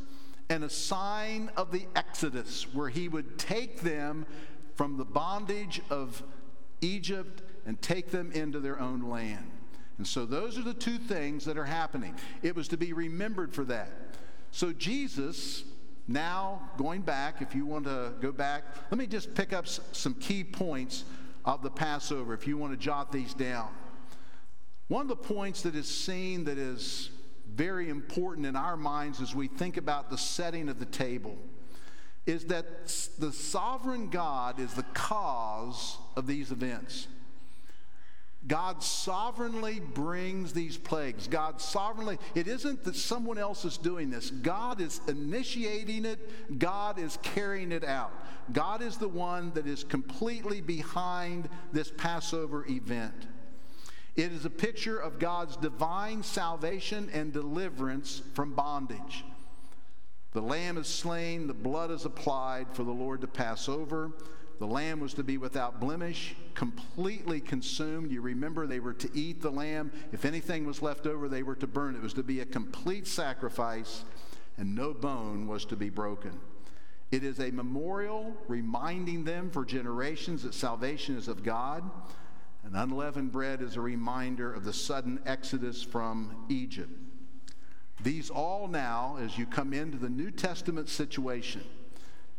and 0.48 0.64
a 0.64 0.70
sign 0.70 1.50
of 1.56 1.72
the 1.72 1.86
Exodus, 1.96 2.66
where 2.74 2.88
he 2.88 3.08
would 3.08 3.38
take 3.38 3.80
them 3.80 4.26
from 4.74 4.96
the 4.96 5.04
bondage 5.04 5.80
of 5.90 6.22
Egypt 6.80 7.42
and 7.64 7.80
take 7.80 8.10
them 8.10 8.32
into 8.32 8.58
their 8.58 8.78
own 8.80 9.08
land. 9.08 9.50
And 9.98 10.06
so 10.06 10.26
those 10.26 10.58
are 10.58 10.62
the 10.62 10.74
two 10.74 10.98
things 10.98 11.44
that 11.44 11.56
are 11.56 11.64
happening. 11.64 12.14
It 12.42 12.56
was 12.56 12.68
to 12.68 12.76
be 12.76 12.92
remembered 12.92 13.54
for 13.54 13.64
that. 13.64 13.90
So 14.52 14.70
Jesus, 14.70 15.64
now 16.06 16.70
going 16.76 17.00
back, 17.00 17.40
if 17.40 17.54
you 17.54 17.64
want 17.64 17.86
to 17.86 18.12
go 18.20 18.30
back, 18.30 18.64
let 18.90 18.98
me 18.98 19.06
just 19.06 19.34
pick 19.34 19.52
up 19.52 19.66
some 19.66 20.14
key 20.14 20.44
points 20.44 21.04
of 21.44 21.62
the 21.62 21.70
Passover 21.70 22.34
if 22.34 22.46
you 22.46 22.58
want 22.58 22.72
to 22.72 22.78
jot 22.78 23.10
these 23.10 23.32
down. 23.34 23.70
One 24.88 25.02
of 25.02 25.08
the 25.08 25.16
points 25.16 25.62
that 25.62 25.74
is 25.74 25.88
seen 25.88 26.44
that 26.44 26.58
is 26.58 27.10
very 27.54 27.88
important 27.88 28.46
in 28.46 28.54
our 28.54 28.76
minds 28.76 29.22
as 29.22 29.34
we 29.34 29.48
think 29.48 29.78
about 29.78 30.10
the 30.10 30.18
setting 30.18 30.68
of 30.68 30.78
the 30.78 30.86
table 30.86 31.36
is 32.26 32.44
that 32.44 32.86
the 33.18 33.32
sovereign 33.32 34.10
God 34.10 34.60
is 34.60 34.74
the 34.74 34.84
cause 34.94 35.96
of 36.14 36.26
these 36.26 36.52
events. 36.52 37.08
God 38.46 38.82
sovereignly 38.82 39.78
brings 39.78 40.52
these 40.52 40.76
plagues. 40.76 41.28
God 41.28 41.60
sovereignly, 41.60 42.18
it 42.34 42.48
isn't 42.48 42.82
that 42.84 42.96
someone 42.96 43.38
else 43.38 43.64
is 43.64 43.78
doing 43.78 44.10
this. 44.10 44.30
God 44.30 44.80
is 44.80 45.00
initiating 45.06 46.04
it, 46.04 46.58
God 46.58 46.98
is 46.98 47.18
carrying 47.22 47.70
it 47.70 47.84
out. 47.84 48.12
God 48.52 48.82
is 48.82 48.96
the 48.96 49.08
one 49.08 49.52
that 49.54 49.66
is 49.66 49.84
completely 49.84 50.60
behind 50.60 51.48
this 51.72 51.92
Passover 51.96 52.66
event. 52.68 53.28
It 54.16 54.32
is 54.32 54.44
a 54.44 54.50
picture 54.50 54.98
of 54.98 55.20
God's 55.20 55.56
divine 55.56 56.22
salvation 56.22 57.08
and 57.12 57.32
deliverance 57.32 58.22
from 58.34 58.54
bondage. 58.54 59.24
The 60.32 60.42
lamb 60.42 60.78
is 60.78 60.88
slain, 60.88 61.46
the 61.46 61.54
blood 61.54 61.90
is 61.90 62.04
applied 62.04 62.66
for 62.72 62.82
the 62.82 62.90
Lord 62.90 63.20
to 63.20 63.26
pass 63.26 63.68
over. 63.68 64.12
The 64.58 64.66
lamb 64.66 65.00
was 65.00 65.14
to 65.14 65.24
be 65.24 65.38
without 65.38 65.80
blemish, 65.80 66.34
completely 66.54 67.40
consumed. 67.40 68.10
You 68.10 68.20
remember 68.20 68.66
they 68.66 68.80
were 68.80 68.92
to 68.94 69.10
eat 69.12 69.42
the 69.42 69.50
lamb. 69.50 69.90
If 70.12 70.24
anything 70.24 70.66
was 70.66 70.82
left 70.82 71.06
over, 71.06 71.28
they 71.28 71.42
were 71.42 71.56
to 71.56 71.66
burn. 71.66 71.96
It 71.96 72.02
was 72.02 72.14
to 72.14 72.22
be 72.22 72.40
a 72.40 72.44
complete 72.44 73.06
sacrifice, 73.06 74.04
and 74.56 74.74
no 74.74 74.94
bone 74.94 75.46
was 75.48 75.64
to 75.66 75.76
be 75.76 75.90
broken. 75.90 76.38
It 77.10 77.24
is 77.24 77.40
a 77.40 77.50
memorial 77.50 78.34
reminding 78.48 79.24
them 79.24 79.50
for 79.50 79.64
generations 79.64 80.44
that 80.44 80.54
salvation 80.54 81.16
is 81.16 81.28
of 81.28 81.42
God. 81.42 81.88
And 82.64 82.76
unleavened 82.76 83.32
bread 83.32 83.60
is 83.60 83.76
a 83.76 83.80
reminder 83.80 84.52
of 84.52 84.64
the 84.64 84.72
sudden 84.72 85.20
exodus 85.26 85.82
from 85.82 86.46
Egypt. 86.48 86.92
These 88.02 88.30
all 88.30 88.68
now, 88.68 89.18
as 89.20 89.36
you 89.36 89.46
come 89.46 89.72
into 89.72 89.98
the 89.98 90.08
New 90.08 90.30
Testament 90.30 90.88
situation, 90.88 91.62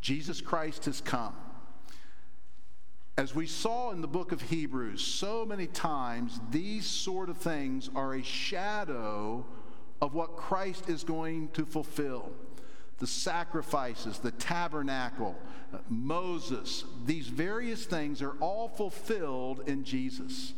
Jesus 0.02 0.42
Christ 0.42 0.86
has 0.86 1.02
come. 1.02 1.36
As 3.16 3.36
we 3.36 3.46
saw 3.46 3.92
in 3.92 4.02
the 4.02 4.08
book 4.08 4.32
of 4.32 4.42
Hebrews, 4.42 5.04
so 5.04 5.46
many 5.46 5.68
times 5.68 6.40
these 6.50 6.88
sort 6.88 7.30
of 7.30 7.38
things 7.38 7.90
are 7.96 8.16
a 8.16 8.24
shadow 8.24 9.46
of 10.02 10.16
what 10.16 10.36
Christ 10.36 10.90
is 10.90 11.04
going 11.04 11.50
to 11.50 11.64
fulfill. 11.66 12.32
The 12.98 13.06
sacrifices, 13.06 14.18
the 14.18 14.32
tabernacle, 14.32 15.36
Moses, 15.90 16.86
these 17.06 17.28
various 17.28 17.86
things 17.86 18.22
are 18.24 18.36
all 18.40 18.68
fulfilled 18.68 19.62
in 19.68 19.84
Jesus. 19.84 20.54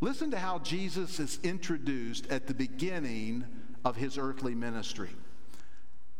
Listen 0.00 0.30
to 0.30 0.38
how 0.38 0.60
Jesus 0.60 1.20
is 1.20 1.38
introduced 1.42 2.26
at 2.28 2.46
the 2.46 2.54
beginning 2.54 3.44
of 3.84 3.96
his 3.96 4.16
earthly 4.16 4.54
ministry. 4.54 5.10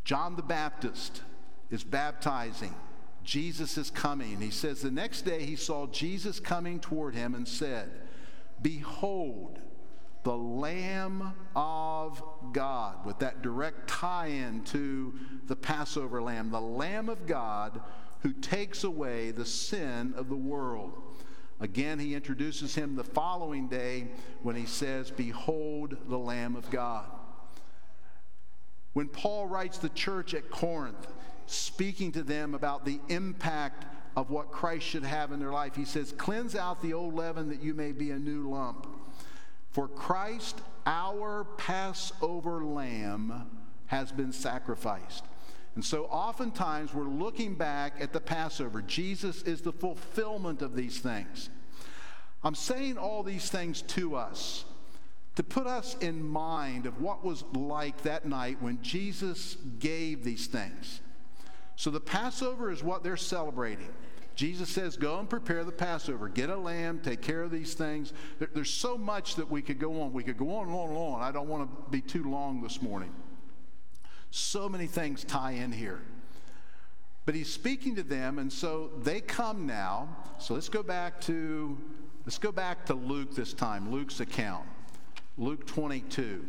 John 0.04 0.36
the 0.36 0.42
Baptist 0.42 1.22
is 1.70 1.84
baptizing. 1.84 2.74
Jesus 3.28 3.76
is 3.76 3.90
coming. 3.90 4.40
He 4.40 4.50
says, 4.50 4.80
The 4.80 4.90
next 4.90 5.22
day 5.22 5.44
he 5.44 5.54
saw 5.54 5.86
Jesus 5.88 6.40
coming 6.40 6.80
toward 6.80 7.14
him 7.14 7.34
and 7.34 7.46
said, 7.46 7.90
Behold, 8.62 9.58
the 10.22 10.34
Lamb 10.34 11.34
of 11.54 12.22
God, 12.54 13.04
with 13.04 13.18
that 13.18 13.42
direct 13.42 13.86
tie 13.86 14.28
in 14.28 14.64
to 14.64 15.12
the 15.46 15.56
Passover 15.56 16.22
lamb, 16.22 16.50
the 16.50 16.58
Lamb 16.58 17.10
of 17.10 17.26
God 17.26 17.82
who 18.20 18.32
takes 18.32 18.82
away 18.82 19.30
the 19.30 19.44
sin 19.44 20.14
of 20.16 20.30
the 20.30 20.34
world. 20.34 20.94
Again, 21.60 21.98
he 21.98 22.14
introduces 22.14 22.74
him 22.74 22.96
the 22.96 23.04
following 23.04 23.68
day 23.68 24.08
when 24.42 24.56
he 24.56 24.64
says, 24.64 25.10
Behold 25.10 25.98
the 26.08 26.18
Lamb 26.18 26.56
of 26.56 26.70
God. 26.70 27.04
When 28.94 29.08
Paul 29.08 29.48
writes 29.48 29.76
the 29.76 29.90
church 29.90 30.32
at 30.32 30.48
Corinth, 30.48 31.06
speaking 31.48 32.12
to 32.12 32.22
them 32.22 32.54
about 32.54 32.84
the 32.84 33.00
impact 33.08 33.86
of 34.16 34.30
what 34.30 34.50
Christ 34.50 34.86
should 34.86 35.04
have 35.04 35.32
in 35.32 35.40
their 35.40 35.52
life. 35.52 35.76
He 35.76 35.84
says, 35.84 36.12
Cleanse 36.12 36.54
out 36.54 36.82
the 36.82 36.92
old 36.92 37.14
leaven 37.14 37.48
that 37.50 37.62
you 37.62 37.74
may 37.74 37.92
be 37.92 38.10
a 38.10 38.18
new 38.18 38.48
lump. 38.48 38.86
For 39.70 39.88
Christ, 39.88 40.60
our 40.86 41.44
Passover 41.56 42.64
lamb, 42.64 43.46
has 43.86 44.12
been 44.12 44.32
sacrificed. 44.32 45.24
And 45.74 45.84
so 45.84 46.06
oftentimes 46.06 46.92
we're 46.92 47.04
looking 47.04 47.54
back 47.54 47.94
at 48.00 48.12
the 48.12 48.20
Passover. 48.20 48.82
Jesus 48.82 49.42
is 49.42 49.60
the 49.60 49.72
fulfillment 49.72 50.62
of 50.62 50.74
these 50.74 50.98
things. 50.98 51.50
I'm 52.42 52.54
saying 52.54 52.98
all 52.98 53.22
these 53.22 53.50
things 53.50 53.82
to 53.82 54.16
us 54.16 54.64
to 55.36 55.44
put 55.44 55.68
us 55.68 55.96
in 56.00 56.26
mind 56.26 56.86
of 56.86 57.00
what 57.00 57.24
was 57.24 57.44
like 57.52 58.02
that 58.02 58.26
night 58.26 58.60
when 58.60 58.82
Jesus 58.82 59.56
gave 59.78 60.24
these 60.24 60.48
things. 60.48 61.00
So 61.78 61.90
the 61.90 62.00
Passover 62.00 62.72
is 62.72 62.82
what 62.82 63.04
they're 63.04 63.16
celebrating. 63.16 63.88
Jesus 64.34 64.68
says, 64.68 64.96
Go 64.96 65.20
and 65.20 65.30
prepare 65.30 65.62
the 65.62 65.70
Passover. 65.70 66.28
Get 66.28 66.50
a 66.50 66.56
lamb, 66.56 66.98
take 66.98 67.22
care 67.22 67.40
of 67.40 67.52
these 67.52 67.74
things. 67.74 68.12
There, 68.40 68.48
there's 68.52 68.74
so 68.74 68.98
much 68.98 69.36
that 69.36 69.48
we 69.48 69.62
could 69.62 69.78
go 69.78 70.02
on. 70.02 70.12
We 70.12 70.24
could 70.24 70.36
go 70.36 70.56
on 70.56 70.66
and 70.66 70.74
on 70.74 70.88
and 70.88 70.98
on. 70.98 71.22
I 71.22 71.30
don't 71.30 71.46
want 71.46 71.70
to 71.70 71.90
be 71.90 72.00
too 72.00 72.28
long 72.28 72.62
this 72.62 72.82
morning. 72.82 73.14
So 74.32 74.68
many 74.68 74.88
things 74.88 75.22
tie 75.22 75.52
in 75.52 75.70
here. 75.70 76.00
But 77.26 77.36
he's 77.36 77.52
speaking 77.52 77.94
to 77.94 78.02
them, 78.02 78.40
and 78.40 78.52
so 78.52 78.90
they 79.04 79.20
come 79.20 79.64
now. 79.64 80.08
So 80.38 80.54
let's 80.54 80.68
go 80.68 80.82
back 80.82 81.20
to 81.22 81.78
let's 82.26 82.38
go 82.38 82.50
back 82.50 82.86
to 82.86 82.94
Luke 82.94 83.36
this 83.36 83.52
time, 83.52 83.92
Luke's 83.92 84.18
account. 84.18 84.66
Luke 85.36 85.64
22. 85.64 86.44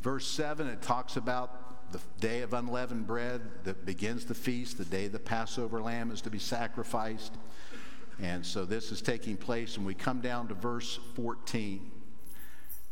Verse 0.00 0.26
7, 0.26 0.66
it 0.66 0.80
talks 0.82 1.16
about 1.16 1.92
the 1.92 2.00
day 2.20 2.40
of 2.40 2.54
unleavened 2.54 3.06
bread 3.06 3.42
that 3.64 3.84
begins 3.84 4.24
the 4.24 4.34
feast, 4.34 4.78
the 4.78 4.84
day 4.84 5.08
the 5.08 5.18
Passover 5.18 5.82
lamb 5.82 6.10
is 6.10 6.22
to 6.22 6.30
be 6.30 6.38
sacrificed. 6.38 7.34
And 8.20 8.44
so 8.44 8.64
this 8.64 8.92
is 8.92 9.02
taking 9.02 9.36
place, 9.36 9.76
and 9.76 9.84
we 9.84 9.94
come 9.94 10.20
down 10.20 10.48
to 10.48 10.54
verse 10.54 10.98
14. 11.16 11.90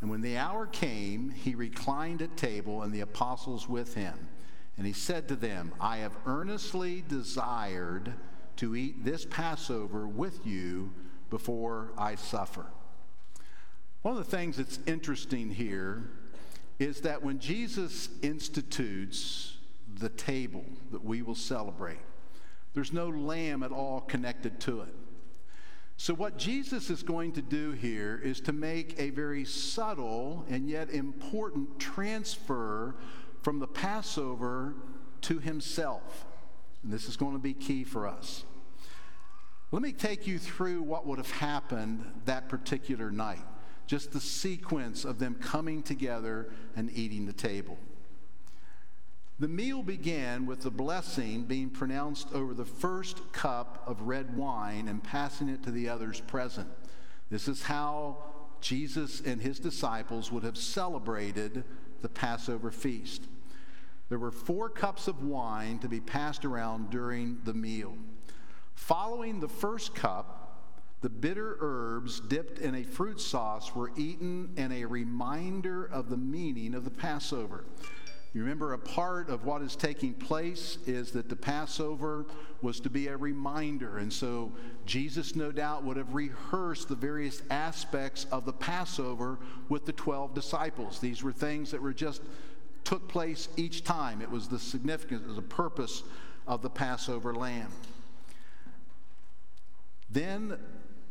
And 0.01 0.11
when 0.11 0.21
the 0.21 0.37
hour 0.37 0.67
came, 0.67 1.31
he 1.31 1.55
reclined 1.55 2.23
at 2.23 2.37
table, 2.37 2.83
and 2.83 2.93
the 2.93 3.01
apostles 3.01 3.69
with 3.69 3.95
him. 3.95 4.29
And 4.77 4.87
he 4.87 4.93
said 4.93 5.29
to 5.29 5.37
them, 5.37 5.73
I 5.81 5.99
have 5.99 6.17
earnestly 6.27 7.05
desired 7.07 8.15
to 8.57 8.77
eat 8.77 9.05
this 9.05 9.25
Passover 9.25 10.09
with 10.09 10.47
you 10.47 10.93
before 11.29 11.93
I 11.97 12.15
suffer. 12.15 12.67
One 14.03 14.17
of 14.17 14.25
the 14.25 14.37
things 14.37 14.57
that's 14.57 14.81
interesting 14.87 15.51
here 15.51 16.11
is 16.81 17.03
that 17.03 17.23
when 17.23 17.39
Jesus 17.39 18.09
institutes 18.23 19.59
the 19.99 20.09
table 20.09 20.65
that 20.91 21.05
we 21.05 21.21
will 21.23 21.35
celebrate, 21.35 22.01
there's 22.75 22.93
no 22.93 23.09
lamb 23.09 23.63
at 23.63 23.71
all 23.71 24.01
connected 24.01 24.59
to 24.61 24.81
it. 24.81 24.95
So, 25.99 26.15
what 26.15 26.39
Jesus 26.39 26.89
is 26.89 27.03
going 27.03 27.33
to 27.33 27.43
do 27.43 27.73
here 27.73 28.19
is 28.25 28.41
to 28.41 28.55
make 28.55 28.99
a 28.99 29.11
very 29.11 29.45
subtle 29.45 30.47
and 30.49 30.67
yet 30.67 30.89
important 30.89 31.79
transfer 31.79 32.97
from 33.43 33.59
the 33.59 33.67
Passover 33.67 34.75
to 35.23 35.39
himself. 35.39 36.25
And 36.83 36.91
this 36.91 37.07
is 37.07 37.19
going 37.19 37.35
to 37.35 37.39
be 37.39 37.53
key 37.53 37.85
for 37.85 38.09
us. 38.09 38.45
Let 39.73 39.83
me 39.83 39.93
take 39.93 40.27
you 40.27 40.39
through 40.39 40.81
what 40.81 41.07
would 41.07 41.19
have 41.19 41.31
happened 41.31 42.23
that 42.25 42.49
particular 42.49 43.11
night, 43.11 43.45
just 43.91 44.13
the 44.13 44.21
sequence 44.21 45.05
of 45.05 45.19
them 45.19 45.35
coming 45.35 45.83
together 45.83 46.49
and 46.77 46.97
eating 46.97 47.27
the 47.27 47.33
table. 47.33 47.77
The 49.41 49.49
meal 49.49 49.83
began 49.83 50.47
with 50.47 50.63
the 50.63 50.71
blessing 50.71 51.43
being 51.43 51.71
pronounced 51.71 52.29
over 52.33 52.55
the 52.55 52.65
first 52.65 53.33
cup 53.33 53.83
of 53.89 54.03
red 54.03 54.37
wine 54.37 54.87
and 54.87 55.03
passing 55.03 55.49
it 55.49 55.65
to 55.65 55.73
the 55.73 55.89
others 55.89 56.21
present. 56.21 56.69
This 57.31 57.49
is 57.49 57.65
how 57.65 58.19
Jesus 58.61 59.23
and 59.23 59.43
his 59.43 59.59
disciples 59.59 60.31
would 60.31 60.45
have 60.45 60.57
celebrated 60.57 61.65
the 62.01 62.09
Passover 62.09 62.71
feast. 62.71 63.25
There 64.09 64.21
were 64.21 64.31
four 64.31 64.69
cups 64.69 65.09
of 65.09 65.25
wine 65.25 65.81
to 65.81 65.89
be 65.89 65.99
passed 65.99 66.45
around 66.45 66.91
during 66.91 67.39
the 67.43 67.55
meal. 67.55 67.97
Following 68.73 69.41
the 69.41 69.49
first 69.49 69.97
cup, 69.97 70.40
the 71.01 71.09
bitter 71.09 71.57
herbs 71.61 72.21
dipped 72.21 72.59
in 72.59 72.75
a 72.75 72.85
fruit 72.85 73.21
sauce 73.21 73.75
were 73.75 73.91
eaten 73.97 74.53
in 74.57 74.71
a 74.71 74.85
reminder 74.85 75.87
of 75.87 76.11
the 76.11 76.17
meaning 76.17 76.75
of 76.75 76.85
the 76.85 76.91
Passover. 76.91 77.65
You 78.33 78.43
remember 78.43 78.75
a 78.75 78.79
part 78.79 79.29
of 79.29 79.45
what 79.45 79.61
is 79.61 79.75
taking 79.75 80.15
place 80.15 80.79
is 80.87 81.11
that 81.13 81.29
the 81.29 81.37
Passover 81.37 82.27
was 82.63 82.79
to 82.81 82.91
be 82.91 83.09
a 83.09 83.17
reminder. 83.17 83.99
And 83.99 84.13
so 84.13 84.53
Jesus, 84.87 85.35
no 85.35 85.51
doubt, 85.51 85.83
would 85.83 85.97
have 85.97 86.15
rehearsed 86.15 86.89
the 86.89 86.95
various 86.95 87.43
aspects 87.51 88.27
of 88.31 88.45
the 88.45 88.53
Passover 88.53 89.39
with 89.69 89.85
the 89.85 89.93
12 89.93 90.33
disciples. 90.33 91.01
These 91.01 91.25
were 91.25 91.33
things 91.33 91.73
that 91.73 91.83
were 91.83 91.93
just 91.93 92.23
took 92.85 93.09
place 93.09 93.49
each 93.57 93.83
time. 93.83 94.23
It 94.23 94.31
was 94.31 94.49
the 94.49 94.59
significance, 94.59 95.35
the 95.35 95.43
purpose 95.43 96.05
of 96.47 96.63
the 96.63 96.71
Passover 96.71 97.35
lamb. 97.35 97.73
Then 100.09 100.57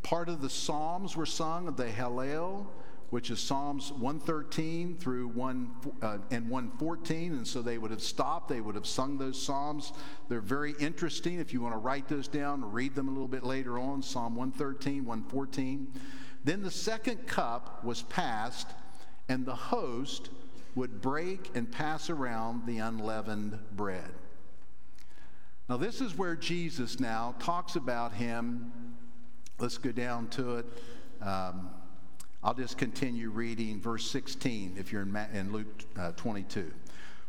part 0.03 0.29
of 0.29 0.41
the 0.41 0.49
Psalms 0.49 1.15
were 1.15 1.25
sung, 1.25 1.67
of 1.67 1.77
the 1.77 1.85
Hallel 1.85 2.67
which 3.09 3.31
is 3.31 3.39
Psalms 3.39 3.91
113 3.91 4.97
through 4.97 5.29
1 5.29 5.71
uh, 6.01 6.17
and 6.29 6.49
114. 6.49 7.33
And 7.33 7.47
so 7.47 7.61
they 7.61 7.77
would 7.77 7.91
have 7.91 8.03
stopped, 8.03 8.49
they 8.49 8.61
would 8.61 8.75
have 8.75 8.85
sung 8.85 9.17
those 9.17 9.41
Psalms. 9.41 9.93
They're 10.27 10.41
very 10.41 10.75
interesting. 10.79 11.39
If 11.39 11.51
you 11.51 11.61
want 11.61 11.73
to 11.73 11.79
write 11.79 12.07
those 12.07 12.27
down, 12.27 12.71
read 12.71 12.95
them 12.95 13.07
a 13.07 13.11
little 13.11 13.27
bit 13.27 13.43
later 13.43 13.79
on 13.79 14.01
Psalm 14.01 14.35
113, 14.35 15.05
114. 15.05 15.87
Then 16.43 16.61
the 16.61 16.71
second 16.71 17.25
cup 17.25 17.83
was 17.83 18.03
passed, 18.03 18.67
and 19.27 19.45
the 19.45 19.55
host 19.55 20.29
would 20.75 21.01
break 21.01 21.49
and 21.55 21.69
pass 21.69 22.09
around 22.09 22.65
the 22.67 22.77
unleavened 22.77 23.57
bread. 23.75 24.13
Now, 25.67 25.77
this 25.77 25.99
is 25.99 26.17
where 26.17 26.35
Jesus 26.35 26.99
now 26.99 27.35
talks 27.39 27.75
about 27.75 28.13
him. 28.13 28.71
Let's 29.59 29.77
go 29.77 29.91
down 29.91 30.27
to 30.29 30.57
it. 30.57 30.65
Um, 31.21 31.69
I'll 32.41 32.53
just 32.53 32.77
continue 32.77 33.29
reading 33.29 33.81
verse 33.81 34.09
16 34.09 34.75
if 34.79 34.93
you're 34.93 35.01
in, 35.01 35.11
Ma- 35.11 35.25
in 35.33 35.51
Luke 35.51 35.83
uh, 35.99 36.13
22. 36.13 36.71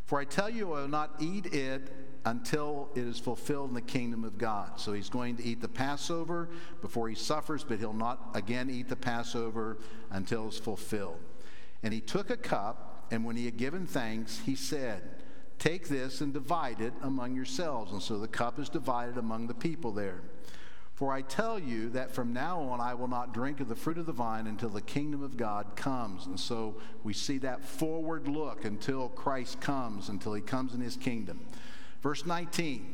For 0.07 0.20
I 0.20 0.24
tell 0.24 0.49
you, 0.49 0.72
I 0.72 0.83
will 0.83 0.89
not 0.89 1.16
eat 1.18 1.47
it 1.47 1.93
until 2.24 2.91
it 2.95 3.01
is 3.01 3.18
fulfilled 3.18 3.70
in 3.70 3.74
the 3.74 3.81
kingdom 3.81 4.22
of 4.22 4.39
God. 4.39 4.78
So 4.78 4.93
he's 4.93 5.09
going 5.09 5.37
to 5.39 5.45
eat 5.45 5.61
the 5.61 5.68
Passover 5.68 6.49
before 6.81 7.09
he 7.09 7.16
suffers, 7.16 7.64
but 7.64 7.81
he'll 7.81 7.93
not 7.93 8.31
again 8.35 8.70
eat 8.70 8.89
the 8.89 8.95
Passover 8.95 9.78
until 10.11 10.47
it's 10.47 10.59
fulfilled. 10.59 11.18
And 11.83 11.93
he 11.93 12.01
took 12.01 12.31
a 12.31 12.37
cup, 12.37 13.07
and 13.11 13.24
when 13.24 13.35
he 13.35 13.47
had 13.47 13.57
given 13.57 13.87
thanks, 13.87 14.39
he 14.47 14.55
said, 14.55 15.03
Take 15.59 15.89
this 15.89 16.20
and 16.20 16.33
divide 16.33 16.81
it 16.81 16.95
among 17.03 17.35
yourselves. 17.35 17.93
And 17.93 18.01
so 18.01 18.18
the 18.18 18.28
cup 18.28 18.59
is 18.61 18.68
divided 18.68 19.18
among 19.18 19.47
the 19.47 19.55
people 19.55 19.93
there. 19.93 20.22
For 21.01 21.15
I 21.15 21.23
tell 21.23 21.59
you 21.59 21.89
that 21.91 22.13
from 22.13 22.35
now 22.35 22.61
on 22.61 22.79
I 22.79 22.93
will 22.93 23.09
not 23.09 23.33
drink 23.33 23.61
of 23.61 23.71
the 23.71 23.75
fruit 23.75 23.97
of 23.97 24.05
the 24.05 24.13
vine 24.13 24.47
until 24.47 24.69
the 24.69 24.83
kingdom 24.83 25.23
of 25.23 25.39
God 25.39 25.75
comes. 25.75 26.27
And 26.27 26.39
so 26.39 26.77
we 27.05 27.15
see 27.15 27.39
that 27.39 27.65
forward 27.65 28.29
look 28.29 28.67
until 28.67 29.09
Christ 29.09 29.63
comes, 29.63 30.11
until 30.11 30.35
he 30.35 30.43
comes 30.43 30.75
in 30.75 30.83
his 30.83 30.97
kingdom. 30.97 31.41
Verse 32.03 32.27
19 32.27 32.85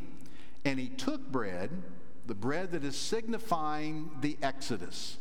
And 0.64 0.78
he 0.78 0.88
took 0.88 1.32
bread, 1.32 1.82
the 2.28 2.34
bread 2.36 2.70
that 2.70 2.84
is 2.84 2.96
signifying 2.96 4.08
the 4.20 4.38
Exodus, 4.40 5.16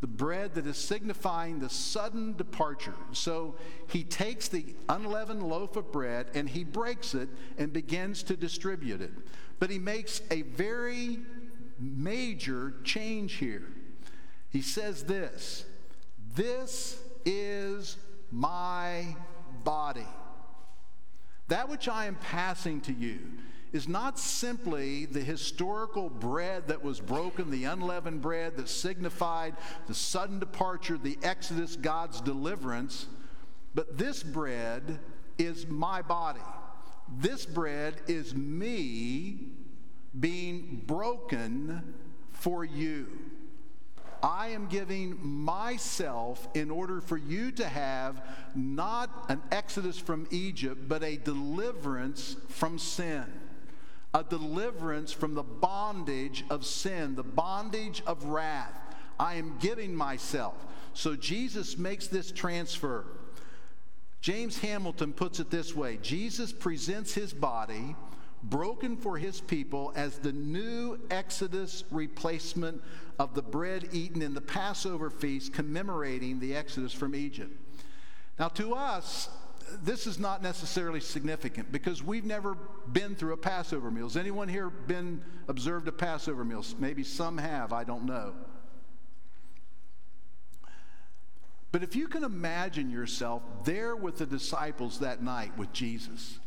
the 0.00 0.06
bread 0.06 0.54
that 0.54 0.66
is 0.66 0.78
signifying 0.78 1.58
the 1.58 1.68
sudden 1.68 2.38
departure. 2.38 2.96
So 3.12 3.56
he 3.86 4.02
takes 4.02 4.48
the 4.48 4.64
unleavened 4.88 5.42
loaf 5.42 5.76
of 5.76 5.92
bread 5.92 6.28
and 6.32 6.48
he 6.48 6.64
breaks 6.64 7.12
it 7.14 7.28
and 7.58 7.70
begins 7.70 8.22
to 8.22 8.34
distribute 8.34 9.02
it. 9.02 9.12
But 9.58 9.68
he 9.68 9.78
makes 9.78 10.22
a 10.30 10.40
very 10.40 11.18
major 11.80 12.74
change 12.84 13.34
here. 13.34 13.66
He 14.50 14.62
says 14.62 15.04
this 15.04 15.64
This 16.34 17.00
is 17.24 17.96
my 18.30 19.16
body. 19.64 20.06
That 21.48 21.68
which 21.68 21.88
I 21.88 22.06
am 22.06 22.14
passing 22.16 22.80
to 22.82 22.92
you 22.92 23.18
is 23.72 23.88
not 23.88 24.18
simply 24.18 25.06
the 25.06 25.20
historical 25.20 26.08
bread 26.08 26.68
that 26.68 26.82
was 26.82 27.00
broken, 27.00 27.50
the 27.50 27.64
unleavened 27.64 28.20
bread 28.20 28.56
that 28.56 28.68
signified 28.68 29.56
the 29.86 29.94
sudden 29.94 30.38
departure, 30.38 30.98
the 30.98 31.18
Exodus, 31.22 31.76
God's 31.76 32.20
deliverance, 32.20 33.06
but 33.74 33.96
this 33.96 34.22
bread 34.22 34.98
is 35.38 35.66
my 35.66 36.02
body. 36.02 36.40
This 37.18 37.46
bread 37.46 38.00
is 38.08 38.34
me 38.34 39.48
being 40.18 40.82
broken 40.86 41.94
for 42.32 42.64
you. 42.64 43.06
I 44.22 44.48
am 44.48 44.66
giving 44.66 45.18
myself 45.22 46.46
in 46.54 46.70
order 46.70 47.00
for 47.00 47.16
you 47.16 47.52
to 47.52 47.66
have 47.66 48.22
not 48.54 49.26
an 49.28 49.40
exodus 49.50 49.98
from 49.98 50.26
Egypt, 50.30 50.88
but 50.88 51.02
a 51.02 51.16
deliverance 51.16 52.36
from 52.48 52.78
sin. 52.78 53.24
A 54.12 54.24
deliverance 54.24 55.12
from 55.12 55.34
the 55.34 55.42
bondage 55.42 56.44
of 56.50 56.66
sin, 56.66 57.14
the 57.14 57.22
bondage 57.22 58.02
of 58.06 58.24
wrath. 58.24 58.76
I 59.18 59.34
am 59.34 59.56
giving 59.58 59.94
myself. 59.94 60.66
So 60.94 61.14
Jesus 61.14 61.78
makes 61.78 62.08
this 62.08 62.32
transfer. 62.32 63.06
James 64.20 64.58
Hamilton 64.58 65.12
puts 65.12 65.40
it 65.40 65.50
this 65.50 65.74
way 65.74 65.98
Jesus 66.02 66.52
presents 66.52 67.14
his 67.14 67.32
body 67.32 67.94
broken 68.42 68.96
for 68.96 69.18
his 69.18 69.40
people 69.40 69.92
as 69.94 70.18
the 70.18 70.32
new 70.32 70.98
Exodus 71.10 71.84
replacement 71.90 72.82
of 73.18 73.34
the 73.34 73.42
bread 73.42 73.88
eaten 73.92 74.22
in 74.22 74.34
the 74.34 74.40
Passover 74.40 75.10
feast 75.10 75.52
commemorating 75.52 76.40
the 76.40 76.54
Exodus 76.54 76.92
from 76.92 77.14
Egypt. 77.14 77.54
Now, 78.38 78.48
to 78.48 78.74
us, 78.74 79.28
this 79.82 80.06
is 80.06 80.18
not 80.18 80.42
necessarily 80.42 81.00
significant 81.00 81.70
because 81.70 82.02
we've 82.02 82.24
never 82.24 82.56
been 82.92 83.14
through 83.14 83.34
a 83.34 83.36
Passover 83.36 83.90
meal. 83.90 84.04
Has 84.04 84.16
anyone 84.16 84.48
here 84.48 84.70
been 84.70 85.22
observed 85.48 85.86
a 85.86 85.92
Passover 85.92 86.44
meal? 86.44 86.64
Maybe 86.78 87.04
some 87.04 87.38
have, 87.38 87.72
I 87.72 87.84
don't 87.84 88.04
know. 88.04 88.32
But 91.72 91.84
if 91.84 91.94
you 91.94 92.08
can 92.08 92.24
imagine 92.24 92.90
yourself 92.90 93.42
there 93.64 93.94
with 93.94 94.18
the 94.18 94.26
disciples 94.26 94.98
that 95.00 95.22
night 95.22 95.56
with 95.56 95.72
Jesus, 95.72 96.39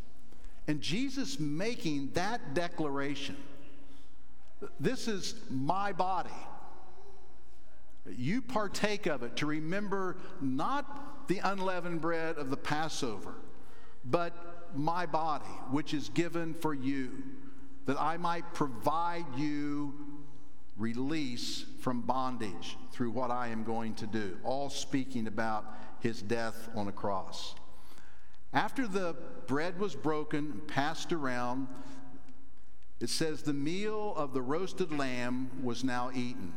and 0.68 0.82
Jesus 0.82 1.40
making 1.40 2.12
that 2.14 2.54
declaration 2.54 3.36
this 4.80 5.08
is 5.08 5.36
my 5.50 5.92
body. 5.92 6.30
You 8.06 8.42
partake 8.42 9.06
of 9.06 9.24
it 9.24 9.38
to 9.38 9.46
remember 9.46 10.18
not 10.42 11.28
the 11.28 11.40
unleavened 11.44 12.02
bread 12.02 12.38
of 12.38 12.50
the 12.50 12.58
Passover, 12.58 13.36
but 14.04 14.34
my 14.76 15.06
body, 15.06 15.46
which 15.72 15.94
is 15.94 16.10
given 16.10 16.54
for 16.54 16.74
you, 16.74 17.24
that 17.86 18.00
I 18.00 18.18
might 18.18 18.54
provide 18.54 19.26
you 19.38 19.94
release 20.78 21.66
from 21.80 22.02
bondage 22.02 22.78
through 22.92 23.12
what 23.12 23.32
I 23.32 23.50
am 23.50 23.64
going 23.64 23.94
to 23.96 24.08
do. 24.08 24.38
All 24.44 24.70
speaking 24.70 25.28
about 25.28 25.66
his 26.00 26.22
death 26.22 26.70
on 26.76 26.88
a 26.88 26.92
cross. 26.92 27.56
After 28.54 28.88
the 28.88 29.16
bread 29.48 29.80
was 29.80 29.96
broken 29.96 30.52
and 30.52 30.68
passed 30.68 31.12
around, 31.12 31.68
it 33.00 33.10
says 33.10 33.42
the 33.42 33.54
meal 33.54 34.14
of 34.16 34.34
the 34.34 34.42
roasted 34.42 34.92
lamb 34.92 35.50
was 35.64 35.84
now 35.84 36.12
eaten. 36.14 36.54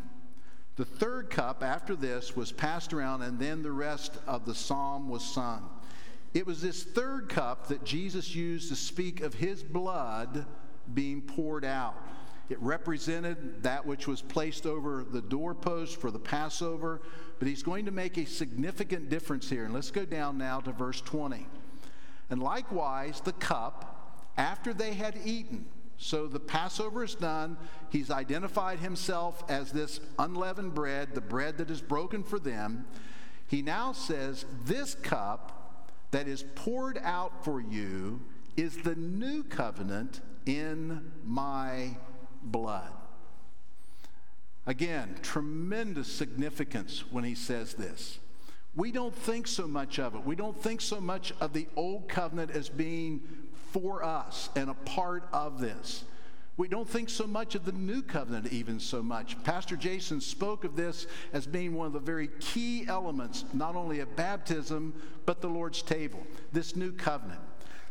The 0.76 0.84
third 0.84 1.30
cup 1.30 1.62
after 1.62 1.96
this 1.96 2.36
was 2.36 2.52
passed 2.52 2.92
around, 2.92 3.22
and 3.22 3.38
then 3.38 3.62
the 3.62 3.72
rest 3.72 4.18
of 4.26 4.44
the 4.44 4.54
psalm 4.54 5.08
was 5.08 5.24
sung. 5.24 5.70
It 6.34 6.46
was 6.46 6.60
this 6.60 6.84
third 6.84 7.30
cup 7.30 7.68
that 7.68 7.82
Jesus 7.82 8.34
used 8.34 8.68
to 8.68 8.76
speak 8.76 9.22
of 9.22 9.32
his 9.32 9.62
blood 9.62 10.44
being 10.92 11.22
poured 11.22 11.64
out. 11.64 11.96
It 12.50 12.60
represented 12.60 13.62
that 13.62 13.84
which 13.86 14.06
was 14.06 14.20
placed 14.20 14.66
over 14.66 15.02
the 15.02 15.22
doorpost 15.22 15.98
for 15.98 16.10
the 16.10 16.18
Passover, 16.18 17.00
but 17.38 17.48
he's 17.48 17.62
going 17.62 17.86
to 17.86 17.90
make 17.90 18.18
a 18.18 18.26
significant 18.26 19.08
difference 19.08 19.48
here. 19.48 19.64
And 19.64 19.72
let's 19.72 19.90
go 19.90 20.04
down 20.04 20.36
now 20.36 20.60
to 20.60 20.72
verse 20.72 21.00
20. 21.00 21.46
And 22.30 22.42
likewise, 22.42 23.20
the 23.20 23.32
cup, 23.32 24.30
after 24.36 24.74
they 24.74 24.94
had 24.94 25.18
eaten, 25.24 25.66
so 25.98 26.26
the 26.26 26.40
Passover 26.40 27.04
is 27.04 27.14
done. 27.14 27.56
He's 27.90 28.10
identified 28.10 28.80
himself 28.80 29.42
as 29.48 29.72
this 29.72 30.00
unleavened 30.18 30.74
bread, 30.74 31.14
the 31.14 31.20
bread 31.20 31.58
that 31.58 31.70
is 31.70 31.80
broken 31.80 32.22
for 32.22 32.38
them. 32.38 32.86
He 33.46 33.62
now 33.62 33.92
says, 33.92 34.44
This 34.64 34.94
cup 34.94 35.92
that 36.10 36.28
is 36.28 36.44
poured 36.54 36.98
out 37.02 37.44
for 37.44 37.60
you 37.60 38.20
is 38.56 38.76
the 38.78 38.94
new 38.94 39.42
covenant 39.42 40.20
in 40.44 41.12
my 41.24 41.96
blood. 42.42 42.92
Again, 44.66 45.16
tremendous 45.22 46.12
significance 46.12 47.04
when 47.10 47.24
he 47.24 47.34
says 47.34 47.74
this. 47.74 48.18
We 48.76 48.92
don't 48.92 49.14
think 49.14 49.46
so 49.46 49.66
much 49.66 49.98
of 49.98 50.14
it. 50.14 50.24
We 50.24 50.36
don't 50.36 50.56
think 50.56 50.82
so 50.82 51.00
much 51.00 51.32
of 51.40 51.54
the 51.54 51.66
old 51.76 52.08
covenant 52.08 52.50
as 52.50 52.68
being 52.68 53.22
for 53.72 54.04
us 54.04 54.50
and 54.54 54.68
a 54.68 54.74
part 54.74 55.24
of 55.32 55.58
this. 55.58 56.04
We 56.58 56.68
don't 56.68 56.88
think 56.88 57.10
so 57.10 57.26
much 57.26 57.54
of 57.54 57.64
the 57.64 57.72
new 57.72 58.02
covenant, 58.02 58.52
even 58.52 58.80
so 58.80 59.02
much. 59.02 59.42
Pastor 59.44 59.76
Jason 59.76 60.20
spoke 60.20 60.64
of 60.64 60.76
this 60.76 61.06
as 61.32 61.46
being 61.46 61.74
one 61.74 61.86
of 61.86 61.92
the 61.92 61.98
very 61.98 62.28
key 62.40 62.86
elements, 62.86 63.44
not 63.52 63.76
only 63.76 64.00
of 64.00 64.14
baptism, 64.16 64.94
but 65.26 65.40
the 65.40 65.48
Lord's 65.48 65.82
table, 65.82 66.26
this 66.52 66.76
new 66.76 66.92
covenant. 66.92 67.40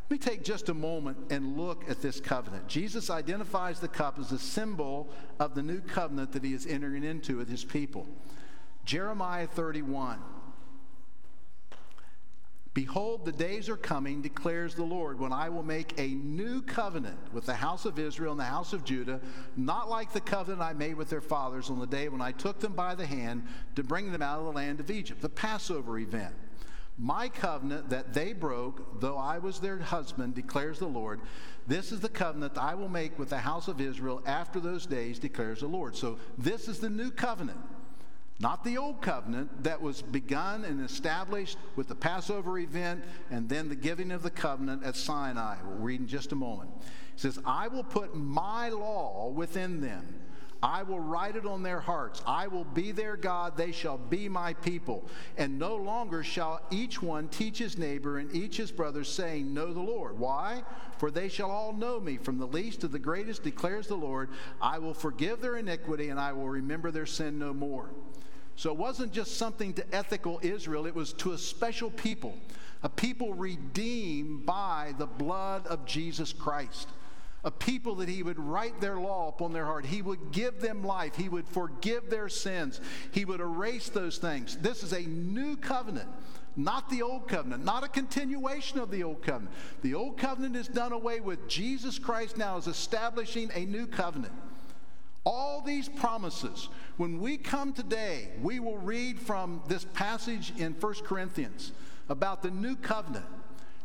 Let 0.09 0.11
me 0.11 0.17
take 0.17 0.43
just 0.43 0.69
a 0.69 0.73
moment 0.73 1.17
and 1.31 1.57
look 1.57 1.89
at 1.89 2.01
this 2.01 2.19
covenant. 2.19 2.67
Jesus 2.67 3.09
identifies 3.09 3.79
the 3.79 3.87
cup 3.87 4.19
as 4.19 4.31
a 4.31 4.39
symbol 4.39 5.09
of 5.39 5.55
the 5.55 5.63
new 5.63 5.81
covenant 5.81 6.31
that 6.33 6.43
he 6.43 6.53
is 6.53 6.67
entering 6.67 7.03
into 7.03 7.37
with 7.37 7.49
his 7.49 7.63
people. 7.63 8.07
Jeremiah 8.83 9.47
31. 9.47 10.19
Behold, 12.75 13.23
the 13.23 13.31
days 13.31 13.69
are 13.69 13.77
coming, 13.77 14.21
declares 14.21 14.75
the 14.75 14.83
Lord, 14.83 15.17
when 15.17 15.31
I 15.31 15.47
will 15.47 15.63
make 15.63 15.97
a 15.97 16.09
new 16.09 16.61
covenant 16.61 17.17
with 17.31 17.45
the 17.45 17.53
house 17.53 17.85
of 17.85 17.97
Israel 17.97 18.33
and 18.33 18.39
the 18.39 18.43
house 18.43 18.73
of 18.73 18.83
Judah, 18.83 19.21
not 19.55 19.89
like 19.89 20.11
the 20.11 20.19
covenant 20.19 20.61
I 20.61 20.73
made 20.73 20.95
with 20.95 21.09
their 21.09 21.21
fathers 21.21 21.69
on 21.69 21.79
the 21.79 21.87
day 21.87 22.09
when 22.09 22.21
I 22.21 22.33
took 22.33 22.59
them 22.59 22.73
by 22.73 22.93
the 22.93 23.05
hand 23.05 23.43
to 23.77 23.83
bring 23.83 24.11
them 24.11 24.21
out 24.21 24.39
of 24.39 24.45
the 24.47 24.51
land 24.51 24.81
of 24.81 24.91
Egypt, 24.91 25.21
the 25.21 25.29
Passover 25.29 25.97
event. 25.99 26.35
My 26.97 27.29
covenant 27.29 27.89
that 27.91 28.13
they 28.13 28.33
broke, 28.33 28.99
though 28.99 29.17
I 29.17 29.37
was 29.37 29.61
their 29.61 29.79
husband, 29.79 30.35
declares 30.35 30.77
the 30.77 30.85
Lord. 30.85 31.21
This 31.67 31.93
is 31.93 32.01
the 32.01 32.09
covenant 32.09 32.57
I 32.57 32.75
will 32.75 32.89
make 32.89 33.17
with 33.17 33.29
the 33.29 33.37
house 33.37 33.69
of 33.69 33.79
Israel 33.79 34.21
after 34.25 34.59
those 34.59 34.85
days, 34.85 35.17
declares 35.17 35.61
the 35.61 35.67
Lord. 35.67 35.95
So, 35.95 36.19
this 36.37 36.67
is 36.67 36.79
the 36.79 36.89
new 36.89 37.09
covenant 37.09 37.59
not 38.39 38.63
the 38.63 38.77
old 38.77 39.01
covenant 39.01 39.63
that 39.63 39.81
was 39.81 40.01
begun 40.01 40.65
and 40.65 40.83
established 40.83 41.57
with 41.75 41.87
the 41.87 41.95
Passover 41.95 42.59
event 42.59 43.03
and 43.31 43.47
then 43.47 43.69
the 43.69 43.75
giving 43.75 44.11
of 44.11 44.23
the 44.23 44.29
covenant 44.29 44.83
at 44.83 44.97
Sinai. 44.97 45.55
We'll 45.63 45.77
read 45.77 46.01
in 46.01 46.07
just 46.07 46.33
a 46.33 46.35
moment. 46.35 46.69
He 47.13 47.19
says, 47.21 47.39
I 47.45 47.69
will 47.69 47.83
put 47.83 48.13
my 48.13 48.69
law 48.69 49.29
within 49.29 49.79
them. 49.79 50.19
I 50.65 50.81
will 50.81 50.99
write 50.99 51.35
it 51.35 51.45
on 51.45 51.61
their 51.61 51.79
hearts. 51.79 52.23
I 52.25 52.47
will 52.47 52.63
be 52.63 52.91
their 52.91 53.15
God. 53.15 53.55
They 53.55 53.71
shall 53.71 53.99
be 53.99 54.27
my 54.27 54.55
people. 54.55 55.05
And 55.37 55.59
no 55.59 55.75
longer 55.75 56.23
shall 56.23 56.59
each 56.71 57.03
one 57.03 57.27
teach 57.27 57.59
his 57.59 57.77
neighbor 57.77 58.17
and 58.17 58.33
each 58.33 58.57
his 58.57 58.71
brother, 58.71 59.03
saying, 59.03 59.53
Know 59.53 59.71
the 59.71 59.79
Lord. 59.79 60.17
Why? 60.17 60.63
For 60.97 61.11
they 61.11 61.29
shall 61.29 61.51
all 61.51 61.71
know 61.71 61.99
me, 61.99 62.17
from 62.17 62.39
the 62.39 62.47
least 62.47 62.81
to 62.81 62.87
the 62.87 62.97
greatest, 62.97 63.43
declares 63.43 63.85
the 63.85 63.95
Lord. 63.95 64.29
I 64.59 64.79
will 64.79 64.95
forgive 64.95 65.39
their 65.39 65.57
iniquity 65.57 66.09
and 66.09 66.19
I 66.19 66.33
will 66.33 66.49
remember 66.49 66.89
their 66.89 67.05
sin 67.05 67.37
no 67.37 67.53
more. 67.53 67.91
So 68.55 68.71
it 68.71 68.77
wasn't 68.77 69.13
just 69.13 69.37
something 69.37 69.71
to 69.75 69.95
ethical 69.95 70.39
Israel, 70.41 70.87
it 70.87 70.95
was 70.95 71.13
to 71.13 71.33
a 71.33 71.37
special 71.37 71.91
people, 71.91 72.35
a 72.81 72.89
people 72.89 73.35
redeemed 73.35 74.47
by 74.47 74.95
the 74.97 75.05
blood 75.05 75.67
of 75.67 75.85
Jesus 75.85 76.33
Christ. 76.33 76.89
A 77.45 77.51
people 77.51 77.95
that 77.95 78.09
he 78.09 78.23
would 78.23 78.39
write 78.39 78.81
their 78.81 78.99
law 78.99 79.29
upon 79.29 79.53
their 79.53 79.65
heart. 79.65 79.85
He 79.85 80.01
would 80.01 80.31
give 80.31 80.59
them 80.59 80.83
life. 80.83 81.15
He 81.15 81.29
would 81.29 81.47
forgive 81.47 82.09
their 82.09 82.27
sins. 82.27 82.81
He 83.11 83.23
would 83.23 83.39
erase 83.39 83.87
those 83.87 84.17
things. 84.17 84.57
This 84.57 84.81
is 84.81 84.93
a 84.93 85.01
new 85.01 85.55
covenant, 85.55 86.09
not 86.55 86.89
the 86.89 87.03
old 87.03 87.27
covenant, 87.27 87.63
not 87.63 87.83
a 87.83 87.87
continuation 87.87 88.79
of 88.79 88.89
the 88.89 89.03
old 89.03 89.21
covenant. 89.21 89.55
The 89.83 89.93
old 89.93 90.17
covenant 90.17 90.55
is 90.55 90.67
done 90.67 90.91
away 90.91 91.19
with. 91.19 91.47
Jesus 91.47 91.99
Christ 91.99 92.35
now 92.35 92.57
is 92.57 92.65
establishing 92.65 93.51
a 93.53 93.63
new 93.65 93.85
covenant. 93.85 94.33
All 95.23 95.61
these 95.61 95.87
promises, 95.87 96.69
when 96.97 97.19
we 97.19 97.37
come 97.37 97.73
today, 97.73 98.29
we 98.41 98.59
will 98.59 98.77
read 98.77 99.19
from 99.19 99.61
this 99.67 99.85
passage 99.93 100.51
in 100.57 100.73
1 100.73 100.93
Corinthians 101.03 101.73
about 102.09 102.41
the 102.41 102.51
new 102.51 102.75
covenant. 102.75 103.25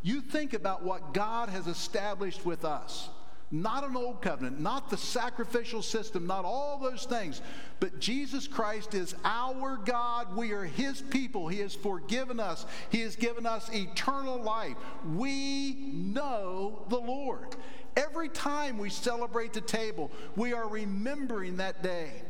You 0.02 0.22
think 0.22 0.54
about 0.54 0.82
what 0.82 1.12
God 1.12 1.50
has 1.50 1.66
established 1.66 2.46
with 2.46 2.64
us. 2.64 3.10
Not 3.52 3.82
an 3.82 3.96
old 3.96 4.22
covenant, 4.22 4.60
not 4.60 4.90
the 4.90 4.96
sacrificial 4.96 5.82
system, 5.82 6.26
not 6.26 6.44
all 6.44 6.78
those 6.78 7.04
things, 7.04 7.42
but 7.80 7.98
Jesus 7.98 8.46
Christ 8.46 8.94
is 8.94 9.16
our 9.24 9.76
God. 9.76 10.36
We 10.36 10.52
are 10.52 10.64
His 10.64 11.00
people. 11.00 11.48
He 11.48 11.58
has 11.58 11.74
forgiven 11.74 12.38
us, 12.38 12.64
He 12.90 13.00
has 13.00 13.16
given 13.16 13.46
us 13.46 13.68
eternal 13.72 14.40
life. 14.40 14.76
We 15.16 15.90
know 15.92 16.84
the 16.88 17.00
Lord. 17.00 17.56
Every 17.96 18.28
time 18.28 18.78
we 18.78 18.88
celebrate 18.88 19.52
the 19.52 19.60
table, 19.60 20.12
we 20.36 20.52
are 20.52 20.68
remembering 20.68 21.56
that 21.56 21.82
day. 21.82 22.22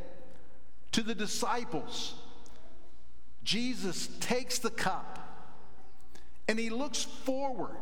To 0.93 1.03
the 1.03 1.15
disciples, 1.15 2.15
Jesus 3.43 4.09
takes 4.19 4.59
the 4.59 4.69
cup 4.69 5.19
and 6.47 6.59
he 6.59 6.69
looks 6.69 7.03
forward 7.03 7.77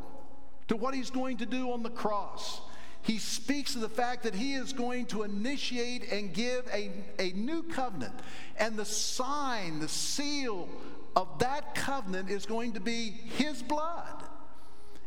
to 0.68 0.76
what 0.76 0.94
he's 0.94 1.10
going 1.10 1.38
to 1.38 1.46
do 1.48 1.72
on 1.72 1.82
the 1.82 1.90
cross. 1.90 2.62
He 3.02 3.18
speaks 3.18 3.76
of 3.76 3.82
the 3.82 3.90
fact 3.90 4.24
that 4.24 4.36
he 4.36 4.54
is 4.54 4.74
going 4.74 5.06
to 5.08 5.24
initiate 5.24 6.12
and 6.12 6.34
give 6.34 6.68
a, 6.74 6.92
a 7.18 7.32
new 7.32 7.64
covenant. 7.64 8.14
And 8.58 8.78
the 8.78 8.86
sign, 8.86 9.80
the 9.80 9.88
seal 9.88 10.70
of 11.16 11.40
that 11.40 11.76
covenant 11.76 12.30
is 12.30 12.46
going 12.46 12.74
to 12.74 12.80
be 12.80 13.10
his 13.10 13.64
blood. 13.64 14.24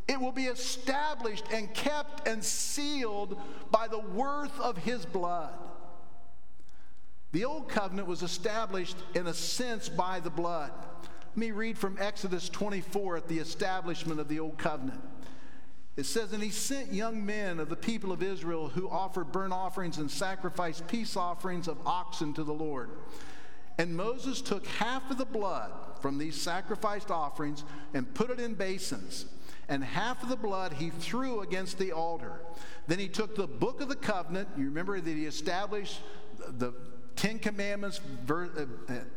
It 0.08 0.20
will 0.20 0.32
be 0.32 0.46
established 0.46 1.44
and 1.52 1.72
kept 1.74 2.26
and 2.26 2.42
sealed 2.42 3.40
by 3.70 3.88
the 3.88 4.00
worth 4.00 4.58
of 4.58 4.76
his 4.78 5.06
blood. 5.06 5.54
The 7.32 7.44
old 7.44 7.68
covenant 7.68 8.08
was 8.08 8.22
established 8.22 8.96
in 9.14 9.26
a 9.26 9.34
sense 9.34 9.88
by 9.88 10.20
the 10.20 10.30
blood. 10.30 10.72
Let 11.28 11.36
me 11.36 11.50
read 11.50 11.78
from 11.78 11.96
Exodus 11.98 12.48
24 12.50 13.18
at 13.18 13.28
the 13.28 13.38
establishment 13.38 14.20
of 14.20 14.28
the 14.28 14.38
old 14.38 14.58
covenant. 14.58 15.00
It 15.96 16.06
says, 16.06 16.32
And 16.32 16.42
he 16.42 16.50
sent 16.50 16.92
young 16.92 17.24
men 17.24 17.60
of 17.60 17.68
the 17.68 17.76
people 17.76 18.12
of 18.12 18.22
Israel 18.22 18.68
who 18.68 18.88
offered 18.88 19.32
burnt 19.32 19.52
offerings 19.52 19.98
and 19.98 20.10
sacrificed 20.10 20.86
peace 20.88 21.16
offerings 21.16 21.68
of 21.68 21.78
oxen 21.86 22.32
to 22.34 22.44
the 22.44 22.54
Lord. 22.54 22.90
And 23.78 23.96
Moses 23.96 24.40
took 24.40 24.66
half 24.66 25.10
of 25.10 25.18
the 25.18 25.24
blood 25.24 25.72
from 26.00 26.18
these 26.18 26.40
sacrificed 26.40 27.10
offerings 27.10 27.64
and 27.94 28.12
put 28.14 28.30
it 28.30 28.40
in 28.40 28.54
basins 28.54 29.26
and 29.68 29.82
half 29.82 30.22
of 30.22 30.28
the 30.28 30.36
blood 30.36 30.74
he 30.74 30.90
threw 30.90 31.40
against 31.40 31.78
the 31.78 31.92
altar. 31.92 32.40
Then 32.88 32.98
he 32.98 33.08
took 33.08 33.34
the 33.34 33.46
book 33.46 33.80
of 33.80 33.88
the 33.88 33.96
covenant. 33.96 34.48
You 34.56 34.64
remember 34.66 35.00
that 35.00 35.10
he 35.10 35.24
established 35.24 36.00
the 36.38 36.74
Ten 37.16 37.38
Commandments, 37.38 38.00
uh, 38.28 38.44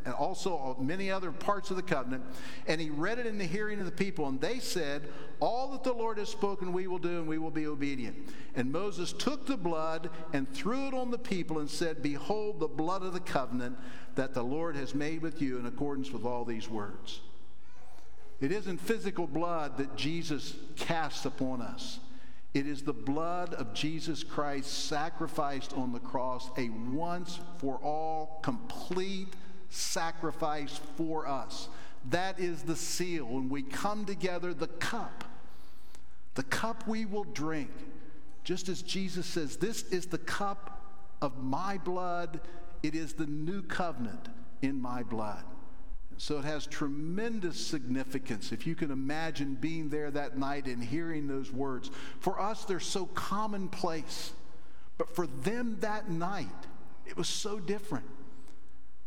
and 0.04 0.14
also 0.14 0.76
many 0.80 1.10
other 1.10 1.32
parts 1.32 1.70
of 1.70 1.76
the 1.76 1.82
covenant, 1.82 2.22
and 2.66 2.80
he 2.80 2.90
read 2.90 3.18
it 3.18 3.26
in 3.26 3.38
the 3.38 3.44
hearing 3.44 3.78
of 3.80 3.86
the 3.86 3.92
people. 3.92 4.26
And 4.28 4.40
they 4.40 4.58
said, 4.58 5.08
All 5.40 5.72
that 5.72 5.82
the 5.82 5.92
Lord 5.92 6.18
has 6.18 6.28
spoken, 6.28 6.72
we 6.72 6.86
will 6.86 6.98
do, 6.98 7.18
and 7.18 7.26
we 7.26 7.38
will 7.38 7.50
be 7.50 7.66
obedient. 7.66 8.16
And 8.54 8.70
Moses 8.70 9.12
took 9.12 9.46
the 9.46 9.56
blood 9.56 10.10
and 10.32 10.50
threw 10.52 10.86
it 10.88 10.94
on 10.94 11.10
the 11.10 11.18
people 11.18 11.58
and 11.58 11.70
said, 11.70 12.02
Behold, 12.02 12.60
the 12.60 12.68
blood 12.68 13.02
of 13.02 13.12
the 13.12 13.20
covenant 13.20 13.76
that 14.14 14.34
the 14.34 14.42
Lord 14.42 14.76
has 14.76 14.94
made 14.94 15.22
with 15.22 15.40
you 15.40 15.58
in 15.58 15.66
accordance 15.66 16.10
with 16.10 16.24
all 16.24 16.44
these 16.44 16.68
words. 16.68 17.20
It 18.40 18.52
isn't 18.52 18.78
physical 18.78 19.26
blood 19.26 19.78
that 19.78 19.96
Jesus 19.96 20.54
casts 20.76 21.24
upon 21.24 21.62
us. 21.62 22.00
It 22.56 22.66
is 22.66 22.80
the 22.80 22.94
blood 22.94 23.52
of 23.52 23.74
Jesus 23.74 24.24
Christ 24.24 24.86
sacrificed 24.86 25.74
on 25.74 25.92
the 25.92 25.98
cross, 26.00 26.48
a 26.56 26.70
once 26.70 27.38
for 27.58 27.76
all 27.82 28.40
complete 28.42 29.34
sacrifice 29.68 30.80
for 30.96 31.28
us. 31.28 31.68
That 32.08 32.40
is 32.40 32.62
the 32.62 32.74
seal. 32.74 33.26
When 33.26 33.50
we 33.50 33.60
come 33.60 34.06
together, 34.06 34.54
the 34.54 34.68
cup, 34.68 35.24
the 36.34 36.44
cup 36.44 36.88
we 36.88 37.04
will 37.04 37.24
drink, 37.24 37.68
just 38.42 38.70
as 38.70 38.80
Jesus 38.80 39.26
says, 39.26 39.58
This 39.58 39.82
is 39.90 40.06
the 40.06 40.16
cup 40.16 40.80
of 41.20 41.36
my 41.44 41.76
blood. 41.76 42.40
It 42.82 42.94
is 42.94 43.12
the 43.12 43.26
new 43.26 43.60
covenant 43.60 44.30
in 44.62 44.80
my 44.80 45.02
blood. 45.02 45.44
So 46.18 46.38
it 46.38 46.44
has 46.44 46.66
tremendous 46.66 47.64
significance 47.64 48.50
if 48.50 48.66
you 48.66 48.74
can 48.74 48.90
imagine 48.90 49.54
being 49.54 49.90
there 49.90 50.10
that 50.10 50.38
night 50.38 50.66
and 50.66 50.82
hearing 50.82 51.26
those 51.26 51.52
words. 51.52 51.90
For 52.20 52.40
us, 52.40 52.64
they're 52.64 52.80
so 52.80 53.06
commonplace. 53.06 54.32
But 54.98 55.14
for 55.14 55.26
them 55.26 55.76
that 55.80 56.10
night, 56.10 56.48
it 57.06 57.16
was 57.16 57.28
so 57.28 57.58
different. 57.58 58.06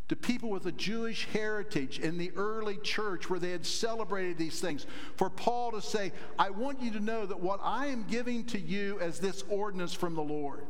To 0.10 0.16
people 0.16 0.49
with 0.49 0.66
a 0.66 0.72
Jewish 0.72 1.26
heritage 1.26 1.99
in 1.99 2.18
the 2.18 2.32
early 2.36 2.78
church 2.78 3.30
where 3.30 3.39
they 3.39 3.51
had 3.51 3.66
celebrated 3.66 4.38
these 4.38 4.60
things, 4.60 4.88
for 5.16 5.30
Paul 5.30 5.72
to 5.72 5.82
say, 5.82 6.12
I 6.38 6.49
want 6.49 6.82
you 6.82 6.91
to 6.91 6.99
know 6.99 7.26
that 7.28 7.39
what 7.39 7.60
I 7.64 7.88
am 7.88 8.05
giving 8.07 8.43
to 8.45 8.60
you 8.60 8.99
as 8.99 9.20
this 9.20 9.43
ordinance 9.49 9.93
from 9.93 10.16
the 10.16 10.24
Lord, 10.24 10.62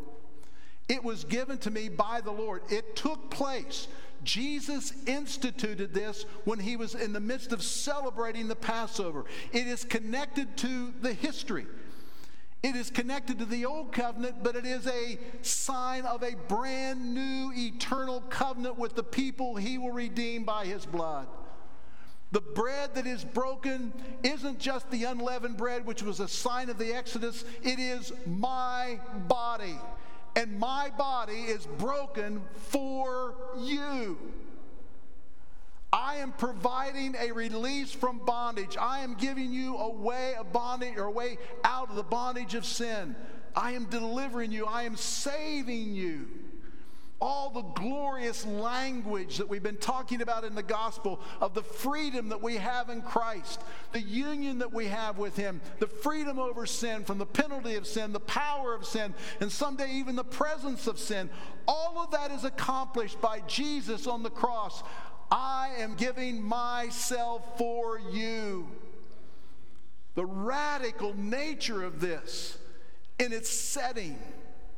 it 0.89 1.03
was 1.03 1.23
given 1.23 1.57
to 1.59 1.71
me 1.71 1.87
by 1.87 2.19
the 2.21 2.31
Lord. 2.31 2.63
It 2.69 2.95
took 2.95 3.29
place. 3.29 3.87
Jesus 4.23 4.93
instituted 5.05 5.93
this 5.93 6.25
when 6.45 6.59
he 6.59 6.75
was 6.75 6.95
in 6.95 7.13
the 7.13 7.19
midst 7.19 7.51
of 7.51 7.63
celebrating 7.63 8.47
the 8.47 8.55
Passover. 8.55 9.25
It 9.51 9.67
is 9.67 9.83
connected 9.83 10.57
to 10.57 10.93
the 11.01 11.13
history. 11.13 11.65
It 12.61 12.75
is 12.75 12.91
connected 12.91 13.39
to 13.39 13.45
the 13.45 13.65
old 13.65 13.93
covenant, 13.93 14.43
but 14.43 14.55
it 14.55 14.65
is 14.65 14.85
a 14.85 15.17
sign 15.41 16.05
of 16.05 16.23
a 16.23 16.35
brand 16.49 17.13
new 17.13 17.53
eternal 17.55 18.19
covenant 18.29 18.77
with 18.77 18.95
the 18.95 19.03
people 19.03 19.55
he 19.55 19.77
will 19.77 19.91
redeem 19.91 20.43
by 20.43 20.65
his 20.65 20.85
blood. 20.85 21.27
The 22.31 22.41
bread 22.41 22.93
that 22.95 23.07
is 23.07 23.23
broken 23.23 23.91
isn't 24.23 24.59
just 24.59 24.91
the 24.91 25.05
unleavened 25.05 25.57
bread, 25.57 25.85
which 25.85 26.03
was 26.03 26.19
a 26.19 26.27
sign 26.27 26.69
of 26.69 26.77
the 26.77 26.93
Exodus, 26.93 27.43
it 27.63 27.79
is 27.79 28.11
my 28.27 28.99
body. 29.27 29.79
And 30.39 30.57
my 30.57 30.89
body 30.97 31.33
is 31.33 31.67
broken 31.77 32.41
for 32.69 33.35
you. 33.57 34.17
I 35.91 36.15
am 36.17 36.31
providing 36.31 37.17
a 37.19 37.33
release 37.33 37.91
from 37.91 38.19
bondage. 38.19 38.77
I 38.79 38.99
am 38.99 39.15
giving 39.15 39.51
you 39.51 39.75
a 39.75 39.89
way 39.89 40.35
of 40.35 40.53
bondage 40.53 40.95
or 40.95 41.07
a 41.07 41.11
way 41.11 41.39
out 41.65 41.89
of 41.89 41.97
the 41.97 42.03
bondage 42.03 42.55
of 42.55 42.65
sin. 42.65 43.17
I 43.53 43.73
am 43.73 43.87
delivering 43.87 44.53
you. 44.53 44.65
I 44.65 44.83
am 44.83 44.95
saving 44.95 45.93
you. 45.93 46.29
All 47.21 47.49
the 47.49 47.61
glorious 47.61 48.45
language 48.45 49.37
that 49.37 49.49
we've 49.49 49.61
been 49.61 49.75
talking 49.75 50.21
about 50.21 50.45
in 50.45 50.55
the 50.55 50.63
gospel 50.63 51.19
of 51.41 51.53
the 51.53 51.63
freedom 51.63 52.29
that 52.29 52.41
we 52.41 52.55
have 52.55 52.89
in 52.89 53.01
Christ, 53.01 53.61
the 53.91 53.99
union 53.99 54.59
that 54.59 54.71
we 54.71 54.85
have 54.85 55.17
with 55.17 55.35
Him, 55.35 55.59
the 55.79 55.87
freedom 55.87 56.39
over 56.39 56.65
sin, 56.65 57.03
from 57.03 57.17
the 57.17 57.25
penalty 57.25 57.75
of 57.75 57.85
sin, 57.85 58.13
the 58.13 58.21
power 58.21 58.73
of 58.73 58.85
sin, 58.85 59.13
and 59.41 59.51
someday 59.51 59.91
even 59.91 60.15
the 60.15 60.23
presence 60.23 60.87
of 60.87 60.97
sin. 60.97 61.29
All 61.67 61.99
of 61.99 62.11
that 62.11 62.31
is 62.31 62.45
accomplished 62.45 63.19
by 63.19 63.41
Jesus 63.41 64.07
on 64.07 64.23
the 64.23 64.29
cross. 64.29 64.81
I 65.29 65.73
am 65.79 65.95
giving 65.95 66.41
myself 66.41 67.57
for 67.57 67.99
you. 67.99 68.67
The 70.15 70.25
radical 70.25 71.13
nature 71.17 71.83
of 71.83 71.99
this 71.99 72.57
in 73.19 73.33
its 73.33 73.49
setting 73.49 74.17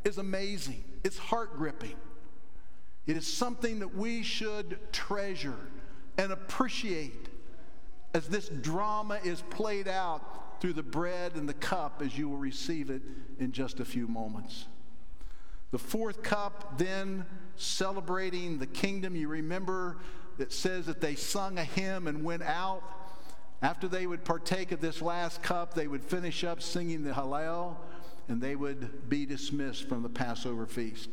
is 0.04 0.18
amazing, 0.18 0.84
it's 1.04 1.18
heart 1.18 1.56
gripping. 1.56 1.96
It 3.08 3.18
is 3.18 3.26
something 3.26 3.80
that 3.80 3.96
we 3.96 4.24
should 4.24 4.80
treasure 4.92 5.58
and 6.18 6.32
appreciate 6.32 7.30
as 8.14 8.28
this 8.28 8.50
drama 8.50 9.20
is 9.24 9.42
played 9.50 9.88
out 9.88 10.60
through 10.62 10.74
the 10.74 10.84
bread 10.84 11.36
and 11.36 11.50
the 11.50 11.54
cup 11.54 12.02
as 12.04 12.18
you 12.18 12.30
will 12.30 12.38
receive 12.38 12.90
it 12.90 13.02
in 13.40 13.52
just 13.52 13.80
a 13.80 13.86
few 13.86 14.08
moments. 14.08 14.68
The 15.72 15.80
fourth 15.80 16.22
cup, 16.22 16.78
then 16.78 17.26
celebrating 17.56 18.60
the 18.60 18.68
kingdom, 18.68 19.16
you 19.16 19.30
remember 19.30 19.98
that 20.38 20.52
says 20.52 20.86
that 20.86 21.02
they 21.02 21.16
sung 21.16 21.58
a 21.58 21.64
hymn 21.64 22.08
and 22.08 22.24
went 22.24 22.44
out. 22.44 22.84
After 23.62 23.88
they 23.88 24.06
would 24.06 24.26
partake 24.26 24.72
of 24.72 24.82
this 24.82 25.02
last 25.02 25.42
cup, 25.42 25.74
they 25.74 25.88
would 25.88 26.04
finish 26.04 26.44
up 26.44 26.62
singing 26.62 27.04
the 27.04 27.12
Hallel 27.12 27.78
and 28.28 28.42
they 28.42 28.56
would 28.56 29.10
be 29.10 29.26
dismissed 29.26 29.88
from 29.88 30.04
the 30.04 30.10
Passover 30.10 30.66
feast. 30.66 31.10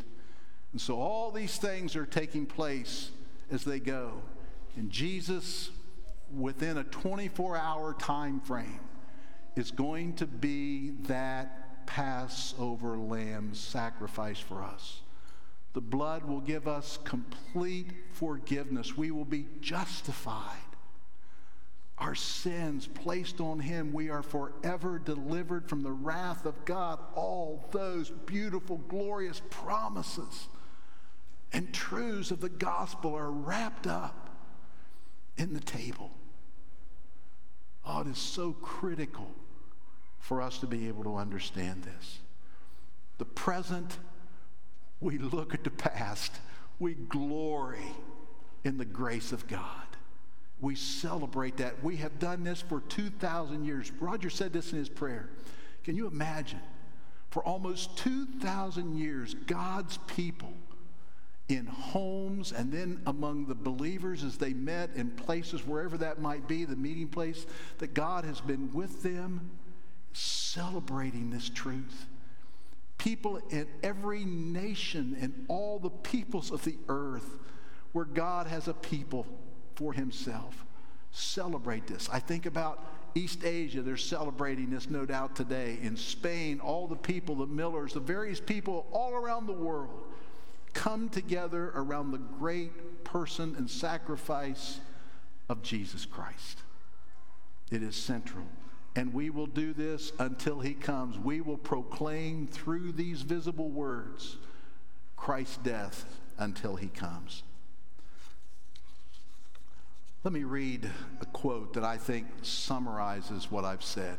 And 0.72 0.80
so 0.80 1.00
all 1.00 1.30
these 1.30 1.56
things 1.56 1.96
are 1.96 2.06
taking 2.06 2.46
place 2.46 3.10
as 3.50 3.64
they 3.64 3.80
go. 3.80 4.22
And 4.76 4.90
Jesus, 4.90 5.70
within 6.36 6.76
a 6.78 6.84
24 6.84 7.56
hour 7.56 7.94
time 7.94 8.40
frame, 8.40 8.80
is 9.56 9.70
going 9.70 10.14
to 10.14 10.26
be 10.26 10.90
that 11.02 11.86
Passover 11.86 12.98
lamb 12.98 13.54
sacrifice 13.54 14.38
for 14.38 14.62
us. 14.62 15.00
The 15.72 15.80
blood 15.80 16.24
will 16.24 16.40
give 16.40 16.68
us 16.68 16.98
complete 17.04 17.92
forgiveness. 18.12 18.96
We 18.96 19.10
will 19.10 19.24
be 19.24 19.46
justified. 19.60 20.56
Our 21.96 22.14
sins 22.14 22.86
placed 22.86 23.40
on 23.40 23.58
him, 23.58 23.92
we 23.92 24.08
are 24.08 24.22
forever 24.22 25.00
delivered 25.00 25.68
from 25.68 25.82
the 25.82 25.90
wrath 25.90 26.46
of 26.46 26.64
God. 26.64 27.00
All 27.14 27.66
those 27.72 28.10
beautiful, 28.10 28.76
glorious 28.88 29.42
promises 29.50 30.46
and 31.52 31.72
truths 31.72 32.30
of 32.30 32.40
the 32.40 32.48
gospel 32.48 33.14
are 33.14 33.30
wrapped 33.30 33.86
up 33.86 34.30
in 35.36 35.54
the 35.54 35.60
table. 35.60 36.10
Oh, 37.86 38.00
it 38.00 38.06
is 38.06 38.18
so 38.18 38.52
critical 38.52 39.30
for 40.18 40.42
us 40.42 40.58
to 40.58 40.66
be 40.66 40.88
able 40.88 41.04
to 41.04 41.16
understand 41.16 41.84
this. 41.84 42.18
The 43.18 43.24
present 43.24 43.98
we 45.00 45.18
look 45.18 45.54
at 45.54 45.64
the 45.64 45.70
past, 45.70 46.32
we 46.78 46.94
glory 46.94 47.94
in 48.64 48.78
the 48.78 48.84
grace 48.84 49.32
of 49.32 49.46
God. 49.48 49.86
We 50.60 50.74
celebrate 50.74 51.56
that. 51.58 51.82
We 51.84 51.96
have 51.96 52.18
done 52.18 52.42
this 52.42 52.60
for 52.60 52.80
2,000 52.80 53.64
years. 53.64 53.92
Roger 54.00 54.28
said 54.28 54.52
this 54.52 54.72
in 54.72 54.78
his 54.78 54.88
prayer. 54.88 55.30
Can 55.84 55.94
you 55.94 56.08
imagine? 56.08 56.60
For 57.30 57.44
almost 57.44 57.96
2,000 57.98 58.98
years, 58.98 59.34
God's 59.46 59.98
people 60.08 60.52
in 61.48 61.66
homes 61.66 62.52
and 62.52 62.70
then 62.70 63.00
among 63.06 63.46
the 63.46 63.54
believers 63.54 64.22
as 64.22 64.36
they 64.36 64.52
met 64.52 64.90
in 64.94 65.10
places, 65.10 65.66
wherever 65.66 65.96
that 65.96 66.20
might 66.20 66.46
be, 66.46 66.64
the 66.64 66.76
meeting 66.76 67.08
place, 67.08 67.46
that 67.78 67.94
God 67.94 68.24
has 68.24 68.40
been 68.40 68.72
with 68.72 69.02
them 69.02 69.50
celebrating 70.12 71.30
this 71.30 71.48
truth 71.48 72.06
people 72.98 73.40
in 73.50 73.66
every 73.82 74.24
nation 74.24 75.16
and 75.20 75.46
all 75.48 75.78
the 75.78 75.88
peoples 75.88 76.50
of 76.50 76.62
the 76.64 76.76
earth 76.88 77.38
where 77.92 78.04
God 78.04 78.46
has 78.46 78.68
a 78.68 78.74
people 78.74 79.24
for 79.76 79.92
himself. 79.92 80.66
Celebrate 81.12 81.86
this. 81.86 82.08
I 82.12 82.18
think 82.18 82.44
about 82.44 82.84
East 83.14 83.44
Asia, 83.44 83.80
they're 83.80 83.96
celebrating 83.96 84.68
this 84.70 84.90
no 84.90 85.06
doubt 85.06 85.34
today. 85.34 85.78
In 85.80 85.96
Spain, 85.96 86.60
all 86.60 86.86
the 86.86 86.96
people, 86.96 87.36
the 87.36 87.46
Millers, 87.46 87.94
the 87.94 88.00
various 88.00 88.40
people 88.40 88.86
all 88.92 89.14
around 89.14 89.46
the 89.46 89.52
world 89.52 90.07
come 90.78 91.08
together 91.08 91.72
around 91.74 92.12
the 92.12 92.18
great 92.18 93.02
person 93.02 93.56
and 93.58 93.68
sacrifice 93.68 94.78
of 95.48 95.60
Jesus 95.60 96.06
Christ. 96.06 96.62
It 97.72 97.82
is 97.82 97.96
central 97.96 98.46
and 98.94 99.12
we 99.12 99.28
will 99.28 99.46
do 99.46 99.72
this 99.72 100.12
until 100.18 100.60
he 100.60 100.74
comes. 100.74 101.18
We 101.18 101.40
will 101.40 101.56
proclaim 101.56 102.46
through 102.46 102.92
these 102.92 103.22
visible 103.22 103.68
words 103.68 104.36
Christ's 105.16 105.56
death 105.58 106.04
until 106.38 106.76
he 106.76 106.88
comes. 106.88 107.42
Let 110.22 110.32
me 110.32 110.44
read 110.44 110.88
a 111.20 111.26
quote 111.26 111.74
that 111.74 111.84
I 111.84 111.96
think 111.96 112.26
summarizes 112.42 113.50
what 113.50 113.64
I've 113.64 113.84
said. 113.84 114.18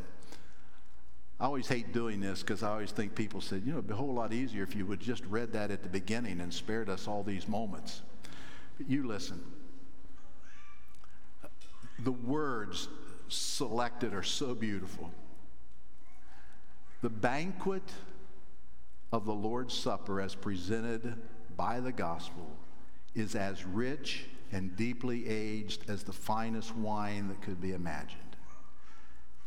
I 1.40 1.46
always 1.46 1.68
hate 1.68 1.94
doing 1.94 2.20
this 2.20 2.42
because 2.42 2.64
I 2.64 2.70
always 2.70 2.92
think 2.92 3.16
people 3.16 3.40
said, 3.40 3.64
you 3.66 3.72
know, 3.72 3.78
it'd 3.78 3.88
be 3.88 3.94
a 3.94 3.98
whole 3.98 4.14
lot 4.14 4.34
easier 4.34 4.64
if 4.64 4.76
you 4.76 4.86
would 4.86 5.00
just 5.00 5.26
read 5.26 5.54
that 5.54 5.72
at 5.72 5.84
the 5.84 5.90
beginning 5.90 6.42
and 6.42 6.54
spared 6.54 6.90
us 6.90 7.08
all 7.08 7.24
these 7.24 7.48
moments. 7.48 8.02
But 8.78 8.90
you 8.90 9.08
listen. 9.08 9.42
The 12.00 12.12
words 12.12 12.90
selected 13.30 14.14
are 14.14 14.24
so 14.24 14.54
beautiful. 14.54 15.12
The 17.02 17.10
banquet 17.10 17.90
of 19.14 19.26
the 19.26 19.34
Lord's 19.34 19.74
Supper, 19.74 20.20
as 20.20 20.36
presented 20.36 21.16
by 21.56 21.80
the 21.80 21.94
gospel, 21.94 22.50
is 23.16 23.36
as 23.36 23.66
rich 23.66 24.26
and 24.52 24.76
deeply 24.76 25.28
aged 25.28 25.90
as 25.90 26.04
the 26.04 26.12
finest 26.14 26.76
wine 26.76 27.30
that 27.30 27.42
could 27.42 27.62
be 27.62 27.72
imagined. 27.72 28.29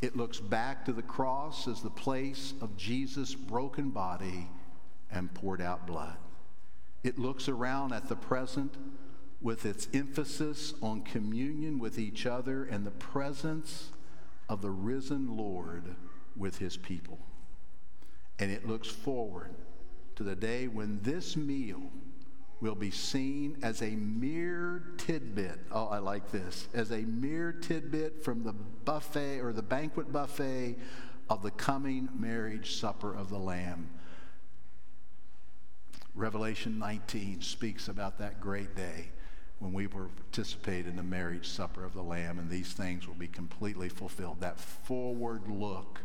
It 0.02 0.16
looks 0.16 0.40
back 0.40 0.84
to 0.84 0.92
the 0.92 1.02
cross 1.02 1.68
as 1.68 1.80
the 1.80 1.88
place 1.88 2.54
of 2.60 2.76
Jesus' 2.76 3.36
broken 3.36 3.90
body 3.90 4.50
and 5.12 5.32
poured 5.32 5.62
out 5.62 5.86
blood. 5.86 6.16
It 7.04 7.20
looks 7.20 7.48
around 7.48 7.92
at 7.92 8.08
the 8.08 8.16
present 8.16 8.74
with 9.40 9.64
its 9.64 9.88
emphasis 9.94 10.74
on 10.82 11.02
communion 11.02 11.78
with 11.78 12.00
each 12.00 12.26
other 12.26 12.64
and 12.64 12.84
the 12.84 12.90
presence 12.90 13.90
of 14.48 14.60
the 14.60 14.70
risen 14.70 15.36
Lord 15.36 15.94
with 16.36 16.58
his 16.58 16.76
people. 16.76 17.20
And 18.40 18.50
it 18.50 18.66
looks 18.66 18.88
forward 18.88 19.54
to 20.16 20.24
the 20.24 20.36
day 20.36 20.66
when 20.66 21.00
this 21.02 21.36
meal 21.36 21.80
will 22.62 22.74
be 22.76 22.92
seen 22.92 23.58
as 23.60 23.82
a 23.82 23.90
mere 23.90 24.84
tidbit. 24.96 25.58
Oh, 25.72 25.86
I 25.86 25.98
like 25.98 26.30
this. 26.30 26.68
As 26.72 26.92
a 26.92 27.00
mere 27.00 27.50
tidbit 27.50 28.24
from 28.24 28.44
the 28.44 28.52
buffet 28.52 29.40
or 29.40 29.52
the 29.52 29.62
banquet 29.62 30.12
buffet 30.12 30.76
of 31.28 31.42
the 31.42 31.50
coming 31.50 32.08
marriage 32.16 32.76
supper 32.76 33.12
of 33.12 33.30
the 33.30 33.38
Lamb. 33.38 33.90
Revelation 36.14 36.78
19 36.78 37.42
speaks 37.42 37.88
about 37.88 38.18
that 38.18 38.40
great 38.40 38.76
day 38.76 39.10
when 39.58 39.72
we 39.72 39.88
will 39.88 40.10
participate 40.16 40.86
in 40.86 40.94
the 40.94 41.02
marriage 41.02 41.48
supper 41.48 41.84
of 41.84 41.94
the 41.94 42.02
Lamb, 42.02 42.38
and 42.38 42.48
these 42.48 42.72
things 42.72 43.08
will 43.08 43.14
be 43.14 43.28
completely 43.28 43.88
fulfilled. 43.88 44.40
That 44.40 44.60
forward 44.60 45.48
look 45.48 46.00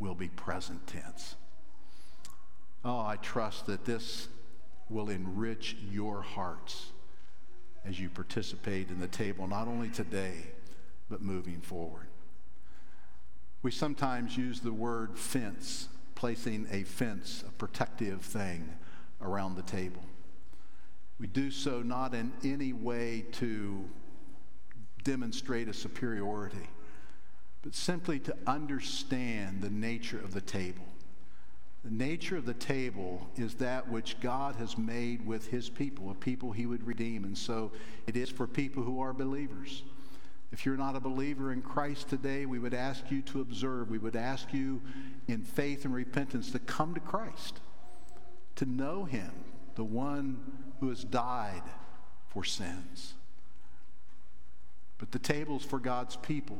will 0.00 0.14
be 0.16 0.28
present 0.28 0.84
tense. 0.88 1.36
Oh, 2.84 2.98
I 2.98 3.16
trust 3.16 3.66
that 3.66 3.84
this 3.84 4.26
will 4.90 5.08
enrich 5.08 5.76
your 5.90 6.20
hearts 6.20 6.90
as 7.84 7.98
you 7.98 8.10
participate 8.10 8.90
in 8.90 9.00
the 9.00 9.08
table, 9.08 9.46
not 9.46 9.68
only 9.68 9.88
today, 9.88 10.34
but 11.08 11.22
moving 11.22 11.60
forward. 11.60 12.06
We 13.62 13.70
sometimes 13.70 14.36
use 14.36 14.60
the 14.60 14.72
word 14.72 15.18
fence, 15.18 15.88
placing 16.14 16.66
a 16.70 16.82
fence, 16.82 17.44
a 17.46 17.52
protective 17.52 18.20
thing 18.22 18.68
around 19.22 19.56
the 19.56 19.62
table. 19.62 20.02
We 21.18 21.26
do 21.26 21.50
so 21.50 21.82
not 21.82 22.14
in 22.14 22.32
any 22.42 22.72
way 22.72 23.26
to 23.32 23.84
demonstrate 25.04 25.68
a 25.68 25.74
superiority, 25.74 26.68
but 27.62 27.74
simply 27.74 28.18
to 28.20 28.34
understand 28.46 29.60
the 29.60 29.70
nature 29.70 30.18
of 30.18 30.32
the 30.32 30.40
table. 30.40 30.84
The 31.84 31.90
nature 31.90 32.36
of 32.36 32.44
the 32.44 32.54
table 32.54 33.26
is 33.36 33.54
that 33.54 33.88
which 33.88 34.20
God 34.20 34.56
has 34.56 34.76
made 34.76 35.26
with 35.26 35.46
his 35.48 35.70
people, 35.70 36.10
a 36.10 36.14
people 36.14 36.52
he 36.52 36.66
would 36.66 36.86
redeem. 36.86 37.24
And 37.24 37.36
so 37.36 37.72
it 38.06 38.16
is 38.16 38.28
for 38.28 38.46
people 38.46 38.82
who 38.82 39.00
are 39.00 39.14
believers. 39.14 39.82
If 40.52 40.66
you're 40.66 40.76
not 40.76 40.96
a 40.96 41.00
believer 41.00 41.52
in 41.52 41.62
Christ 41.62 42.08
today, 42.08 42.44
we 42.44 42.58
would 42.58 42.74
ask 42.74 43.10
you 43.10 43.22
to 43.22 43.40
observe. 43.40 43.88
We 43.88 43.98
would 43.98 44.16
ask 44.16 44.52
you 44.52 44.82
in 45.28 45.42
faith 45.42 45.84
and 45.84 45.94
repentance 45.94 46.50
to 46.50 46.58
come 46.58 46.92
to 46.94 47.00
Christ, 47.00 47.60
to 48.56 48.66
know 48.66 49.04
him, 49.04 49.30
the 49.76 49.84
one 49.84 50.40
who 50.80 50.88
has 50.90 51.04
died 51.04 51.62
for 52.28 52.44
sins. 52.44 53.14
But 54.98 55.12
the 55.12 55.18
table's 55.18 55.64
for 55.64 55.78
God's 55.78 56.16
people, 56.16 56.58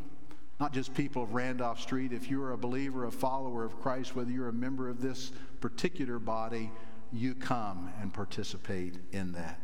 not 0.61 0.75
just 0.75 0.93
people 0.93 1.23
of 1.23 1.33
Randolph 1.33 1.81
Street. 1.81 2.13
If 2.13 2.31
you're 2.31 2.53
a 2.53 2.59
believer, 2.59 3.07
a 3.07 3.11
follower 3.11 3.65
of 3.65 3.81
Christ, 3.81 4.15
whether 4.15 4.31
you're 4.31 4.49
a 4.49 4.53
member 4.53 4.91
of 4.91 5.01
this 5.01 5.33
particular 5.63 6.19
body, 6.19 6.71
you 7.13 7.35
come 7.35 7.91
and 8.01 8.13
participate 8.13 8.99
in 9.13 9.33
that. 9.33 9.59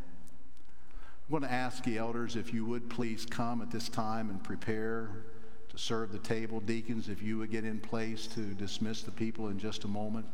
I'm 1.29 1.31
going 1.31 1.43
to 1.43 1.53
ask 1.53 1.85
the 1.85 1.99
elders 1.99 2.35
if 2.35 2.55
you 2.55 2.65
would 2.65 2.89
please 2.89 3.27
come 3.27 3.61
at 3.61 3.71
this 3.71 3.91
time 3.91 4.31
and 4.31 4.43
prepare 4.43 5.11
to 5.69 5.77
serve 5.77 6.13
the 6.13 6.19
table. 6.19 6.61
Deacons, 6.61 7.09
if 7.11 7.23
you 7.23 7.37
would 7.39 7.51
get 7.51 7.65
in 7.65 7.79
place 7.79 8.27
to 8.29 8.41
dismiss 8.55 9.03
the 9.03 9.11
people 9.11 9.49
in 9.49 9.59
just 9.59 9.85
a 9.85 9.89
moment. 9.89 10.25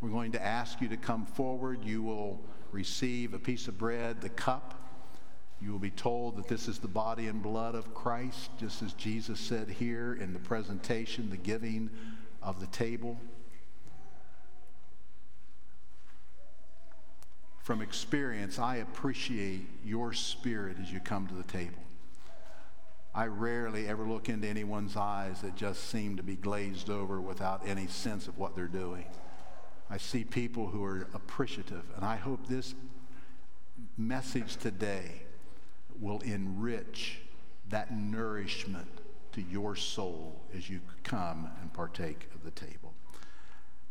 We're 0.00 0.10
going 0.10 0.30
to 0.32 0.42
ask 0.42 0.80
you 0.80 0.88
to 0.88 0.96
come 0.96 1.26
forward. 1.26 1.84
You 1.84 2.02
will 2.02 2.40
receive 2.70 3.34
a 3.34 3.38
piece 3.38 3.66
of 3.66 3.78
bread, 3.78 4.20
the 4.20 4.28
cup. 4.28 4.87
You 5.60 5.72
will 5.72 5.78
be 5.78 5.90
told 5.90 6.36
that 6.36 6.46
this 6.46 6.68
is 6.68 6.78
the 6.78 6.88
body 6.88 7.26
and 7.26 7.42
blood 7.42 7.74
of 7.74 7.92
Christ, 7.94 8.50
just 8.58 8.82
as 8.82 8.92
Jesus 8.92 9.40
said 9.40 9.68
here 9.68 10.14
in 10.20 10.32
the 10.32 10.38
presentation, 10.38 11.30
the 11.30 11.36
giving 11.36 11.90
of 12.42 12.60
the 12.60 12.66
table. 12.68 13.18
From 17.58 17.82
experience, 17.82 18.58
I 18.58 18.76
appreciate 18.76 19.66
your 19.84 20.12
spirit 20.12 20.76
as 20.80 20.92
you 20.92 21.00
come 21.00 21.26
to 21.26 21.34
the 21.34 21.42
table. 21.42 21.82
I 23.14 23.26
rarely 23.26 23.88
ever 23.88 24.04
look 24.04 24.28
into 24.28 24.46
anyone's 24.46 24.96
eyes 24.96 25.40
that 25.40 25.56
just 25.56 25.90
seem 25.90 26.16
to 26.18 26.22
be 26.22 26.36
glazed 26.36 26.88
over 26.88 27.20
without 27.20 27.66
any 27.66 27.88
sense 27.88 28.28
of 28.28 28.38
what 28.38 28.54
they're 28.54 28.68
doing. 28.68 29.06
I 29.90 29.98
see 29.98 30.22
people 30.22 30.68
who 30.68 30.84
are 30.84 31.08
appreciative, 31.14 31.82
and 31.96 32.04
I 32.04 32.16
hope 32.16 32.46
this 32.46 32.74
message 33.96 34.56
today 34.56 35.22
will 36.00 36.20
enrich 36.20 37.18
that 37.68 37.94
nourishment 37.94 38.88
to 39.32 39.42
your 39.42 39.76
soul 39.76 40.40
as 40.56 40.68
you 40.68 40.80
come 41.02 41.50
and 41.60 41.72
partake 41.72 42.28
of 42.34 42.42
the 42.44 42.50
table. 42.50 42.94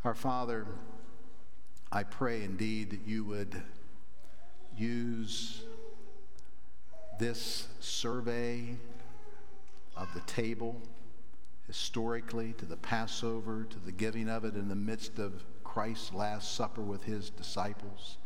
Our 0.04 0.16
Father, 0.16 0.66
I 1.92 2.04
pray 2.04 2.44
indeed 2.44 2.92
that 2.92 3.08
you 3.08 3.24
would 3.26 3.62
use 4.76 5.64
this 7.20 7.68
survey 7.80 8.76
of 9.96 10.14
the 10.14 10.20
table 10.22 10.82
historically 11.66 12.54
to 12.54 12.66
the 12.66 12.78
Passover, 12.78 13.66
to 13.70 13.80
the 13.80 13.92
giving 13.92 14.30
of 14.30 14.46
it 14.46 14.56
in 14.56 14.70
the 14.70 14.76
midst 14.76 15.20
of 15.20 15.44
Christ's 15.64 16.14
Last 16.14 16.56
Supper 16.56 16.82
with 16.82 17.04
his 17.04 17.30
disciples. 17.30 18.18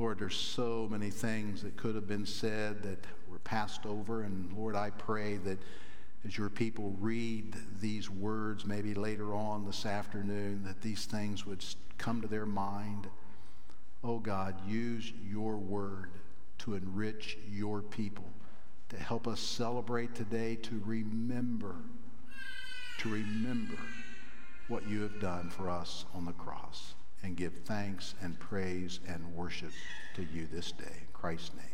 Lord, 0.00 0.18
there's 0.18 0.34
so 0.34 0.88
many 0.90 1.10
things 1.10 1.62
that 1.62 1.76
could 1.76 1.94
have 1.94 2.08
been 2.08 2.24
said 2.24 2.82
that 2.84 3.04
were 3.30 3.38
passed 3.40 3.84
over. 3.84 4.22
And 4.22 4.50
Lord, 4.56 4.74
I 4.74 4.88
pray 4.88 5.36
that 5.36 5.58
as 6.24 6.38
your 6.38 6.48
people 6.48 6.96
read 6.98 7.54
these 7.82 8.08
words, 8.08 8.64
maybe 8.64 8.94
later 8.94 9.34
on 9.34 9.66
this 9.66 9.84
afternoon, 9.84 10.62
that 10.64 10.80
these 10.80 11.04
things 11.04 11.44
would 11.44 11.62
come 11.98 12.22
to 12.22 12.28
their 12.28 12.46
mind. 12.46 13.08
Oh 14.02 14.18
God, 14.18 14.54
use 14.66 15.12
your 15.30 15.58
word 15.58 16.12
to 16.60 16.76
enrich 16.76 17.36
your 17.52 17.82
people, 17.82 18.24
to 18.88 18.96
help 18.96 19.28
us 19.28 19.38
celebrate 19.38 20.14
today, 20.14 20.56
to 20.62 20.80
remember, 20.86 21.74
to 23.00 23.10
remember 23.10 23.76
what 24.68 24.88
you 24.88 25.02
have 25.02 25.20
done 25.20 25.50
for 25.50 25.68
us 25.68 26.06
on 26.14 26.24
the 26.24 26.32
cross 26.32 26.94
and 27.22 27.36
give 27.36 27.52
thanks 27.64 28.14
and 28.22 28.38
praise 28.38 29.00
and 29.06 29.34
worship 29.34 29.72
to 30.14 30.22
you 30.22 30.46
this 30.52 30.72
day. 30.72 30.84
In 30.84 31.08
Christ's 31.12 31.54
name. 31.54 31.70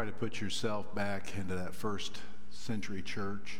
Try 0.00 0.06
to 0.06 0.12
put 0.12 0.40
yourself 0.40 0.94
back 0.94 1.36
into 1.36 1.54
that 1.56 1.74
first 1.74 2.22
century 2.48 3.02
church. 3.02 3.58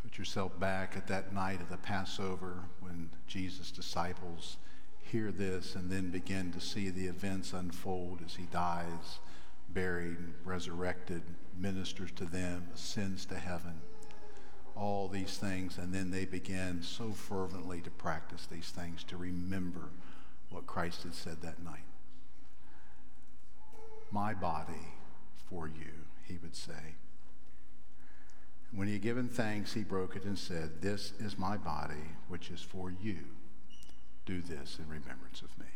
Put 0.00 0.18
yourself 0.18 0.60
back 0.60 0.96
at 0.96 1.08
that 1.08 1.34
night 1.34 1.60
of 1.60 1.68
the 1.68 1.78
Passover 1.78 2.60
when 2.78 3.10
Jesus' 3.26 3.72
disciples 3.72 4.56
hear 5.00 5.32
this 5.32 5.74
and 5.74 5.90
then 5.90 6.10
begin 6.10 6.52
to 6.52 6.60
see 6.60 6.90
the 6.90 7.06
events 7.06 7.52
unfold 7.52 8.20
as 8.24 8.36
he 8.36 8.44
dies, 8.44 9.18
buried, 9.68 10.18
resurrected, 10.44 11.22
ministers 11.58 12.12
to 12.12 12.24
them, 12.24 12.68
ascends 12.72 13.26
to 13.26 13.34
heaven. 13.34 13.80
All 14.76 15.08
these 15.08 15.38
things, 15.38 15.76
and 15.76 15.92
then 15.92 16.12
they 16.12 16.24
begin 16.24 16.84
so 16.84 17.10
fervently 17.10 17.80
to 17.80 17.90
practice 17.90 18.46
these 18.46 18.68
things, 18.70 19.02
to 19.08 19.16
remember 19.16 19.88
what 20.50 20.68
Christ 20.68 21.02
had 21.02 21.14
said 21.16 21.42
that 21.42 21.64
night. 21.64 21.82
My 24.14 24.32
body 24.32 24.94
for 25.50 25.66
you, 25.66 25.90
he 26.22 26.38
would 26.40 26.54
say. 26.54 26.94
When 28.72 28.86
he 28.86 28.92
had 28.92 29.02
given 29.02 29.28
thanks, 29.28 29.72
he 29.72 29.82
broke 29.82 30.14
it 30.14 30.22
and 30.22 30.38
said, 30.38 30.80
This 30.80 31.14
is 31.18 31.36
my 31.36 31.56
body, 31.56 32.12
which 32.28 32.48
is 32.50 32.60
for 32.60 32.92
you. 32.92 33.18
Do 34.24 34.40
this 34.40 34.78
in 34.78 34.88
remembrance 34.88 35.42
of 35.42 35.58
me. 35.58 35.66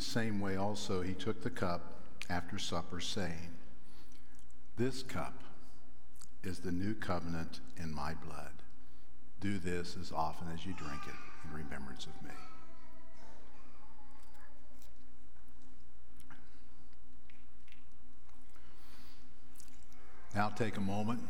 The 0.00 0.06
same 0.06 0.40
way 0.40 0.56
also 0.56 1.02
he 1.02 1.12
took 1.12 1.42
the 1.42 1.50
cup 1.50 2.00
after 2.30 2.58
supper, 2.58 3.00
saying, 3.00 3.52
This 4.78 5.02
cup 5.02 5.42
is 6.42 6.60
the 6.60 6.72
new 6.72 6.94
covenant 6.94 7.60
in 7.76 7.94
my 7.94 8.14
blood. 8.14 8.62
Do 9.40 9.58
this 9.58 9.98
as 10.00 10.10
often 10.10 10.48
as 10.54 10.64
you 10.64 10.72
drink 10.72 11.02
it 11.06 11.14
in 11.44 11.54
remembrance 11.54 12.06
of 12.06 12.14
me. 12.22 12.34
Now 20.34 20.48
take 20.48 20.78
a 20.78 20.80
moment 20.80 21.20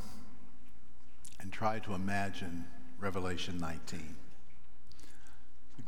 and 1.40 1.52
try 1.52 1.80
to 1.80 1.94
imagine 1.94 2.66
Revelation 3.00 3.58
19 3.58 4.14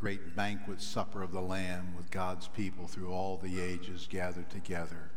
great 0.03 0.35
banquet 0.35 0.83
supper 0.83 1.23
of 1.23 1.31
the 1.31 1.41
Lamb 1.41 1.95
with 1.97 2.11
God's 2.11 2.49
people 2.49 2.89
through 2.89 3.13
all 3.13 3.37
the 3.37 3.61
ages 3.61 4.09
gathered 4.11 4.51
together. 4.51 5.13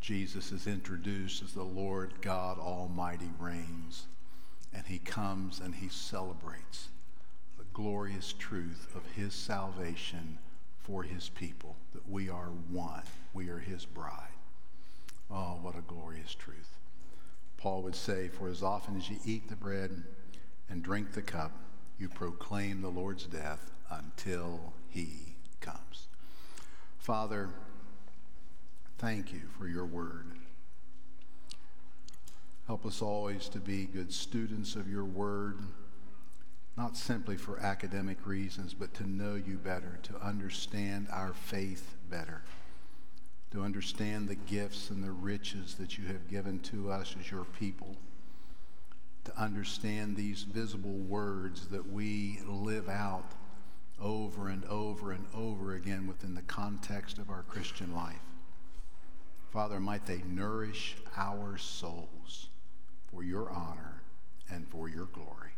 Jesus 0.00 0.52
is 0.52 0.66
introduced 0.66 1.42
as 1.42 1.52
the 1.52 1.64
Lord 1.64 2.14
God 2.22 2.58
Almighty 2.58 3.28
reigns, 3.38 4.06
and 4.72 4.86
he 4.86 4.98
comes 4.98 5.60
and 5.60 5.74
he 5.74 5.90
celebrates 5.90 6.88
the 7.58 7.66
glorious 7.74 8.32
truth 8.32 8.88
of 8.96 9.02
his 9.16 9.34
salvation 9.34 10.38
for 10.78 11.02
his 11.02 11.28
people, 11.28 11.76
that 11.92 12.08
we 12.08 12.30
are 12.30 12.52
one, 12.70 13.02
we 13.34 13.50
are 13.50 13.58
his 13.58 13.84
bride. 13.84 14.32
Oh, 15.30 15.58
what 15.60 15.76
a 15.76 15.82
glorious 15.82 16.34
truth. 16.34 16.78
Paul 17.58 17.82
would 17.82 17.96
say, 17.96 18.28
For 18.28 18.48
as 18.48 18.62
often 18.62 18.96
as 18.96 19.10
you 19.10 19.18
eat 19.26 19.50
the 19.50 19.56
bread 19.56 20.04
and 20.70 20.82
drink 20.82 21.12
the 21.12 21.20
cup, 21.20 21.52
you 21.98 22.08
proclaim 22.08 22.80
the 22.80 22.88
Lord's 22.88 23.26
death 23.26 23.72
until 23.90 24.72
he 24.88 25.36
comes. 25.60 26.08
Father, 26.98 27.50
thank 28.98 29.32
you 29.32 29.42
for 29.58 29.66
your 29.66 29.84
word. 29.84 30.26
Help 32.66 32.86
us 32.86 33.02
always 33.02 33.48
to 33.50 33.58
be 33.58 33.84
good 33.84 34.12
students 34.12 34.74
of 34.74 34.90
your 34.90 35.04
word, 35.04 35.58
not 36.78 36.96
simply 36.96 37.36
for 37.36 37.60
academic 37.60 38.26
reasons, 38.26 38.72
but 38.72 38.94
to 38.94 39.08
know 39.08 39.34
you 39.34 39.58
better, 39.58 39.98
to 40.02 40.16
understand 40.16 41.06
our 41.12 41.34
faith 41.34 41.94
better, 42.08 42.42
to 43.50 43.62
understand 43.62 44.28
the 44.28 44.34
gifts 44.34 44.88
and 44.88 45.04
the 45.04 45.10
riches 45.10 45.74
that 45.74 45.98
you 45.98 46.06
have 46.06 46.30
given 46.30 46.58
to 46.60 46.90
us 46.90 47.14
as 47.20 47.30
your 47.30 47.44
people, 47.44 47.96
to 49.24 49.38
understand 49.38 50.16
these 50.16 50.42
visible 50.42 50.96
words 50.96 51.66
that 51.66 51.92
we 51.92 52.40
live 52.46 52.88
out 52.88 53.30
over 54.00 54.48
and 54.48 54.64
over 54.66 55.12
and 55.12 55.26
over 55.34 55.74
again 55.74 56.06
within 56.06 56.34
the 56.34 56.42
context 56.42 57.18
of 57.18 57.30
our 57.30 57.42
Christian 57.42 57.94
life. 57.94 58.20
Father, 59.50 59.78
might 59.78 60.06
they 60.06 60.22
nourish 60.26 60.96
our 61.16 61.56
souls 61.56 62.48
for 63.10 63.22
your 63.22 63.50
honor 63.50 64.02
and 64.50 64.66
for 64.68 64.88
your 64.88 65.06
glory. 65.06 65.52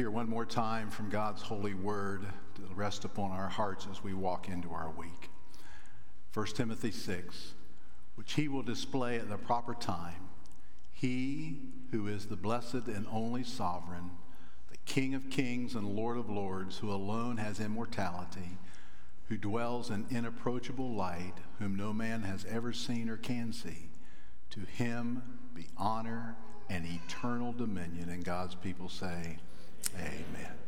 Hear 0.00 0.10
one 0.10 0.30
more 0.30 0.46
time 0.46 0.88
from 0.88 1.10
God's 1.10 1.42
holy 1.42 1.74
word 1.74 2.22
to 2.54 2.62
rest 2.74 3.04
upon 3.04 3.32
our 3.32 3.50
hearts 3.50 3.86
as 3.90 4.02
we 4.02 4.14
walk 4.14 4.48
into 4.48 4.70
our 4.70 4.88
week. 4.88 5.28
1 6.32 6.46
Timothy 6.54 6.90
6, 6.90 7.52
which 8.14 8.32
he 8.32 8.48
will 8.48 8.62
display 8.62 9.18
at 9.18 9.28
the 9.28 9.36
proper 9.36 9.74
time. 9.74 10.30
He 10.90 11.58
who 11.90 12.06
is 12.06 12.24
the 12.24 12.36
blessed 12.36 12.86
and 12.86 13.06
only 13.12 13.44
sovereign, 13.44 14.12
the 14.70 14.78
King 14.86 15.14
of 15.14 15.28
kings 15.28 15.74
and 15.74 15.86
Lord 15.86 16.16
of 16.16 16.30
lords, 16.30 16.78
who 16.78 16.90
alone 16.90 17.36
has 17.36 17.60
immortality, 17.60 18.56
who 19.28 19.36
dwells 19.36 19.90
in 19.90 20.06
inapproachable 20.10 20.94
light, 20.94 21.34
whom 21.58 21.76
no 21.76 21.92
man 21.92 22.22
has 22.22 22.46
ever 22.46 22.72
seen 22.72 23.10
or 23.10 23.18
can 23.18 23.52
see. 23.52 23.90
To 24.52 24.60
him 24.60 25.22
be 25.54 25.66
honor 25.76 26.36
and 26.70 26.86
eternal 26.86 27.52
dominion. 27.52 28.08
And 28.08 28.24
God's 28.24 28.54
people 28.54 28.88
say, 28.88 29.36
Amen. 29.96 30.59